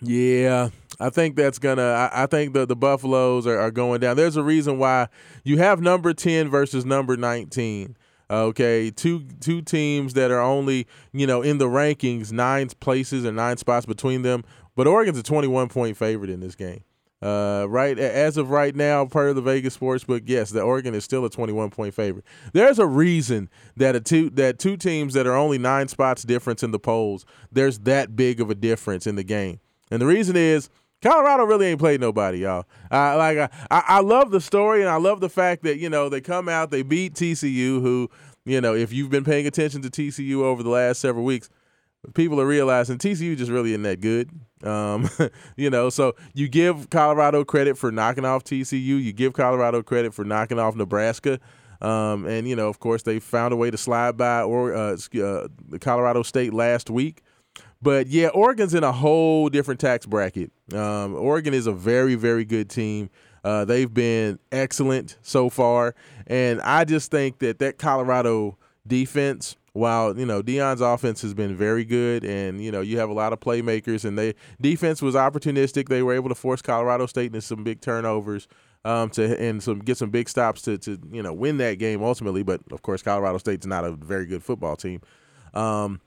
[0.01, 0.69] yeah,
[0.99, 1.83] I think that's gonna.
[1.83, 4.17] I, I think the the Buffaloes are, are going down.
[4.17, 5.09] There's a reason why
[5.45, 7.97] you have number ten versus number nineteen.
[8.31, 13.33] Okay, two two teams that are only you know in the rankings nine places or
[13.33, 14.45] nine spots between them,
[14.77, 16.85] but Oregon's a 21 point favorite in this game.
[17.23, 21.05] Uh, right as of right now, per the Vegas sports Sportsbook, yes, the Oregon is
[21.05, 22.25] still a 21 point favorite.
[22.55, 26.63] There's a reason that a two that two teams that are only nine spots difference
[26.63, 27.27] in the polls.
[27.53, 30.71] There's that big of a difference in the game, and the reason is
[31.03, 32.67] Colorado really ain't played nobody, y'all.
[32.91, 36.09] Uh, like I, I love the story, and I love the fact that you know
[36.09, 38.11] they come out, they beat TCU, who
[38.45, 41.49] you know if you've been paying attention to TCU over the last several weeks,
[42.15, 44.31] people are realizing TCU just really isn't that good.
[44.63, 45.09] Um,
[45.57, 50.13] you know, so you give Colorado credit for knocking off TCU, you give Colorado credit
[50.13, 51.41] for knocking off Nebraska.
[51.81, 54.97] Um, and you know, of course, they found a way to slide by or uh,
[55.19, 55.49] uh,
[55.81, 57.23] Colorado State last week.
[57.83, 60.51] But yeah, Oregon's in a whole different tax bracket.
[60.75, 63.09] Um, Oregon is a very, very good team.
[63.43, 65.95] Uh, they've been excellent so far,
[66.27, 71.57] and I just think that that Colorado defense, while you know Deion's offense has been
[71.57, 75.15] very good, and you know you have a lot of playmakers, and they defense was
[75.15, 75.89] opportunistic.
[75.89, 78.47] They were able to force Colorado State into some big turnovers.
[78.83, 82.03] Um, to and some get some big stops to to you know win that game
[82.03, 85.03] ultimately, but of course Colorado State's not a very good football team.
[85.53, 86.01] Um,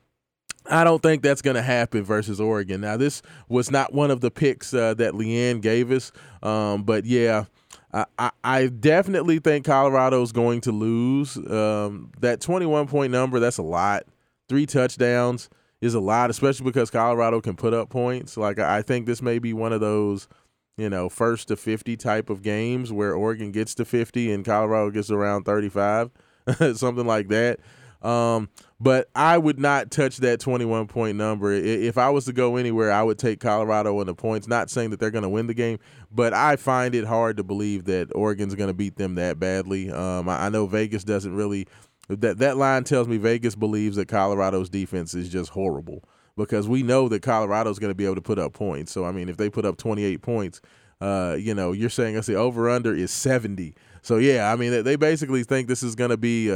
[0.69, 2.81] I don't think that's going to happen versus Oregon.
[2.81, 6.11] Now, this was not one of the picks uh, that Leanne gave us,
[6.41, 7.45] um, but yeah,
[7.93, 11.37] I, I, definitely think Colorado is going to lose.
[11.37, 14.03] Um, that 21 point number, that's a lot.
[14.49, 15.49] Three touchdowns
[15.79, 18.35] is a lot, especially because Colorado can put up points.
[18.35, 20.27] Like, I think this may be one of those,
[20.75, 24.89] you know, first to 50 type of games where Oregon gets to 50 and Colorado
[24.89, 26.09] gets around 35,
[26.75, 27.59] something like that.
[28.01, 28.49] Um,
[28.83, 31.53] but I would not touch that 21 point number.
[31.53, 34.45] If I was to go anywhere, I would take Colorado in the points.
[34.45, 35.79] Not saying that they're going to win the game,
[36.11, 39.89] but I find it hard to believe that Oregon's going to beat them that badly.
[39.89, 41.65] Um, I know Vegas doesn't really.
[42.09, 46.03] That that line tells me Vegas believes that Colorado's defense is just horrible
[46.35, 48.91] because we know that Colorado's going to be able to put up points.
[48.91, 50.59] So I mean, if they put up 28 points,
[50.99, 53.75] uh, you know, you're saying I say over under is 70.
[54.01, 56.51] So yeah, I mean, they basically think this is going to be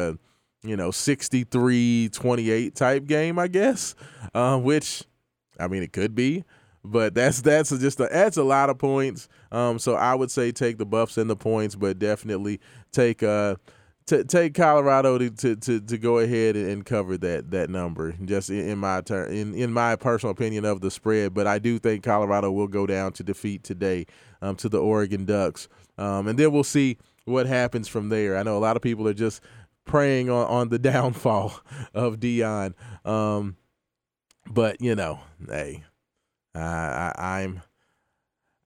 [0.63, 3.95] you know, 63 28 type game, I guess,
[4.33, 5.03] uh, which,
[5.59, 6.43] I mean, it could be.
[6.83, 9.27] But that's that's just a, that's a lot of points.
[9.51, 12.61] Um, so I would say take the Buffs and the points, but definitely
[12.91, 13.55] take uh
[14.07, 18.13] t- take Colorado to, to, to, to, go ahead and cover that that number.
[18.23, 21.59] Just in, in my turn in in my personal opinion of the spread, but I
[21.59, 24.05] do think Colorado will go down to defeat today
[24.41, 25.67] um, to the Oregon Ducks,
[25.97, 28.37] um, and then we'll see what happens from there.
[28.37, 29.41] I know a lot of people are just
[29.87, 31.59] preying on, on the downfall
[31.93, 32.73] of Deion.
[33.05, 33.57] Um,
[34.49, 35.83] but you know, hey,
[36.55, 37.61] I, I, I'm.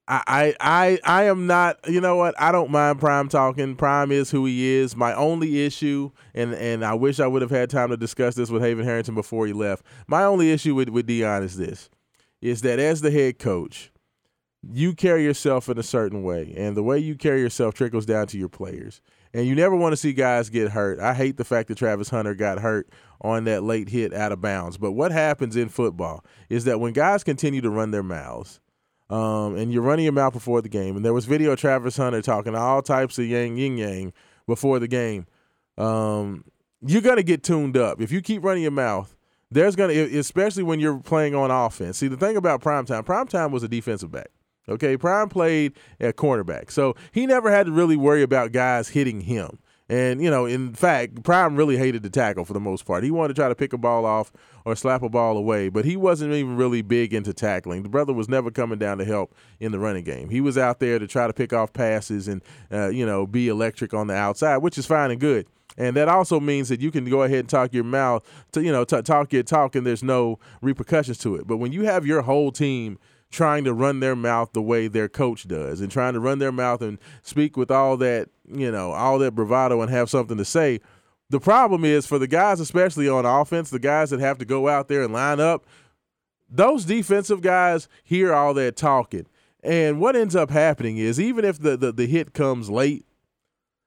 [0.08, 3.76] I, I I am not you know what I don't mind Prime talking.
[3.76, 4.96] Prime is who he is.
[4.96, 8.50] My only issue, and and I wish I would have had time to discuss this
[8.50, 9.86] with Haven Harrington before he left.
[10.08, 11.88] My only issue with with Deion is this:
[12.40, 13.92] is that as the head coach,
[14.62, 18.26] you carry yourself in a certain way, and the way you carry yourself trickles down
[18.28, 19.00] to your players.
[19.34, 21.00] And you never want to see guys get hurt.
[21.00, 22.88] I hate the fact that Travis Hunter got hurt
[23.22, 24.76] on that late hit out of bounds.
[24.76, 28.60] But what happens in football is that when guys continue to run their mouths,
[29.08, 31.96] um, and you're running your mouth before the game, and there was video of Travis
[31.96, 34.12] Hunter talking all types of yang yin yang
[34.46, 35.26] before the game,
[35.78, 36.44] um,
[36.84, 39.14] you're gonna get tuned up if you keep running your mouth.
[39.50, 41.98] There's gonna, especially when you're playing on offense.
[41.98, 44.30] See, the thing about primetime, primetime was a defensive back.
[44.68, 49.22] Okay, Prime played at cornerback, so he never had to really worry about guys hitting
[49.22, 49.58] him.
[49.88, 53.04] And you know, in fact, Prime really hated to tackle for the most part.
[53.04, 54.32] He wanted to try to pick a ball off
[54.64, 57.82] or slap a ball away, but he wasn't even really big into tackling.
[57.82, 60.30] The brother was never coming down to help in the running game.
[60.30, 62.40] He was out there to try to pick off passes and
[62.70, 65.46] uh, you know be electric on the outside, which is fine and good.
[65.76, 68.72] And that also means that you can go ahead and talk your mouth to you
[68.72, 71.46] know t- talk your talk, and there's no repercussions to it.
[71.46, 72.98] But when you have your whole team
[73.32, 76.52] trying to run their mouth the way their coach does and trying to run their
[76.52, 80.44] mouth and speak with all that, you know, all that bravado and have something to
[80.44, 80.78] say.
[81.30, 84.68] The problem is for the guys, especially on offense, the guys that have to go
[84.68, 85.66] out there and line up,
[86.48, 89.26] those defensive guys hear all that talking.
[89.64, 93.06] And what ends up happening is even if the, the, the hit comes late,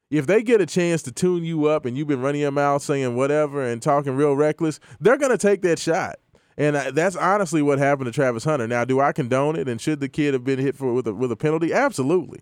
[0.09, 2.81] if they get a chance to tune you up and you've been running your mouth
[2.81, 6.15] saying whatever and talking real reckless, they're going to take that shot.
[6.57, 8.67] And uh, that's honestly what happened to Travis Hunter.
[8.67, 9.67] Now, do I condone it?
[9.67, 11.73] And should the kid have been hit for with a, with a penalty?
[11.73, 12.39] Absolutely.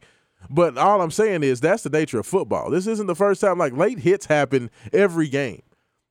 [0.50, 2.70] But all I'm saying is that's the nature of football.
[2.70, 3.58] This isn't the first time.
[3.58, 5.64] Like late hits happen every game.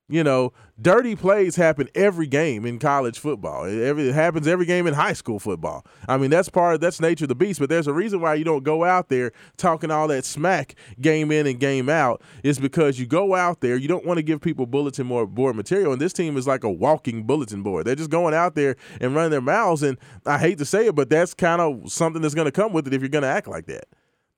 [0.09, 0.51] You know,
[0.81, 3.63] dirty plays happen every game in college football.
[3.63, 5.85] It, every, it happens every game in high school football.
[6.09, 6.75] I mean, that's part.
[6.75, 7.59] Of that's nature of the beast.
[7.59, 11.31] But there's a reason why you don't go out there talking all that smack game
[11.31, 12.21] in and game out.
[12.43, 13.77] Is because you go out there.
[13.77, 15.93] You don't want to give people bulletin board material.
[15.93, 17.85] And this team is like a walking bulletin board.
[17.85, 19.83] They're just going out there and running their mouths.
[19.83, 22.73] And I hate to say it, but that's kind of something that's going to come
[22.73, 23.85] with it if you're going to act like that.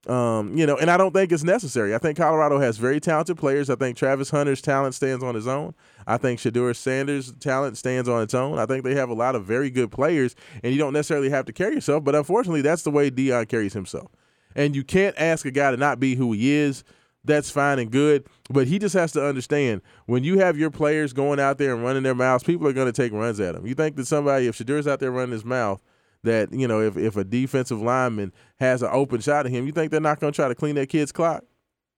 [0.07, 1.95] Um, you know, and I don't think it's necessary.
[1.95, 3.72] I think Colorado has very talented players.
[3.72, 5.73] I think Travis Hunter's talent stands on his own.
[6.06, 8.60] I think Shedeur Sanders' talent stands on its own.
[8.60, 11.45] I think they have a lot of very good players, and you don't necessarily have
[11.45, 12.03] to carry yourself.
[12.03, 14.11] But unfortunately, that's the way Deion carries himself.
[14.56, 16.84] And you can't ask a guy to not be who he is.
[17.23, 21.11] That's fine and good, but he just has to understand when you have your players
[21.11, 23.65] going out there and running their mouths, people are going to take runs at him.
[23.65, 25.82] You think that somebody, if Shedeur's out there running his mouth,
[26.26, 29.72] that you know if, if a defensive lineman has an open shot at him, you
[29.72, 31.43] think they're not going to try to clean that kid's clock?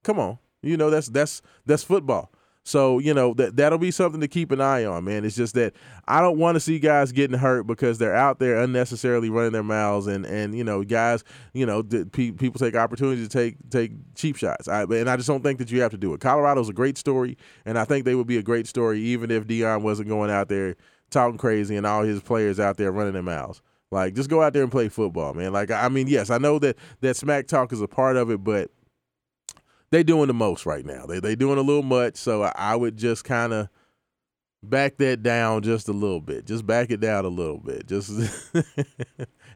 [0.04, 2.30] Come on, you know that's that's that's football.
[2.68, 5.24] So you know that that'll be something to keep an eye on, man.
[5.24, 5.72] It's just that
[6.06, 9.62] I don't want to see guys getting hurt because they're out there unnecessarily running their
[9.62, 11.24] mouths, and and you know guys,
[11.54, 14.68] you know pe- people take opportunities to take take cheap shots.
[14.68, 16.20] I, and I just don't think that you have to do it.
[16.20, 19.46] Colorado's a great story, and I think they would be a great story even if
[19.46, 20.76] Deion wasn't going out there
[21.08, 23.62] talking crazy and all his players out there running their mouths.
[23.90, 25.52] Like, just go out there and play football, man.
[25.52, 28.44] Like, I mean, yes, I know that that smack talk is a part of it,
[28.44, 28.70] but
[29.90, 31.06] they doing the most right now.
[31.06, 33.68] They they doing a little much, so I, I would just kind of
[34.62, 36.46] back that down just a little bit.
[36.46, 37.86] Just back it down a little bit.
[37.86, 38.10] Just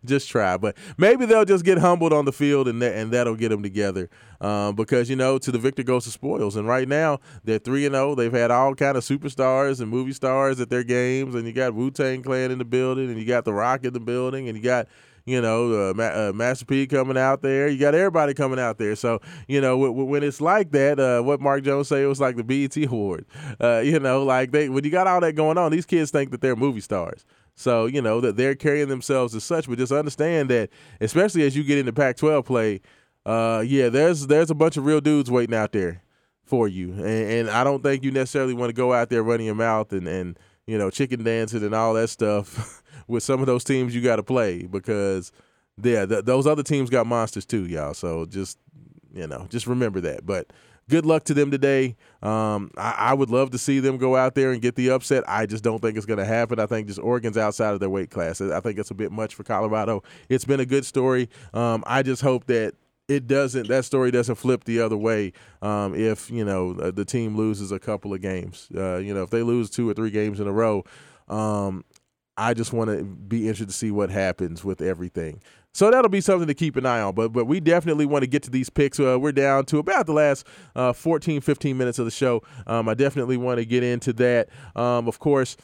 [0.05, 0.57] just try.
[0.57, 3.63] But maybe they'll just get humbled on the field, and that, and that'll get them
[3.63, 4.09] together.
[4.41, 6.57] Um, because you know, to the victor goes the spoils.
[6.57, 8.15] And right now they're three and zero.
[8.15, 11.75] They've had all kind of superstars and movie stars at their games, and you got
[11.75, 14.57] Wu Tang Clan in the building, and you got The Rock in the building, and
[14.57, 14.89] you got
[15.25, 17.69] you know, uh, Ma- uh, Master P coming out there.
[17.69, 18.97] You got everybody coming out there.
[18.97, 22.07] So, you know, w- w- when it's like that, uh, what Mark Jones say, it
[22.07, 23.25] was like the BET Award.
[23.61, 26.31] Uh, you know, like they when you got all that going on, these kids think
[26.33, 27.25] that they're movie stars.
[27.55, 30.71] So, you know, that they're carrying themselves as such, but just understand that,
[31.01, 32.81] especially as you get into Pac 12 play,
[33.27, 36.03] uh, yeah, there's there's a bunch of real dudes waiting out there
[36.45, 36.93] for you.
[36.93, 39.93] And, and I don't think you necessarily want to go out there running your mouth
[39.93, 43.95] and, and you know, chicken dancing and all that stuff with some of those teams
[43.95, 45.33] you got to play because
[45.83, 47.95] yeah, th- those other teams got monsters too, y'all.
[47.95, 48.59] So just
[49.15, 50.25] you know, just remember that.
[50.25, 50.53] But
[50.93, 51.97] good luck to them today.
[52.23, 55.25] Um, I, I would love to see them go out there and get the upset.
[55.27, 56.61] I just don't think it's going to happen.
[56.61, 58.43] I think just Oregon's outside of their weight class.
[58.43, 60.03] I think it's a bit much for Colorado.
[60.29, 61.31] It's been a good story.
[61.55, 62.75] Um, I just hope that
[63.09, 67.05] it doesn't that story doesn't flip the other way um, if you know uh, the
[67.05, 70.11] team loses a couple of games uh, you know if they lose two or three
[70.11, 70.85] games in a row
[71.29, 71.85] um,
[72.37, 75.43] I just want to be interested to see what happens with everything.
[75.73, 77.15] So that'll be something to keep an eye on.
[77.15, 79.01] But but we definitely want to get to these picks.
[79.01, 80.47] Uh, we're down to about the last
[80.77, 82.43] uh, 14, 15 minutes of the show.
[82.67, 84.49] Um, I definitely want to get into that.
[84.77, 85.57] Um, of course.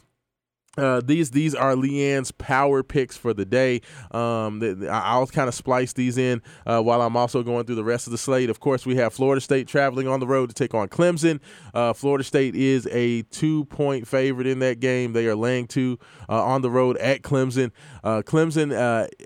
[0.77, 3.81] Uh, these these are Leanne's power picks for the day.
[4.13, 7.75] Um, the, the- I'll kind of splice these in uh, while I'm also going through
[7.77, 8.49] the rest of the slate.
[8.49, 11.41] Of course, we have Florida State traveling on the road to take on Clemson.
[11.75, 15.15] Uh, Florida State is a two point favorite in that game.
[15.15, 17.73] They are laying two uh, on the road at Clemson.
[18.05, 18.73] Uh, Clemson,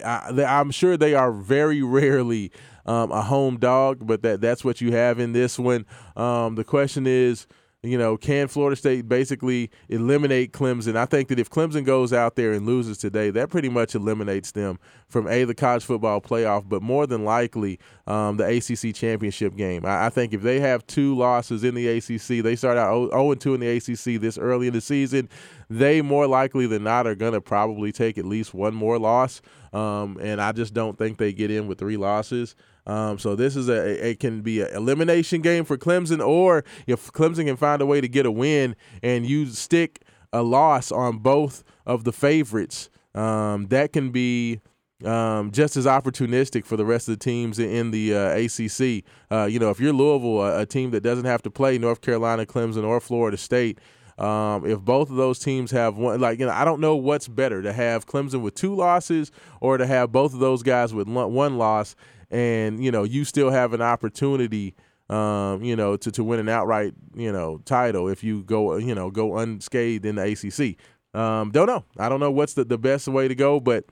[0.02, 2.50] I, I'm sure they are very rarely
[2.86, 5.84] um, a home dog, but that that's what you have in this one.
[6.16, 7.46] Um, the question is
[7.84, 10.94] you know, can Florida State basically eliminate Clemson?
[10.94, 14.52] I think that if Clemson goes out there and loses today, that pretty much eliminates
[14.52, 14.78] them
[15.08, 19.84] from a the college football playoff, but more than likely um, the ACC championship game.
[19.84, 23.34] I, I think if they have two losses in the ACC, they start out 0
[23.34, 25.28] 2 in the ACC this early in the season,
[25.68, 29.42] they more likely than not are going to probably take at least one more loss.
[29.72, 32.54] Um, and I just don't think they get in with three losses.
[32.86, 37.12] Um, so this is a it can be an elimination game for Clemson, or if
[37.12, 40.02] Clemson can find a way to get a win and you stick
[40.32, 44.60] a loss on both of the favorites, um, that can be
[45.04, 49.04] um, just as opportunistic for the rest of the teams in, the uh, ACC.
[49.30, 52.00] Uh, you know, if you're Louisville, a, a team that doesn't have to play North
[52.00, 53.78] Carolina, Clemson, or Florida State.
[54.18, 57.28] Um, if both of those teams have one, like you know, I don't know what's
[57.28, 61.08] better to have Clemson with two losses or to have both of those guys with
[61.08, 61.96] one loss,
[62.32, 64.74] and you know, you still have an opportunity,
[65.08, 68.94] um, you know, to, to win an outright, you know, title if you go, you
[68.94, 70.76] know, go unscathed in the ACC.
[71.14, 71.84] Um, don't know.
[71.98, 73.84] I don't know what's the, the best way to go, but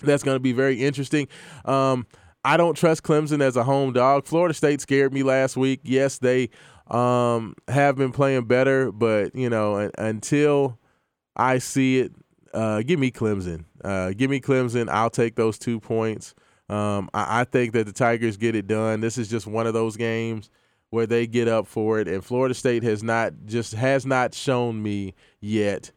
[0.00, 1.28] that's going to be very interesting.
[1.66, 2.06] Um,
[2.42, 4.24] I don't trust Clemson as a home dog.
[4.24, 5.80] Florida State scared me last week.
[5.82, 6.48] Yes, they
[6.86, 10.78] um, have been playing better, but you know, until
[11.34, 12.12] I see it,
[12.54, 13.64] uh, give me Clemson.
[13.84, 14.88] Uh, give me Clemson.
[14.88, 16.34] I'll take those two points.
[16.68, 19.00] Um, I, I think that the Tigers get it done.
[19.00, 20.50] This is just one of those games
[20.90, 24.82] where they get up for it, and Florida State has not just has not shown
[24.82, 25.92] me yet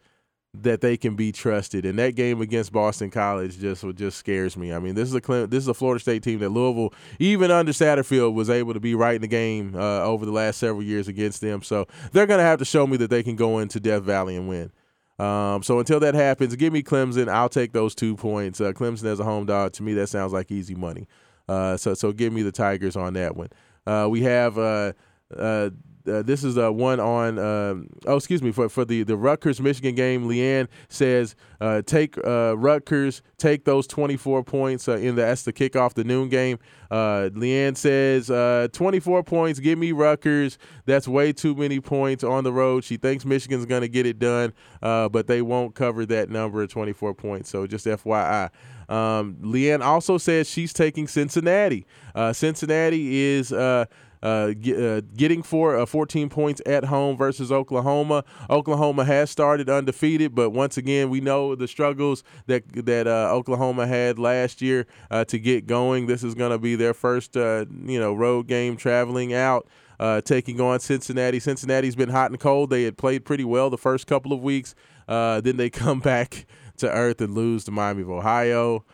[0.53, 1.85] that they can be trusted.
[1.85, 4.73] And that game against Boston College just just scares me.
[4.73, 7.71] I mean, this is a this is a Florida State team that Louisville, even under
[7.71, 11.07] Satterfield, was able to be right in the game uh, over the last several years
[11.07, 11.61] against them.
[11.61, 14.35] So they're going to have to show me that they can go into Death Valley
[14.35, 14.71] and win.
[15.19, 17.27] Um, so until that happens, give me Clemson.
[17.27, 18.61] I'll take those two points.
[18.61, 21.07] Uh, Clemson as a home dog to me that sounds like easy money.
[21.47, 23.49] Uh, so so give me the Tigers on that one.
[23.85, 24.57] Uh, we have
[26.07, 29.59] uh, this is uh, one on um, oh excuse me for for the the Rutgers
[29.61, 30.27] Michigan game.
[30.27, 35.53] Leanne says uh, take uh, Rutgers take those 24 points uh, in the that's the
[35.53, 36.59] kickoff the noon game.
[36.89, 39.59] Uh, Leanne says uh, 24 points.
[39.59, 40.57] Give me Rutgers.
[40.85, 42.84] That's way too many points on the road.
[42.84, 46.69] She thinks Michigan's going to get it done, but they won't cover that number of
[46.69, 47.49] 24 points.
[47.49, 48.49] So just FYI.
[48.88, 51.85] Um, Leanne also says she's taking Cincinnati.
[52.34, 53.53] Cincinnati is
[54.21, 58.23] uh, uh, uh, getting for uh, 14 points at home versus Oklahoma.
[58.49, 63.87] Oklahoma has started undefeated, but once again, we know the struggles that that uh, Oklahoma
[63.87, 66.07] had last year uh, to get going.
[66.07, 67.65] This is going to be their first, you
[67.99, 69.67] know, road game traveling out.
[70.23, 71.41] Taking on Cincinnati.
[71.41, 72.69] Cincinnati's been hot and cold.
[72.69, 74.73] They had played pretty well the first couple of weeks.
[75.07, 76.45] Then they come back
[76.77, 78.85] to earth and lose to Miami of Ohio.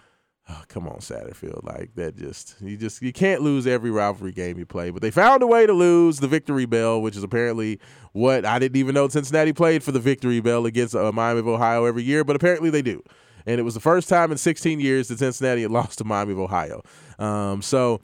[0.48, 1.64] Oh, come on, Satterfield.
[1.64, 4.92] Like that just you just you can't lose every rivalry game you play.
[4.92, 7.80] But they found a way to lose the victory bell, which is apparently
[8.12, 11.48] what I didn't even know Cincinnati played for the victory bell against uh, Miami of
[11.48, 13.02] Ohio every year, but apparently they do.
[13.48, 16.34] And it was the first time in 16 years that Cincinnati had lost to Miami
[16.34, 16.84] of Ohio.
[17.18, 18.02] Um, so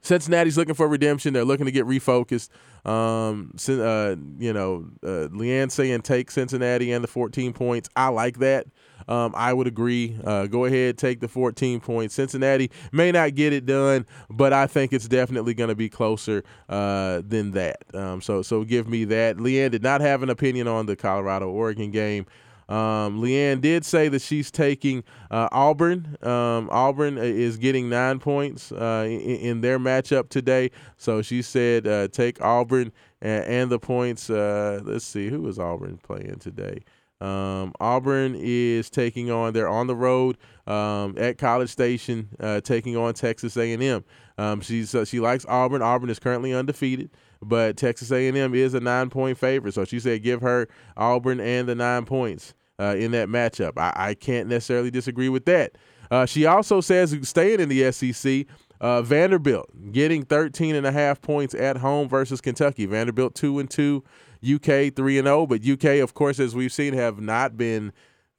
[0.00, 1.34] Cincinnati's looking for redemption.
[1.34, 2.50] They're looking to get refocused.
[2.84, 7.88] Um, uh, you know, uh, Leanne saying take Cincinnati and the 14 points.
[7.96, 8.66] I like that.
[9.08, 10.16] Um, I would agree.
[10.24, 12.14] Uh, go ahead, take the 14 points.
[12.14, 16.44] Cincinnati may not get it done, but I think it's definitely going to be closer
[16.68, 17.82] uh, than that.
[17.94, 19.36] Um, so, so give me that.
[19.36, 22.26] Leanne did not have an opinion on the Colorado Oregon game.
[22.68, 26.16] Um, Leanne did say that she's taking uh, Auburn.
[26.22, 30.70] Um, Auburn is getting nine points uh, in, in their matchup today.
[30.96, 34.30] So she said uh, take Auburn and, and the points.
[34.30, 36.84] Uh, let's see, who is Auburn playing today?
[37.24, 39.54] Um, Auburn is taking on.
[39.54, 40.36] They're on the road
[40.66, 44.04] um, at College Station, uh, taking on Texas A&M.
[44.36, 45.80] Um, she's uh, she likes Auburn.
[45.80, 47.10] Auburn is currently undefeated,
[47.40, 49.72] but Texas A&M is a nine point favorite.
[49.72, 53.78] So she said give her Auburn and the nine points uh, in that matchup.
[53.78, 55.76] I, I can't necessarily disagree with that.
[56.10, 58.46] Uh, she also says staying in the SEC.
[58.80, 62.84] Uh, Vanderbilt getting 13 and a half points at home versus Kentucky.
[62.84, 64.04] Vanderbilt 2 and 2,
[64.44, 67.92] UK 3 and 0, but UK of course as we've seen have not been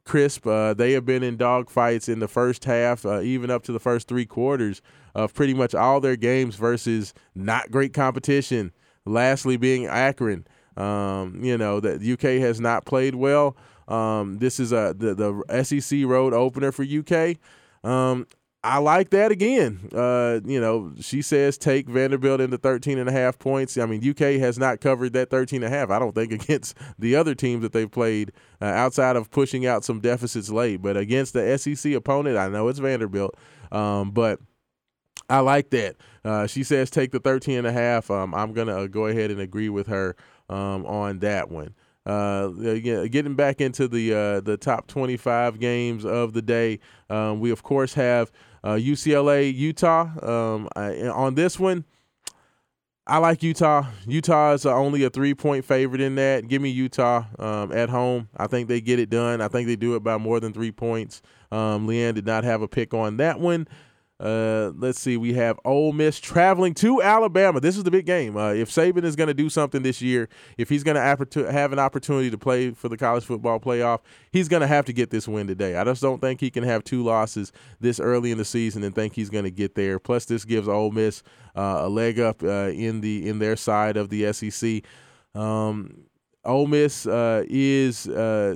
[0.05, 0.47] crisp.
[0.47, 3.79] Uh, they have been in dogfights in the first half, uh, even up to the
[3.79, 4.81] first three quarters
[5.13, 8.71] of pretty much all their games versus not great competition.
[9.05, 10.47] Lastly, being Akron.
[10.77, 13.55] Um, you know that UK has not played well.
[13.87, 17.37] Um, this is a the, the SEC road opener for UK.
[17.89, 18.27] Um,
[18.65, 19.89] I like that again.
[19.93, 23.77] Uh, you know, she says take Vanderbilt into 13 and a half points.
[23.77, 26.75] I mean, UK has not covered that 13 and a half, I don't think, against
[26.97, 28.31] the other teams that they've played
[28.61, 30.81] uh, outside of pushing out some deficits late.
[30.81, 33.35] But against the SEC opponent, I know it's Vanderbilt.
[33.71, 34.39] Um, but
[35.29, 35.97] I like that.
[36.23, 38.09] Uh, she says take the 13 and a half.
[38.09, 40.15] Um, I'm going to go ahead and agree with her
[40.49, 41.75] um, on that one.
[42.05, 46.79] Uh, getting back into the uh, the top 25 games of the day,
[47.09, 50.09] um, we of course have uh, UCLA Utah.
[50.21, 51.85] Um, I, on this one,
[53.07, 53.85] I like Utah.
[54.07, 56.47] Utah is only a three point favorite in that.
[56.47, 58.29] Give me Utah um, at home.
[58.35, 59.41] I think they get it done.
[59.41, 61.21] I think they do it by more than three points.
[61.51, 63.67] Um, Leanne did not have a pick on that one.
[64.17, 65.17] Uh, let's see.
[65.17, 67.59] We have Ole Miss traveling to Alabama.
[67.59, 68.37] This is the big game.
[68.37, 71.73] Uh, if Saban is going to do something this year, if he's going to have
[71.73, 73.99] an opportunity to play for the college football playoff,
[74.31, 75.75] he's going to have to get this win today.
[75.75, 77.51] I just don't think he can have two losses
[77.81, 79.99] this early in the season and think he's going to get there.
[79.99, 81.21] Plus, this gives Ole Miss
[81.55, 84.83] uh, a leg up uh, in the in their side of the SEC.
[85.33, 86.05] Um,
[86.45, 88.55] Ole Miss uh, is uh,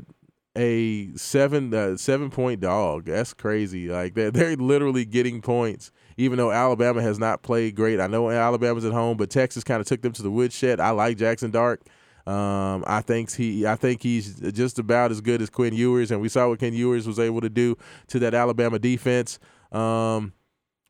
[0.59, 3.05] a seven uh, seven point dog.
[3.05, 3.87] That's crazy.
[3.87, 7.99] Like they're they're literally getting points, even though Alabama has not played great.
[7.99, 10.79] I know Alabama's at home, but Texas kind of took them to the woodshed.
[10.79, 11.81] I like Jaxson Dart.
[12.27, 16.19] Um, I think he I think he's just about as good as Quinn Ewers, and
[16.19, 17.77] we saw what Quinn Ewers was able to do
[18.07, 19.39] to that Alabama defense.
[19.71, 20.33] Um,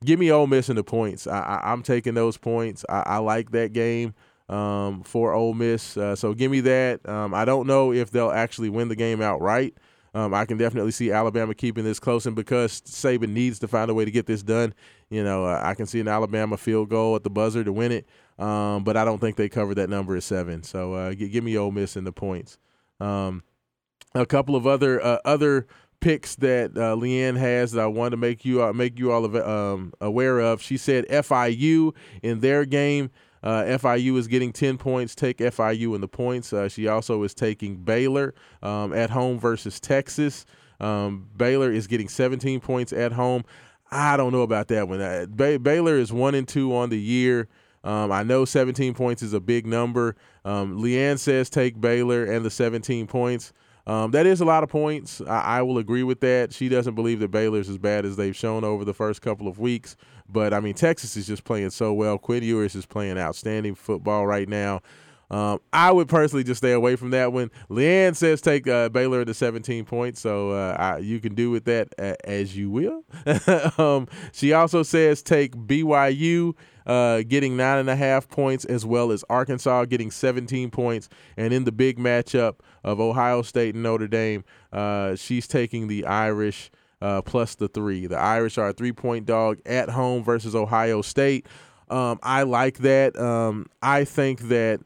[0.03, 1.27] give me Ole Miss in the points.
[1.27, 2.83] I, I, I'm taking those points.
[2.89, 4.15] I, I like that game
[4.49, 5.95] um, for Ole Miss.
[5.95, 7.07] Uh, so give me that.
[7.07, 9.76] Um, I don't know if they'll actually win the game outright.
[10.13, 13.91] Um, I can definitely see Alabama keeping this close, and because Saban needs to find
[13.91, 14.73] a way to get this done,
[15.09, 17.91] you know, uh, I can see an Alabama field goal at the buzzer to win
[17.91, 18.07] it.
[18.39, 20.63] Um, but I don't think they cover that number at seven.
[20.63, 22.57] So uh, g- give me Ole Miss in the points.
[22.99, 23.43] Um,
[24.15, 25.67] a couple of other uh, other
[25.99, 29.26] picks that uh, Leanne has that I wanted to make you uh, make you all
[29.38, 30.61] um, aware of.
[30.61, 31.93] She said FIU
[32.23, 33.11] in their game.
[33.44, 35.16] Uh, FIU is getting 10 points.
[35.16, 36.52] Take FIU in the points.
[36.53, 40.45] Uh, she also is taking Baylor um, at home versus Texas.
[40.80, 43.44] Um, Baylor is getting 17 points at home.
[43.91, 45.02] I don't know about that one.
[45.02, 47.48] Uh, Bay- Baylor is one and two on the year.
[47.84, 50.16] Um, I know 17 points is a big number.
[50.45, 53.53] Um, Leanne says take Baylor and the 17 points.
[53.88, 55.22] Um, that is a lot of points.
[55.22, 56.53] I, I will agree with that.
[56.53, 59.57] She doesn't believe that Baylor's as bad as they've shown over the first couple of
[59.57, 59.95] weeks.
[60.31, 62.18] But I mean, Texas is just playing so well.
[62.18, 64.81] Quinn Ewers is playing outstanding football right now.
[65.31, 67.51] Um, I would personally just stay away from that one.
[67.69, 71.65] Leanne says take uh, Baylor to 17 points, so uh, I, you can do with
[71.65, 73.03] that uh, as you will.
[73.77, 76.56] um, she also says take BYU
[76.88, 81.07] uh, getting nine and a half points, as well as Arkansas getting 17 points.
[81.38, 84.43] And in the big matchup of Ohio State and Notre Dame,
[84.73, 88.07] uh, she's taking the Irish uh, plus the three.
[88.07, 91.47] The Irish are a three point dog at home versus Ohio State.
[91.89, 93.17] Um, I like that.
[93.19, 94.81] Um, I think that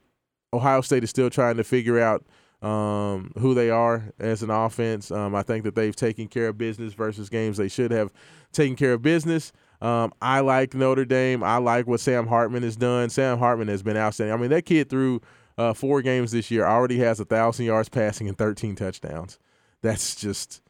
[0.54, 2.26] Ohio State is still trying to figure out
[2.62, 5.12] um, who they are as an offense.
[5.12, 8.12] Um, I think that they've taken care of business versus games they should have
[8.54, 9.52] taken care of business.
[9.82, 11.44] Um, I like Notre Dame.
[11.44, 13.10] I like what Sam Hartman has done.
[13.10, 14.34] Sam Hartman has been outstanding.
[14.34, 15.20] I mean, that kid threw
[15.58, 19.40] uh, four games this year, already has a thousand yards passing and 13 touchdowns.
[19.82, 20.62] That's just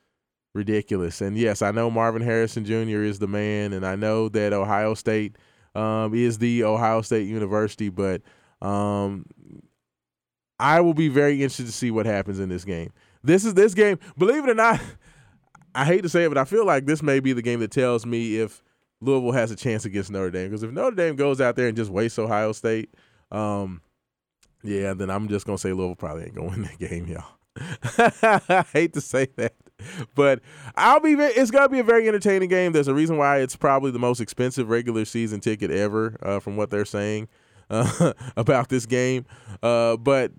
[0.53, 1.21] ridiculous.
[1.21, 3.03] And yes, I know Marvin Harrison Jr.
[3.03, 5.37] is the man, and I know that Ohio State
[5.75, 8.21] um, is the Ohio State University, but
[8.61, 9.25] um,
[10.59, 12.91] I will be very interested to see what happens in this game.
[13.23, 13.99] This is this game.
[14.17, 14.81] Believe it or not,
[15.75, 17.71] I hate to say it, but I feel like this may be the game that
[17.71, 18.61] tells me if
[19.01, 20.49] Louisville has a chance against Notre Dame.
[20.49, 22.93] Because if Notre Dame goes out there and just wastes Ohio State,
[23.31, 23.81] um,
[24.63, 27.25] yeah, then I'm just gonna say Louisville probably ain't gonna win that game, y'all.
[28.49, 29.53] I hate to say that,
[30.15, 30.41] but
[30.75, 31.13] I'll be.
[31.13, 32.71] It's gonna be a very entertaining game.
[32.71, 36.57] There's a reason why it's probably the most expensive regular season ticket ever, uh, from
[36.57, 37.27] what they're saying
[37.69, 39.25] uh, about this game.
[39.61, 40.31] Uh, but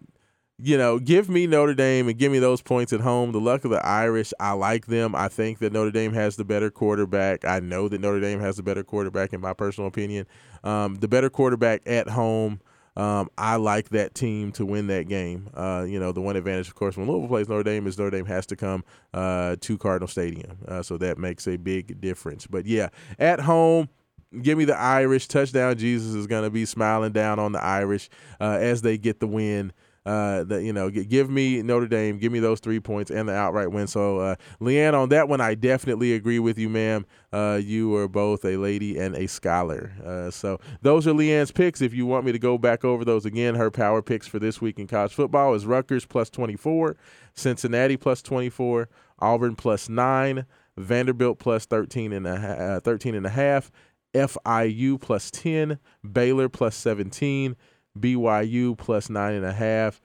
[0.58, 3.32] you know, give me Notre Dame and give me those points at home.
[3.32, 5.14] The luck of the Irish, I like them.
[5.14, 7.44] I think that Notre Dame has the better quarterback.
[7.44, 10.26] I know that Notre Dame has the better quarterback, in my personal opinion.
[10.62, 12.60] Um, the better quarterback at home.
[12.96, 15.48] Um, I like that team to win that game.
[15.54, 18.10] Uh, you know, the one advantage, of course, when Louisville plays Notre Dame is Notre
[18.10, 20.58] Dame has to come uh, to Cardinal Stadium.
[20.66, 22.46] Uh, so that makes a big difference.
[22.46, 23.88] But yeah, at home,
[24.42, 25.28] give me the Irish.
[25.28, 28.08] Touchdown Jesus is going to be smiling down on the Irish
[28.40, 29.72] uh, as they get the win.
[30.06, 33.32] Uh, that you know, give me Notre Dame, give me those three points and the
[33.32, 33.86] outright win.
[33.86, 37.06] So, uh, Leanne, on that one, I definitely agree with you, ma'am.
[37.32, 39.92] Uh, you are both a lady and a scholar.
[40.04, 41.80] Uh, so, those are Leanne's picks.
[41.80, 44.60] If you want me to go back over those again, her power picks for this
[44.60, 46.96] week in college football is Rutgers plus 24,
[47.34, 48.88] Cincinnati plus 24,
[49.20, 50.44] Auburn plus nine,
[50.76, 53.70] Vanderbilt plus 13 and a, uh, 13 and a half,
[54.14, 55.78] FIU plus 10,
[56.12, 57.56] Baylor plus 17,
[57.98, 60.00] BYU plus nine and a half,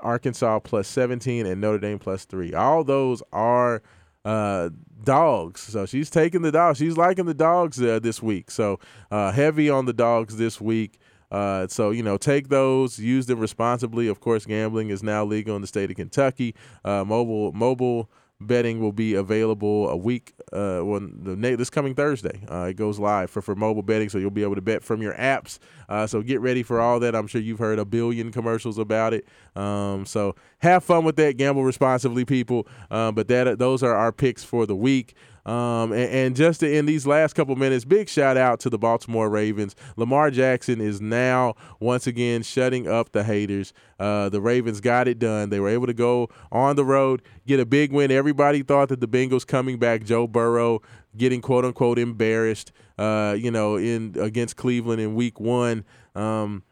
[0.00, 2.54] Arkansas plus 17, and Notre Dame plus three.
[2.54, 3.82] All those are
[4.24, 4.70] uh,
[5.02, 5.60] dogs.
[5.60, 6.78] So she's taking the dogs.
[6.78, 8.50] She's liking the dogs uh, this week.
[8.50, 8.78] So
[9.10, 10.98] uh, heavy on the dogs this week.
[11.30, 14.06] Uh, so you know, take those, use them responsibly.
[14.06, 16.54] Of course, gambling is now legal in the state of Kentucky.
[16.84, 18.10] Uh, mobile mobile
[18.46, 22.42] betting will be available a week uh when the this coming Thursday.
[22.50, 25.02] Uh, it goes live for for mobile betting, so you'll be able to bet from
[25.02, 25.58] your apps.
[25.88, 27.14] Uh, so get ready for all that.
[27.14, 29.26] I'm sure you've heard a billion commercials about it.
[29.54, 31.36] Um, so have fun with that.
[31.36, 32.66] Gamble responsibly, people.
[32.90, 35.14] Uh, but that those are our picks for the week.
[35.44, 38.78] Um, and, and just to end these last couple minutes, big shout out to the
[38.78, 39.74] Baltimore Ravens.
[39.96, 43.72] Lamar Jackson is now once again shutting up the haters.
[43.98, 45.50] Uh, the Ravens got it done.
[45.50, 48.10] They were able to go on the road, get a big win.
[48.10, 50.80] Everybody thought that the Bengals coming back, Joe Burrow
[51.16, 55.84] getting quote unquote embarrassed, uh, you know, in against Cleveland in Week One.
[56.14, 56.62] Um,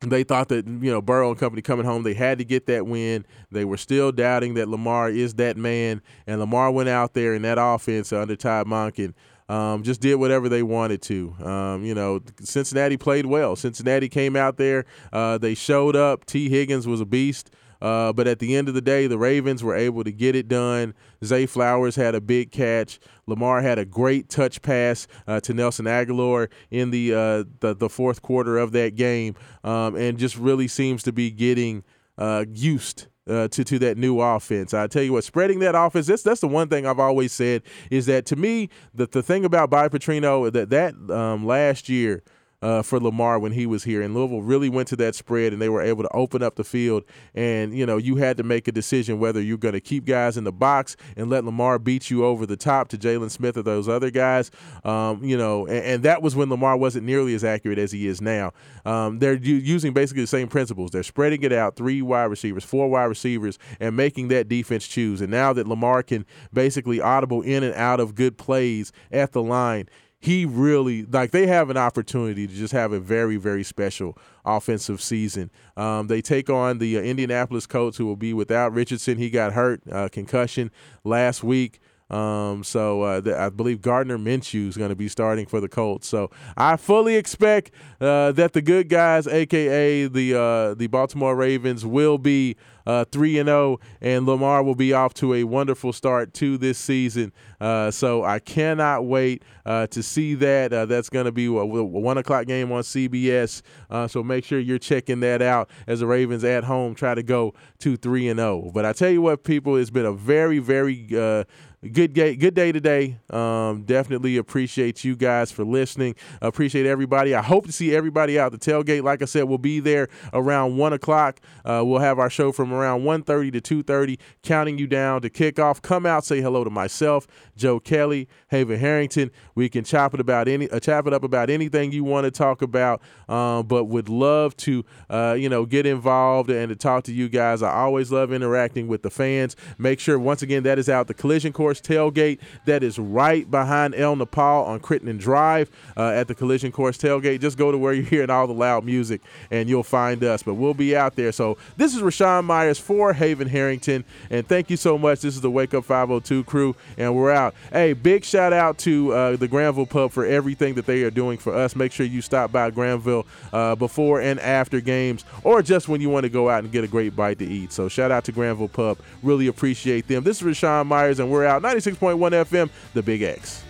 [0.00, 2.86] they thought that you know Burrow and company coming home, they had to get that
[2.86, 3.24] win.
[3.50, 7.42] They were still doubting that Lamar is that man, and Lamar went out there in
[7.42, 9.14] that offense under Todd Monken.
[9.48, 11.34] Um, just did whatever they wanted to.
[11.42, 13.56] Um, you know, Cincinnati played well.
[13.56, 14.84] Cincinnati came out there.
[15.12, 16.26] Uh, they showed up.
[16.26, 17.50] Tee Higgins was a beast.
[17.80, 20.48] Uh, but at the end of the day, the Ravens were able to get it
[20.48, 20.94] done.
[21.24, 22.98] Zay Flowers had a big catch.
[23.26, 27.88] Lamar had a great touch pass uh, to Nelson Agholor in the, uh, the the
[27.88, 29.34] fourth quarter of that game,
[29.64, 31.84] um, and just really seems to be getting
[32.16, 34.74] uh, used uh, to to that new offense.
[34.74, 36.06] I tell you what, spreading that offense.
[36.06, 39.44] That's that's the one thing I've always said is that to me the the thing
[39.44, 42.22] about Bobby Petrino that that um, last year.
[42.60, 44.02] Uh, for Lamar when he was here.
[44.02, 46.64] And Louisville really went to that spread and they were able to open up the
[46.64, 47.04] field.
[47.32, 50.36] And, you know, you had to make a decision whether you're going to keep guys
[50.36, 53.62] in the box and let Lamar beat you over the top to Jaylen Smith or
[53.62, 54.50] those other guys.
[54.82, 58.08] Um, you know, and, and, that was when Lamar wasn't nearly as accurate as he
[58.08, 58.52] is now.
[58.84, 60.90] Um, they're u- using basically the same principles.
[60.90, 65.20] They're spreading it out three wide receivers, four wide receivers, and making that defense choose.
[65.20, 69.42] And now that Lamar can basically audible in and out of good plays at the
[69.42, 69.88] line,
[70.20, 75.00] he really like they have an opportunity to just have a very very special offensive
[75.00, 75.50] season.
[75.76, 79.18] Um, they take on the uh, Indianapolis Colts, who will be without Richardson.
[79.18, 80.70] He got hurt, uh, concussion
[81.04, 81.80] last week.
[82.10, 85.68] Um, so uh, the, I believe Gardner Minshew is going to be starting for the
[85.68, 86.08] Colts.
[86.08, 87.70] So I fully expect
[88.00, 92.56] uh, that the good guys, aka the uh, the Baltimore Ravens, will be
[92.86, 96.78] uh, three and zero, and Lamar will be off to a wonderful start to this
[96.78, 97.32] season.
[97.60, 100.70] Uh, so I cannot wait uh, to see that.
[100.88, 103.60] that's going to be a, one o'clock game on CBS.
[104.08, 107.52] so make sure you're checking that out as the Ravens at home try to go
[107.80, 108.70] to three and zero.
[108.72, 111.46] But I tell you what, people, it's been a very very
[111.92, 113.18] good day good day today.
[113.30, 116.16] Um, definitely appreciate you guys for listening.
[116.42, 117.36] Appreciate everybody.
[117.36, 119.04] I hope to see everybody out the tailgate.
[119.04, 121.40] Like i said we'll be there around one o'clock.
[121.64, 125.80] Uh, we'll have our show from around 1.30 to 2.30 counting you down to kickoff.
[125.80, 129.30] Come out say hello to myself joe kelly haven harrington.
[129.54, 132.32] We can chop it about any uh, chop it up about anything you want to
[132.32, 133.00] talk about.
[133.28, 137.28] Um, but would love to uh, you know get involved and to talk to you
[137.28, 137.62] guys.
[137.62, 139.54] I always love interacting with the fans.
[139.78, 143.94] Make sure once again that is out the collision course tailgate that is right behind
[143.94, 147.40] El Nopal on Crittenden Drive uh, at the Collision Course tailgate.
[147.40, 149.20] Just go to where you're hearing all the loud music
[149.50, 150.42] and you'll find us.
[150.42, 151.32] But we'll be out there.
[151.32, 154.04] So this is Raashaan Myers for Haven Harrington.
[154.30, 155.20] And thank you so much.
[155.20, 157.54] This is the Wake Up 502 crew, and we're out.
[157.72, 161.38] Hey, big shout out to uh, the Granville Pub for everything that they are doing
[161.38, 161.76] for us.
[161.76, 166.08] Make sure you stop by Granville uh, before and after games or just when you
[166.08, 167.72] want to go out and get a great bite to eat.
[167.72, 168.98] So shout out to Granville Pub.
[169.22, 170.24] Really appreciate them.
[170.24, 171.76] This is Raashaan Myers, and we're out.
[171.76, 173.64] 96.1 FM, The Big X.